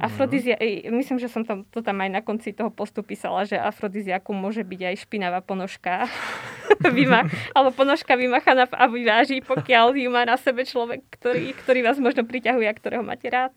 Afrodizia, 0.00 0.56
myslím, 0.88 1.20
že 1.20 1.28
som 1.28 1.44
tam, 1.44 1.68
to 1.68 1.84
tam 1.84 2.00
aj 2.00 2.10
na 2.10 2.20
konci 2.24 2.56
toho 2.56 2.72
postu 2.72 3.04
písala, 3.04 3.44
že 3.44 3.60
afrodiziakum 3.60 4.32
môže 4.32 4.64
byť 4.64 4.80
aj 4.88 4.94
špinavá 5.04 5.44
ponožka. 5.44 6.08
Vyma, 6.80 7.28
alebo 7.52 7.76
ponožka 7.76 8.16
vymachaná 8.16 8.64
a 8.72 8.88
vyváži, 8.88 9.44
pokiaľ 9.44 9.92
ju 10.00 10.08
má 10.08 10.24
na 10.24 10.40
sebe 10.40 10.64
človek, 10.64 11.04
ktorý, 11.12 11.52
ktorý 11.52 11.84
vás 11.84 12.00
možno 12.00 12.24
priťahuje 12.24 12.64
a 12.64 12.72
ktorého 12.72 13.04
máte 13.04 13.28
rád. 13.28 13.52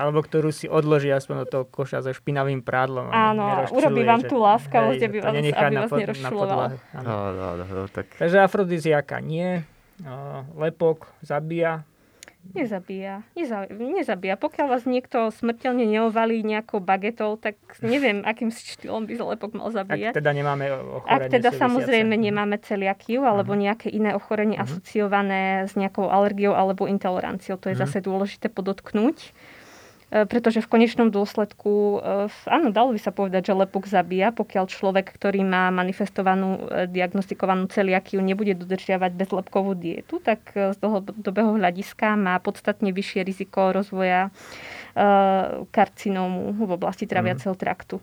Alebo 0.00 0.24
ktorú 0.24 0.48
si 0.48 0.64
odloží 0.64 1.12
aspoň 1.12 1.44
do 1.44 1.46
toho 1.50 1.64
koša 1.68 2.00
so 2.00 2.08
špinavým 2.08 2.64
prádlom. 2.64 3.12
Áno, 3.12 3.68
urobí 3.68 4.00
vám 4.00 4.24
tú 4.24 4.40
láskavosť, 4.40 5.02
aby 5.04 5.18
vás, 5.20 5.34
aby 5.36 5.76
vás 5.76 5.92
nerozčuloval. 5.92 6.60
Takže 8.16 8.36
afrodiziaka 8.40 9.20
nie. 9.20 9.60
Lepok 10.56 11.10
zabíja, 11.20 11.84
Nezabíja. 12.48 13.28
Neza, 13.36 13.68
nezabíja. 13.68 14.40
Pokiaľ 14.40 14.66
vás 14.72 14.82
niekto 14.88 15.28
smrteľne 15.28 15.84
neovalí 15.84 16.40
nejakou 16.40 16.80
bagetou, 16.80 17.36
tak 17.36 17.60
neviem, 17.84 18.24
akým 18.24 18.48
štýlom 18.48 19.04
by 19.04 19.14
lepok 19.36 19.52
mal 19.52 19.68
zabíjať. 19.68 20.16
Ak 20.16 20.20
teda 20.24 20.32
nemáme 20.32 20.64
ochorenie 20.72 21.12
Ak 21.12 21.22
teda 21.28 21.50
súvisiace. 21.52 21.60
samozrejme 21.60 22.14
nemáme 22.16 22.56
celiakiu 22.64 23.28
alebo 23.28 23.52
uh-huh. 23.52 23.64
nejaké 23.68 23.92
iné 23.92 24.16
ochorenie 24.16 24.56
uh-huh. 24.56 24.64
asociované 24.64 25.68
s 25.68 25.76
nejakou 25.76 26.08
alergiou 26.08 26.56
alebo 26.56 26.88
intoleranciou. 26.88 27.60
To 27.60 27.68
je 27.68 27.76
uh-huh. 27.76 27.84
zase 27.84 28.00
dôležité 28.00 28.48
podotknúť. 28.48 29.36
E, 30.08 30.24
pretože 30.24 30.64
v 30.64 30.70
konečnom 30.72 31.12
dôsledku, 31.12 32.00
e, 32.00 32.32
áno, 32.48 32.72
dalo 32.72 32.96
by 32.96 33.00
sa 33.00 33.12
povedať, 33.12 33.52
že 33.52 33.60
lepok 33.60 33.84
zabíja, 33.84 34.32
pokiaľ 34.32 34.64
človek, 34.64 35.12
ktorý 35.12 35.44
má 35.44 35.68
manifestovanú 35.68 36.64
e, 36.64 36.88
diagnostikovanú 36.88 37.68
celiakiu, 37.68 38.24
nebude 38.24 38.56
dodržiavať 38.56 39.12
bezlepkovú 39.12 39.76
dietu, 39.76 40.16
tak 40.24 40.40
z 40.56 40.76
dlhodobého 40.80 41.60
hľadiska 41.60 42.16
má 42.16 42.40
podstatne 42.40 42.92
vyššie 42.92 43.20
riziko 43.24 43.72
rozvoja 43.72 44.32
karcinómu 45.70 46.58
v 46.58 46.74
oblasti 46.74 47.06
traviaceho 47.06 47.54
mhm. 47.54 47.60
traktu. 47.60 47.96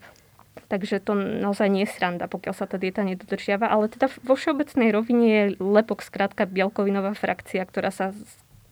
Takže 0.71 1.03
to 1.03 1.13
naozaj 1.13 1.67
nie 1.67 1.83
je 1.83 1.91
sranda, 1.91 2.31
pokiaľ 2.31 2.55
sa 2.55 2.65
tá 2.65 2.79
dieta 2.79 3.03
nedodržiava. 3.03 3.67
Ale 3.67 3.91
teda 3.91 4.07
vo 4.23 4.39
všeobecnej 4.39 4.95
rovine 4.95 5.25
je 5.27 5.43
lepok 5.59 5.99
skrátka 5.99 6.47
bielkovinová 6.47 7.11
frakcia, 7.13 7.67
ktorá 7.67 7.91
sa 7.91 8.15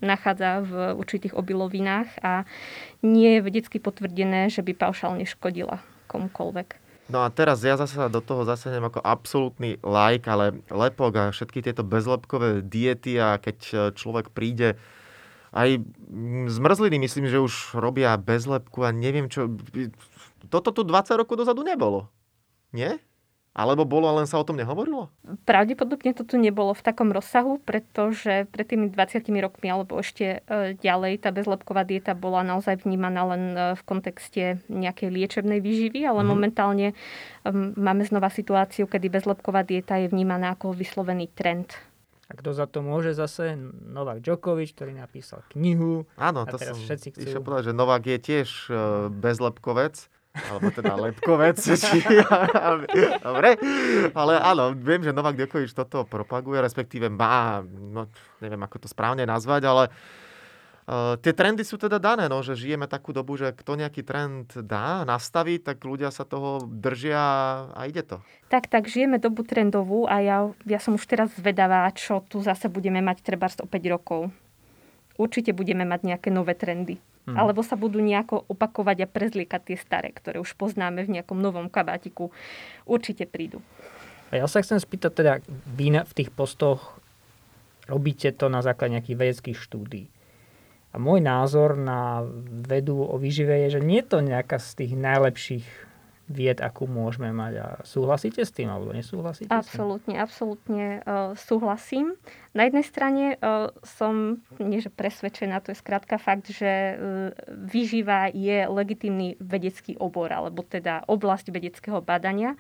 nachádza 0.04 0.62
v 0.68 1.00
určitých 1.00 1.34
obilovinách 1.34 2.20
a 2.20 2.44
nie 3.00 3.40
je 3.40 3.46
vedecky 3.48 3.80
potvrdené, 3.80 4.52
že 4.52 4.60
by 4.60 4.76
paušálne 4.76 5.24
škodila 5.24 5.80
komukoľvek. 6.12 6.84
No 7.08 7.24
a 7.24 7.32
teraz 7.32 7.60
ja 7.64 7.76
zase 7.76 8.00
do 8.12 8.24
toho 8.24 8.48
zasenem 8.48 8.84
ako 8.88 9.04
absolútny 9.04 9.80
like, 9.84 10.24
ale 10.28 10.60
lepok 10.72 11.12
a 11.16 11.24
všetky 11.36 11.60
tieto 11.60 11.84
bezlepkové 11.84 12.64
diety 12.64 13.20
a 13.20 13.40
keď 13.40 13.92
človek 13.96 14.32
príde 14.32 14.80
Aj 15.54 15.70
zmrzliny 16.50 16.98
myslím, 16.98 17.30
že 17.30 17.38
už 17.38 17.78
robia 17.78 18.18
bezlepku 18.18 18.82
a 18.82 18.90
neviem 18.90 19.30
čo. 19.30 19.54
Toto 20.50 20.74
tu 20.74 20.82
20 20.82 21.22
rokov 21.22 21.46
dozadu 21.46 21.62
nebolo. 21.62 22.10
Nie? 22.74 22.98
Alebo 23.54 23.86
bolo, 23.86 24.10
len 24.18 24.26
sa 24.26 24.42
o 24.42 24.48
tom 24.48 24.58
nehovorilo? 24.58 25.14
Pravdepodobne 25.46 26.18
to 26.18 26.26
tu 26.26 26.42
nebolo 26.42 26.74
v 26.74 26.82
takom 26.82 27.14
rozsahu, 27.14 27.62
pretože 27.62 28.50
pred 28.50 28.66
tými 28.66 28.90
20 28.90 29.30
rokmi 29.46 29.70
alebo 29.70 30.02
ešte 30.02 30.42
e, 30.42 30.74
ďalej 30.82 31.22
tá 31.22 31.30
bezlepková 31.30 31.86
dieta 31.86 32.18
bola 32.18 32.42
naozaj 32.42 32.82
vnímaná 32.82 33.22
len 33.30 33.44
e, 33.54 33.58
v 33.78 33.82
kontexte 33.86 34.58
nejakej 34.74 35.14
liečebnej 35.14 35.62
výživy, 35.62 36.02
ale 36.02 36.26
mm. 36.26 36.28
momentálne 36.34 36.88
máme 37.78 38.02
znova 38.10 38.34
situáciu, 38.34 38.90
kedy 38.90 39.14
bezlepková 39.14 39.62
dieta 39.62 40.02
je 40.02 40.10
vnímaná 40.10 40.58
ako 40.58 40.74
vyslovený 40.74 41.30
trend. 41.38 41.78
A 42.32 42.40
kto 42.40 42.58
za 42.58 42.66
to 42.66 42.82
môže 42.82 43.14
zase? 43.14 43.54
Novák 43.70 44.18
Djokovic, 44.18 44.74
ktorý 44.74 44.98
napísal 44.98 45.46
knihu. 45.54 46.10
Áno, 46.18 46.50
to 46.50 46.58
som 46.58 46.74
všetci 46.74 47.14
chcú... 47.14 47.38
povedať, 47.46 47.70
že 47.70 47.74
Novák 47.78 48.02
je 48.02 48.18
tiež 48.18 48.50
e, 48.50 48.74
bezlepkovec 49.14 50.10
alebo 50.34 50.74
teda 50.74 50.98
lepkovec. 50.98 51.62
Či, 51.86 52.02
dobre, 53.22 53.50
ale 54.18 54.34
áno, 54.42 54.74
viem, 54.74 55.06
že 55.06 55.14
Novak 55.14 55.38
Djokovic 55.38 55.70
toto 55.78 56.10
propaguje, 56.10 56.58
respektíve 56.58 57.06
má, 57.14 57.62
no, 57.66 58.10
neviem 58.42 58.62
ako 58.66 58.82
to 58.82 58.88
správne 58.90 59.30
nazvať, 59.30 59.62
ale 59.70 59.84
uh, 60.90 61.14
tie 61.22 61.38
trendy 61.38 61.62
sú 61.62 61.78
teda 61.78 62.02
dané, 62.02 62.26
no, 62.26 62.42
že 62.42 62.58
žijeme 62.58 62.90
takú 62.90 63.14
dobu, 63.14 63.38
že 63.38 63.54
kto 63.54 63.78
nejaký 63.78 64.02
trend 64.02 64.58
dá, 64.58 65.06
nastaví, 65.06 65.62
tak 65.62 65.86
ľudia 65.86 66.10
sa 66.10 66.26
toho 66.26 66.66
držia 66.66 67.22
a 67.70 67.86
ide 67.86 68.02
to. 68.02 68.18
Tak, 68.50 68.74
tak, 68.74 68.90
žijeme 68.90 69.22
dobu 69.22 69.46
trendovú 69.46 70.10
a 70.10 70.18
ja, 70.18 70.38
ja 70.66 70.82
som 70.82 70.98
už 70.98 71.06
teraz 71.06 71.30
zvedavá, 71.38 71.86
čo 71.94 72.26
tu 72.26 72.42
zase 72.42 72.74
budeme 72.74 73.06
mať 73.06 73.22
treba 73.22 73.46
o 73.62 73.70
5 73.70 73.94
rokov. 73.94 74.34
Určite 75.14 75.54
budeme 75.54 75.86
mať 75.86 76.10
nejaké 76.10 76.34
nové 76.34 76.58
trendy. 76.58 76.98
Hmm. 77.24 77.40
Alebo 77.40 77.64
sa 77.64 77.80
budú 77.80 78.04
nejako 78.04 78.44
opakovať 78.52 79.08
a 79.08 79.08
prezliekať 79.08 79.62
tie 79.64 79.78
staré, 79.80 80.12
ktoré 80.12 80.44
už 80.44 80.60
poznáme 80.60 81.08
v 81.08 81.20
nejakom 81.20 81.40
novom 81.40 81.72
kabátiku. 81.72 82.36
Určite 82.84 83.24
prídu. 83.24 83.64
A 84.34 84.44
ja 84.44 84.46
sa 84.50 84.60
chcem 84.60 84.82
spýtať 84.82 85.12
teda, 85.14 85.34
vy 85.78 86.04
v 86.04 86.14
tých 86.18 86.34
postoch 86.36 87.00
robíte 87.88 88.34
to 88.36 88.52
na 88.52 88.60
základe 88.60 89.00
nejakých 89.00 89.20
vedeckých 89.20 89.60
štúdí. 89.60 90.04
A 90.94 91.02
môj 91.02 91.26
názor 91.26 91.74
na 91.74 92.22
vedu 92.66 93.02
o 93.02 93.16
výžive 93.18 93.66
je, 93.66 93.80
že 93.80 93.82
nie 93.82 94.04
je 94.04 94.10
to 94.14 94.20
nejaká 94.22 94.62
z 94.62 94.84
tých 94.84 94.94
najlepších 94.94 95.68
vied, 96.34 96.60
akú 96.60 96.90
môžeme 96.90 97.30
mať. 97.30 97.54
A 97.62 97.68
súhlasíte 97.86 98.42
s 98.42 98.52
tým, 98.52 98.74
alebo 98.74 98.92
nesúhlasíte 98.92 99.54
Absolútne, 99.54 100.18
absolútne 100.18 101.06
uh, 101.06 101.38
súhlasím. 101.38 102.18
Na 102.58 102.66
jednej 102.66 102.86
strane 102.86 103.24
uh, 103.38 103.70
som, 103.86 104.42
nie 104.58 104.82
že 104.82 104.90
presvedčená, 104.90 105.62
to 105.62 105.72
je 105.72 105.78
skrátka 105.78 106.18
fakt, 106.18 106.50
že 106.50 106.68
uh, 106.68 106.98
výživa 107.54 108.34
je 108.34 108.66
legitímny 108.66 109.38
vedecký 109.38 109.96
obor, 110.02 110.34
alebo 110.34 110.66
teda 110.66 111.06
oblasť 111.06 111.54
vedeckého 111.54 112.02
badania. 112.02 112.58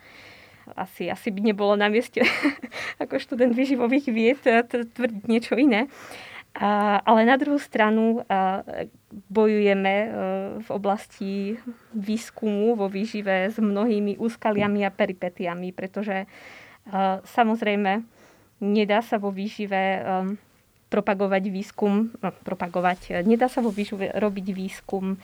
Asi, 0.79 1.11
asi 1.11 1.27
by 1.27 1.51
nebolo 1.51 1.75
na 1.75 1.91
mieste 1.91 2.23
ako 3.03 3.19
študent 3.19 3.51
výživových 3.51 4.07
vied 4.07 4.39
tvrdiť 4.69 5.23
niečo 5.27 5.59
iné. 5.59 5.91
A, 6.53 7.01
ale 7.01 7.25
na 7.25 7.33
druhú 7.33 7.57
stranu 7.57 8.21
a, 8.29 8.61
bojujeme 9.29 9.89
a, 9.89 10.05
e, 10.05 10.09
v 10.61 10.69
oblasti 10.69 11.57
výskumu 11.97 12.77
vo 12.77 12.85
výžive 12.85 13.49
s 13.49 13.57
mnohými 13.57 14.21
úskaliami 14.21 14.85
a 14.85 14.93
peripetiami, 14.93 15.73
pretože 15.73 16.29
a, 16.93 17.25
samozrejme 17.25 18.05
nedá 18.61 19.01
sa 19.01 19.17
vo 19.17 19.33
výžive 19.33 19.97
a, 19.97 20.29
propagovať 20.93 21.49
výskum, 21.49 22.13
no, 22.13 22.29
propagovať, 22.45 23.25
nedá 23.25 23.49
sa 23.49 23.65
vo 23.65 23.73
výžive 23.73 24.13
robiť 24.13 24.47
výskum 24.53 25.17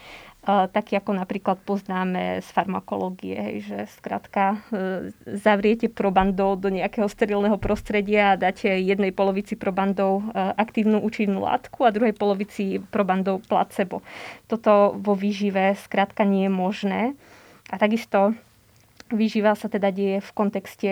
taký 0.47 0.95
ako 0.95 1.19
napríklad 1.19 1.59
poznáme 1.67 2.39
z 2.39 2.47
farmakológie, 2.55 3.59
že 3.59 3.91
skrátka 3.99 4.63
e, 4.71 5.11
zavriete 5.35 5.91
probandov 5.91 6.63
do 6.63 6.71
nejakého 6.71 7.11
sterilného 7.11 7.59
prostredia 7.59 8.33
a 8.33 8.39
dáte 8.39 8.71
jednej 8.71 9.11
polovici 9.11 9.59
probandov 9.59 10.23
e, 10.23 10.39
aktívnu 10.55 11.03
účinnú 11.03 11.43
látku 11.43 11.83
a 11.83 11.91
druhej 11.91 12.15
polovici 12.15 12.79
probandov 12.87 13.43
placebo. 13.51 13.99
Toto 14.47 14.95
vo 14.95 15.11
výžive 15.11 15.75
skrátka 15.75 16.23
nie 16.23 16.47
je 16.47 16.51
možné. 16.55 17.01
A 17.67 17.75
takisto 17.75 18.31
výživa 19.11 19.59
sa 19.59 19.67
teda 19.67 19.91
deje 19.91 20.23
v 20.23 20.31
kontexte 20.31 20.91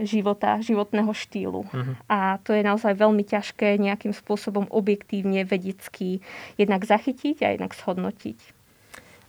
života, 0.00 0.60
životného 0.60 1.12
štýlu. 1.12 1.64
Uh-huh. 1.64 1.94
A 2.08 2.36
to 2.44 2.52
je 2.52 2.60
naozaj 2.60 2.96
veľmi 2.96 3.24
ťažké 3.24 3.80
nejakým 3.80 4.12
spôsobom 4.12 4.68
objektívne, 4.68 5.48
vedecky 5.48 6.20
jednak 6.60 6.84
zachytiť 6.84 7.36
a 7.44 7.48
jednak 7.56 7.72
shodnotiť. 7.72 8.38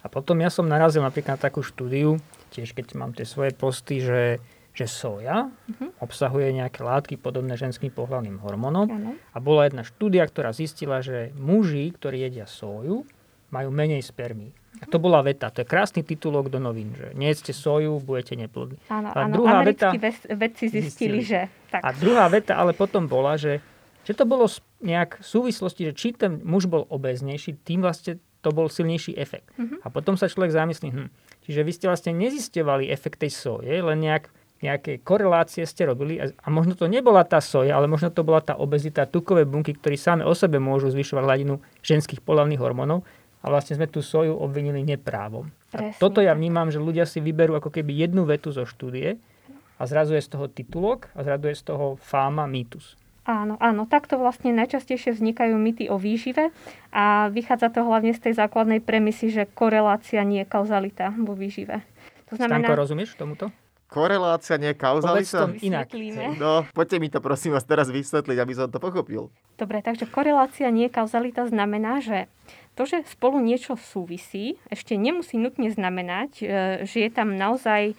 A 0.03 0.11
potom 0.11 0.39
ja 0.39 0.51
som 0.51 0.67
narazil 0.67 1.03
napríklad 1.03 1.39
na 1.39 1.45
takú 1.47 1.63
štúdiu, 1.63 2.19
tiež 2.51 2.75
keď 2.75 2.95
mám 2.95 3.11
tie 3.11 3.27
svoje 3.27 3.51
posty, 3.51 3.99
že, 3.99 4.39
že 4.71 4.85
soja 4.87 5.47
uh-huh. 5.47 5.89
obsahuje 6.03 6.51
nejaké 6.55 6.83
látky 6.83 7.15
podobné 7.19 7.55
ženským 7.55 7.91
pohľadným 7.91 8.39
hormónom. 8.43 8.87
Uh-huh. 8.87 9.15
A 9.31 9.37
bola 9.39 9.67
jedna 9.67 9.87
štúdia, 9.87 10.27
ktorá 10.27 10.51
zistila, 10.51 10.99
že 10.99 11.35
muži, 11.35 11.91
ktorí 11.95 12.23
jedia 12.27 12.47
soju, 12.47 13.07
majú 13.51 13.69
menej 13.71 14.03
spermí. 14.03 14.51
A 14.77 14.85
to 14.85 15.01
bola 15.01 15.25
veta, 15.25 15.49
to 15.49 15.65
je 15.65 15.67
krásny 15.67 16.05
titulok 16.05 16.53
do 16.53 16.61
novín, 16.61 16.93
že 16.93 17.09
nejedzte 17.17 17.49
soju, 17.49 17.97
budete 17.97 18.37
neplodní. 18.37 18.77
Áno, 18.93 19.09
a 19.09 19.25
áno, 19.25 19.33
druhá 19.41 19.65
veta, 19.65 19.89
vedci 20.37 20.69
zistili, 20.69 20.85
zistili, 20.85 21.19
že... 21.25 21.41
Tak. 21.73 21.81
A 21.81 21.89
druhá 21.97 22.29
veta 22.29 22.53
ale 22.61 22.77
potom 22.77 23.09
bola, 23.09 23.41
že, 23.41 23.57
že 24.05 24.13
to 24.13 24.29
bolo 24.29 24.45
nejak 24.85 25.17
v 25.17 25.25
súvislosti, 25.25 25.89
že 25.89 25.93
či 25.97 26.07
ten 26.13 26.45
muž 26.45 26.69
bol 26.69 26.85
obeznejší, 26.85 27.57
tým 27.65 27.81
vlastne 27.81 28.21
to 28.45 28.53
bol 28.53 28.69
silnejší 28.69 29.17
efekt. 29.17 29.49
Uh-huh. 29.57 29.81
A 29.81 29.89
potom 29.89 30.13
sa 30.13 30.29
človek 30.29 30.53
zamyslí, 30.53 30.93
hm, 30.93 31.09
čiže 31.49 31.61
vy 31.65 31.71
ste 31.73 31.89
vlastne 31.89 32.13
nezistovali 32.13 32.85
efekt 32.93 33.17
tej 33.17 33.33
soje, 33.33 33.73
len 33.81 33.97
nejak, 33.97 34.29
nejaké 34.61 35.01
korelácie 35.01 35.65
ste 35.65 35.89
robili 35.89 36.21
a, 36.21 36.29
a 36.29 36.47
možno 36.53 36.77
to 36.77 36.85
nebola 36.85 37.25
tá 37.25 37.41
soja, 37.41 37.73
ale 37.73 37.89
možno 37.89 38.13
to 38.13 38.21
bola 38.21 38.45
tá 38.45 38.53
obezita, 38.53 39.09
tukové 39.09 39.41
bunky, 39.41 39.73
ktoré 39.73 39.97
same 39.97 40.21
o 40.21 40.37
sebe 40.37 40.61
môžu 40.61 40.93
zvyšovať 40.93 41.23
hladinu 41.25 41.55
ženských 41.81 42.21
polavných 42.21 42.61
hormónov 42.61 43.01
a 43.47 43.55
vlastne 43.55 43.79
sme 43.79 43.87
tú 43.87 44.03
soju 44.03 44.35
obvinili 44.35 44.83
neprávom. 44.83 45.47
A 45.71 45.95
toto 45.95 46.19
ja 46.19 46.35
vnímam, 46.35 46.67
že 46.67 46.83
ľudia 46.83 47.07
si 47.07 47.23
vyberú 47.23 47.55
ako 47.55 47.71
keby 47.71 47.95
jednu 47.95 48.27
vetu 48.27 48.51
zo 48.51 48.67
štúdie 48.67 49.15
a 49.79 49.83
zrazu 49.87 50.19
je 50.19 50.27
z 50.27 50.35
toho 50.35 50.51
titulok 50.51 51.07
a 51.15 51.23
zrazu 51.23 51.47
je 51.47 51.55
z 51.55 51.63
toho 51.71 51.95
fáma, 52.03 52.43
mýtus. 52.43 52.99
Áno, 53.23 53.55
áno, 53.63 53.87
takto 53.87 54.19
vlastne 54.19 54.51
najčastejšie 54.51 55.15
vznikajú 55.15 55.55
mýty 55.55 55.87
o 55.87 55.95
výžive 55.95 56.51
a 56.91 57.31
vychádza 57.31 57.71
to 57.71 57.87
hlavne 57.87 58.11
z 58.11 58.19
tej 58.19 58.33
základnej 58.39 58.83
premisy, 58.83 59.31
že 59.31 59.47
korelácia 59.47 60.23
nie 60.27 60.43
je 60.43 60.47
kauzalita 60.47 61.15
vo 61.15 61.35
výžive. 61.35 61.83
To 62.31 62.39
znamená... 62.39 62.67
Stanko, 62.67 62.83
rozumieš 62.83 63.15
tomuto? 63.15 63.51
Korelácia 63.87 64.59
nie 64.59 64.75
je 64.75 64.77
kauzalita? 64.79 65.47
Povedz 65.47 65.63
inak. 65.63 65.87
No, 66.35 66.67
poďte 66.75 66.99
mi 66.99 67.07
to 67.07 67.23
prosím 67.23 67.55
vás 67.55 67.63
teraz 67.63 67.87
vysvetliť, 67.87 68.37
aby 68.39 68.53
som 68.55 68.67
to 68.67 68.83
pochopil. 68.83 69.31
Dobre, 69.55 69.79
takže 69.79 70.07
korelácia 70.11 70.67
nie 70.71 70.91
je 70.91 70.95
kauzalita 70.95 71.47
znamená, 71.47 72.03
že 72.03 72.27
to, 72.77 72.85
že 72.85 73.01
spolu 73.09 73.41
niečo 73.41 73.73
súvisí, 73.73 74.61
ešte 74.69 74.93
nemusí 74.93 75.41
nutne 75.41 75.73
znamenať, 75.73 76.31
e, 76.39 76.45
že 76.85 77.09
je 77.09 77.11
tam 77.11 77.33
naozaj 77.33 77.91
e, 77.91 77.95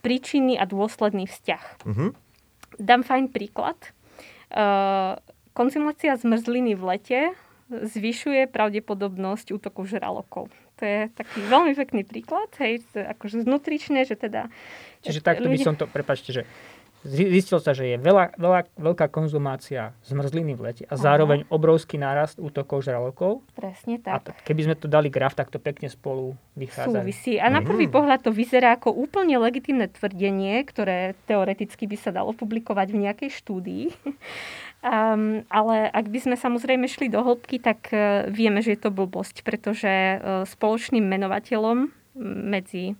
príčinný 0.00 0.56
a 0.56 0.64
dôsledný 0.64 1.28
vzťah. 1.28 1.64
Uh-huh. 1.84 2.16
Dám 2.80 3.04
fajn 3.04 3.28
príklad. 3.28 3.76
Eh, 4.48 5.12
konzumácia 5.52 6.16
zmrzliny 6.16 6.72
v 6.72 6.82
lete 6.88 7.20
zvyšuje 7.68 8.48
pravdepodobnosť 8.48 9.52
útoku 9.52 9.84
žralokov. 9.84 10.48
To 10.80 10.82
je 10.86 11.12
taký 11.12 11.44
veľmi 11.52 11.76
pekný 11.76 12.06
príklad, 12.06 12.48
hej, 12.62 12.80
akože 12.96 13.44
z 13.44 13.46
nutričné, 13.50 14.08
že 14.08 14.16
teda... 14.16 14.48
Čiže 15.04 15.20
takto 15.20 15.50
ľudia... 15.50 15.60
by 15.60 15.66
som 15.68 15.76
to, 15.76 15.84
prepačte, 15.84 16.32
že 16.32 16.42
Zistilo 17.08 17.58
sa, 17.58 17.72
že 17.72 17.88
je 17.90 17.96
veľa, 17.96 18.36
veľa, 18.36 18.60
veľká 18.76 19.08
konzumácia 19.08 19.96
zmrzliny 20.04 20.52
v 20.52 20.60
lete 20.60 20.84
a 20.86 20.94
zároveň 20.94 21.48
Aha. 21.48 21.50
obrovský 21.50 21.96
nárast 21.96 22.36
útokov 22.36 22.84
žralokov. 22.84 23.40
Presne 23.56 23.96
tak. 23.96 24.30
A 24.30 24.36
keby 24.44 24.68
sme 24.68 24.74
to 24.76 24.86
dali 24.86 25.08
graf, 25.08 25.32
tak 25.32 25.48
to 25.48 25.56
pekne 25.56 25.88
spolu 25.88 26.36
vychádza. 26.54 27.00
Súvisí. 27.00 27.40
A 27.40 27.48
na 27.48 27.64
prvý 27.64 27.88
mm. 27.88 27.94
pohľad 27.94 28.20
to 28.22 28.30
vyzerá 28.30 28.76
ako 28.76 28.92
úplne 28.92 29.40
legitimné 29.40 29.88
tvrdenie, 29.88 30.60
ktoré 30.68 31.16
teoreticky 31.24 31.88
by 31.88 31.96
sa 31.96 32.10
dalo 32.12 32.36
publikovať 32.36 32.92
v 32.92 33.00
nejakej 33.08 33.30
štúdii. 33.32 33.84
Um, 34.78 35.42
ale 35.50 35.90
ak 35.90 36.06
by 36.06 36.18
sme 36.22 36.36
samozrejme 36.38 36.86
šli 36.86 37.10
do 37.10 37.18
hĺbky, 37.18 37.58
tak 37.58 37.90
uh, 37.90 38.30
vieme, 38.30 38.62
že 38.62 38.78
je 38.78 38.86
to 38.86 38.94
blbosť, 38.94 39.42
pretože 39.42 39.90
uh, 39.90 40.46
spoločným 40.46 41.02
menovateľom 41.02 41.90
medzi 42.22 42.94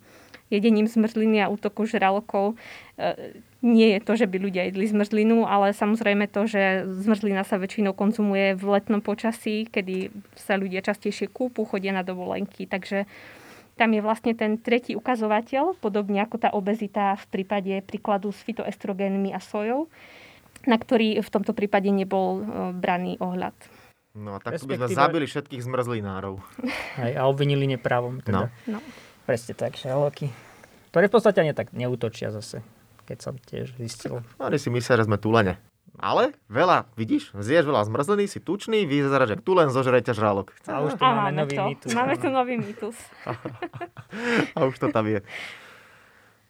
jedením 0.49 0.89
zmrzliny 0.89 1.45
a 1.45 1.53
útoku 1.53 1.85
žralokov 1.85 2.57
e, 2.97 3.41
nie 3.59 3.99
je 3.99 4.01
to, 4.01 4.13
že 4.15 4.31
by 4.31 4.39
ľudia 4.39 4.71
jedli 4.71 4.87
zmrzlinu, 4.87 5.43
ale 5.43 5.75
samozrejme 5.75 6.31
to, 6.31 6.47
že 6.47 6.87
zmrzlina 6.87 7.43
sa 7.43 7.59
väčšinou 7.59 7.91
konzumuje 7.91 8.55
v 8.55 8.65
letnom 8.71 9.03
počasí, 9.03 9.67
kedy 9.67 10.15
sa 10.39 10.55
ľudia 10.55 10.79
častejšie 10.79 11.27
kúpu, 11.27 11.67
chodia 11.67 11.91
na 11.91 12.07
dovolenky. 12.07 12.71
Takže 12.71 13.11
tam 13.75 13.95
je 13.95 14.03
vlastne 14.03 14.35
ten 14.35 14.59
tretí 14.59 14.95
ukazovateľ, 14.95 15.79
podobne 15.79 16.23
ako 16.23 16.37
tá 16.39 16.49
obezita 16.55 17.19
v 17.19 17.27
prípade 17.31 17.75
príkladu 17.83 18.31
s 18.31 18.43
fitoestrogénmi 18.47 19.35
a 19.35 19.43
sojou, 19.43 19.91
na 20.67 20.79
ktorý 20.79 21.19
v 21.19 21.31
tomto 21.31 21.51
prípade 21.51 21.91
nebol 21.91 22.43
e, 22.43 22.43
braný 22.75 23.19
ohľad. 23.19 23.55
No 24.19 24.35
a 24.35 24.43
tak 24.43 24.59
by 24.59 24.83
sme 24.83 24.91
zabili 24.91 25.27
všetkých 25.31 25.63
zmrzlinárov. 25.63 26.43
Hej, 27.03 27.13
a 27.19 27.23
obvinili 27.31 27.71
neprávom. 27.71 28.19
Teda. 28.19 28.51
No. 28.67 28.83
Presne 29.29 29.53
tak, 29.53 29.77
Sherlocky. 29.77 30.33
Ktoré 30.89 31.05
v 31.05 31.13
podstate 31.13 31.45
ani 31.45 31.53
tak 31.53 31.77
neútočia 31.77 32.33
zase, 32.33 32.65
keď 33.05 33.19
som 33.21 33.35
tiež 33.37 33.77
zistil. 33.77 34.25
No, 34.41 34.49
Oni 34.49 34.57
si 34.57 34.73
myslia, 34.73 34.97
že 34.97 35.05
sme 35.05 35.21
tulene. 35.21 35.61
Ale 36.01 36.33
veľa, 36.49 36.89
vidíš, 36.97 37.37
zješ 37.37 37.69
veľa 37.69 37.85
zmrzliny, 37.93 38.25
si 38.25 38.41
tučný, 38.41 38.89
vyzeráš 38.89 39.37
jak 39.37 39.45
tulen, 39.45 39.69
zožerete 39.69 40.17
žralok. 40.17 40.57
A 40.65 40.81
už 40.81 40.97
tu 40.97 41.05
A 41.05 41.13
máme 41.13 41.45
nový 41.45 41.61
to. 41.61 41.65
mýtus. 41.69 41.91
Máme 41.93 42.15
tu 42.17 42.29
nový 42.33 42.57
mýtus. 42.57 42.97
A 44.57 44.65
už 44.65 44.81
to 44.81 44.89
tam 44.89 45.05
je. 45.13 45.21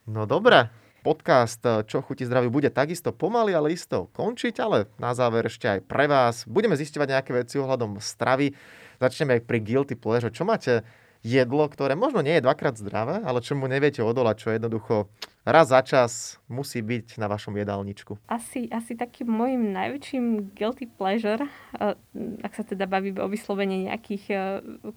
No 0.06 0.30
dobre, 0.30 0.70
podcast 1.02 1.58
eh, 1.66 1.82
Čo 1.82 2.06
chutí 2.06 2.22
zdraví 2.22 2.46
bude 2.46 2.70
takisto 2.70 3.10
pomaly, 3.10 3.58
ale 3.58 3.74
isto 3.74 4.06
končiť, 4.14 4.54
ale 4.62 4.86
na 5.02 5.18
záver 5.18 5.50
ešte 5.50 5.66
aj 5.66 5.80
pre 5.82 6.06
vás. 6.06 6.46
Budeme 6.46 6.78
zisťovať 6.78 7.08
nejaké 7.10 7.30
veci 7.34 7.58
ohľadom 7.58 7.98
stravy. 7.98 8.54
Začneme 9.02 9.42
pri 9.42 9.58
Guilty 9.66 9.98
Pleasure. 9.98 10.30
Čo 10.30 10.46
máte 10.46 10.86
jedlo, 11.22 11.66
ktoré 11.66 11.98
možno 11.98 12.22
nie 12.22 12.38
je 12.38 12.44
dvakrát 12.46 12.78
zdravé, 12.78 13.20
ale 13.22 13.42
čomu 13.42 13.66
neviete 13.66 14.02
odolať, 14.02 14.36
čo 14.38 14.48
jednoducho 14.54 14.94
raz 15.42 15.72
za 15.72 15.80
čas 15.82 16.36
musí 16.46 16.84
byť 16.84 17.18
na 17.18 17.26
vašom 17.26 17.56
jedálničku. 17.56 18.20
Asi, 18.28 18.68
asi 18.68 18.94
takým 18.94 19.28
môjim 19.28 19.72
najväčším 19.72 20.54
guilty 20.54 20.86
pleasure, 20.86 21.42
eh, 21.80 21.96
ak 22.44 22.52
sa 22.54 22.62
teda 22.62 22.84
bavíme 22.84 23.18
o 23.24 23.28
vyslovene 23.28 23.88
nejakých 23.88 24.24
eh, 24.30 24.40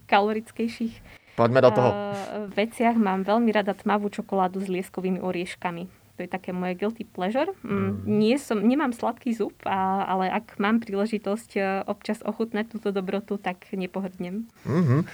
kalorickejších 0.05 1.23
Poďme 1.39 1.63
do 1.63 1.71
toho. 1.71 1.89
eh, 1.89 2.03
veciach, 2.51 2.99
mám 2.99 3.23
veľmi 3.23 3.49
rada 3.55 3.71
tmavú 3.73 4.11
čokoládu 4.11 4.61
s 4.61 4.67
lieskovými 4.67 5.23
orieškami. 5.23 5.87
To 6.19 6.27
je 6.27 6.29
také 6.29 6.53
moje 6.53 6.77
guilty 6.77 7.01
pleasure. 7.07 7.49
Mm. 7.65 8.05
Nie 8.05 8.37
som, 8.37 8.61
nemám 8.61 8.93
sladký 8.93 9.33
zub, 9.33 9.57
a, 9.65 10.05
ale 10.05 10.29
ak 10.29 10.59
mám 10.61 10.77
príležitosť 10.77 11.81
občas 11.89 12.21
ochutnať 12.21 12.77
túto 12.77 12.93
dobrotu, 12.93 13.41
tak 13.41 13.65
nepohrdnem. 13.73 14.45
Mhm. 14.67 15.07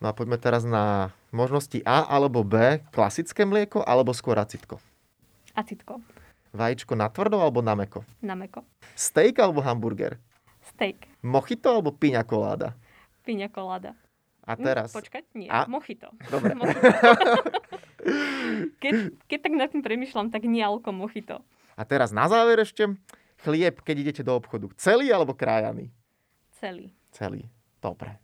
No 0.00 0.08
a 0.08 0.12
poďme 0.12 0.36
teraz 0.36 0.64
na 0.64 1.12
možnosti 1.30 1.76
A 1.84 2.02
alebo 2.06 2.40
B. 2.40 2.56
Klasické 2.88 3.44
mlieko 3.44 3.80
alebo 3.80 4.10
skôr 4.10 4.34
acitko. 4.34 4.80
Acitko, 5.52 6.00
Vajíčko 6.50 6.94
na 6.94 7.06
tvrdo 7.06 7.36
alebo 7.36 7.60
na 7.60 7.74
meko. 7.74 8.02
na 8.18 8.32
meko. 8.32 8.64
Steak 8.92 9.38
alebo 9.38 9.60
hamburger. 9.60 10.16
Steak, 10.66 11.04
Mojito 11.20 11.68
alebo 11.68 11.90
piña 11.90 12.22
colada. 12.22 12.72
piña 13.22 13.46
colada. 13.46 13.92
A 14.40 14.56
Hm, 14.56 14.64
teraz... 14.64 14.88
Počkať, 14.90 15.24
nie, 15.36 15.46
A? 15.46 15.68
mochito. 15.68 16.08
Dobre. 16.26 16.56
Mochito. 16.58 16.80
keď, 18.80 18.92
keď 19.28 19.38
tak 19.38 19.54
nad 19.54 19.68
tým 19.68 19.84
premyšľam, 19.84 20.32
tak 20.32 20.42
nie 20.42 20.58
alko 20.60 20.90
mochito. 20.90 21.44
A 21.76 21.84
teraz 21.84 22.10
na 22.10 22.26
záver 22.26 22.58
ešte 22.58 22.88
chlieb, 23.38 23.78
keď 23.78 23.96
idete 24.00 24.22
do 24.22 24.32
obchodu. 24.32 24.72
Celý 24.74 25.08
alebo 25.08 25.32
krájaný? 25.32 25.92
Celý. 26.56 26.90
Celý. 27.10 27.46
Dobre. 27.78 28.16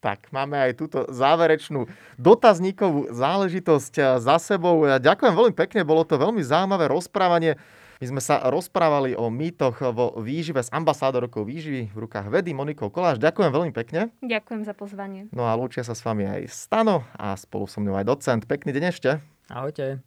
Tak, 0.00 0.32
máme 0.32 0.56
aj 0.56 0.80
túto 0.80 1.04
záverečnú 1.12 1.84
dotazníkovú 2.16 3.12
záležitosť 3.12 3.94
eh, 4.00 4.04
za 4.16 4.36
sebou. 4.40 4.88
Ja 4.88 4.96
ďakujem 4.96 5.36
veľmi 5.36 5.54
pekne, 5.54 5.84
bolo 5.84 6.08
to 6.08 6.16
veľmi 6.16 6.40
zaujímavé 6.40 6.88
rozprávanie. 6.88 7.60
My 8.00 8.16
sme 8.16 8.22
sa 8.24 8.40
rozprávali 8.48 9.12
o 9.12 9.28
mýtoch 9.28 9.76
vo 9.92 10.16
výžive 10.24 10.64
s 10.64 10.72
ambasádorkou 10.72 11.44
výživy 11.44 11.92
v 11.92 11.96
rukách 12.00 12.32
vedy 12.32 12.56
Monikou 12.56 12.88
Koláš. 12.88 13.20
Ďakujem 13.20 13.52
veľmi 13.52 13.72
pekne. 13.76 14.08
Ďakujem 14.24 14.64
za 14.64 14.72
pozvanie. 14.72 15.28
No 15.36 15.44
a 15.44 15.52
lúčia 15.52 15.84
sa 15.84 15.92
s 15.92 16.00
vami 16.00 16.24
aj 16.24 16.48
Stano 16.48 17.04
a 17.12 17.36
spolu 17.36 17.68
so 17.68 17.76
mnou 17.84 18.00
aj 18.00 18.08
docent. 18.08 18.48
Pekný 18.48 18.72
deň 18.72 18.84
ešte. 18.88 19.20
Ahojte. 19.52 20.00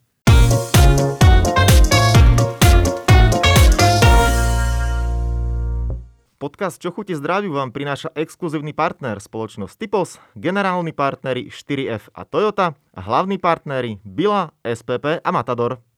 Podcast 6.44 6.76
Čo 6.76 6.92
chutí 6.92 7.16
zdraviu 7.16 7.56
vám 7.56 7.72
prináša 7.72 8.12
exkluzívny 8.12 8.76
partner 8.76 9.16
spoločnosť 9.16 9.80
Typos, 9.80 10.20
generálni 10.36 10.92
partneri 10.92 11.48
4F 11.48 12.12
a 12.12 12.28
Toyota 12.28 12.76
a 12.92 13.00
hlavní 13.00 13.40
partneri 13.40 13.96
Bila, 14.04 14.52
SPP 14.60 15.24
a 15.24 15.30
Matador. 15.32 15.80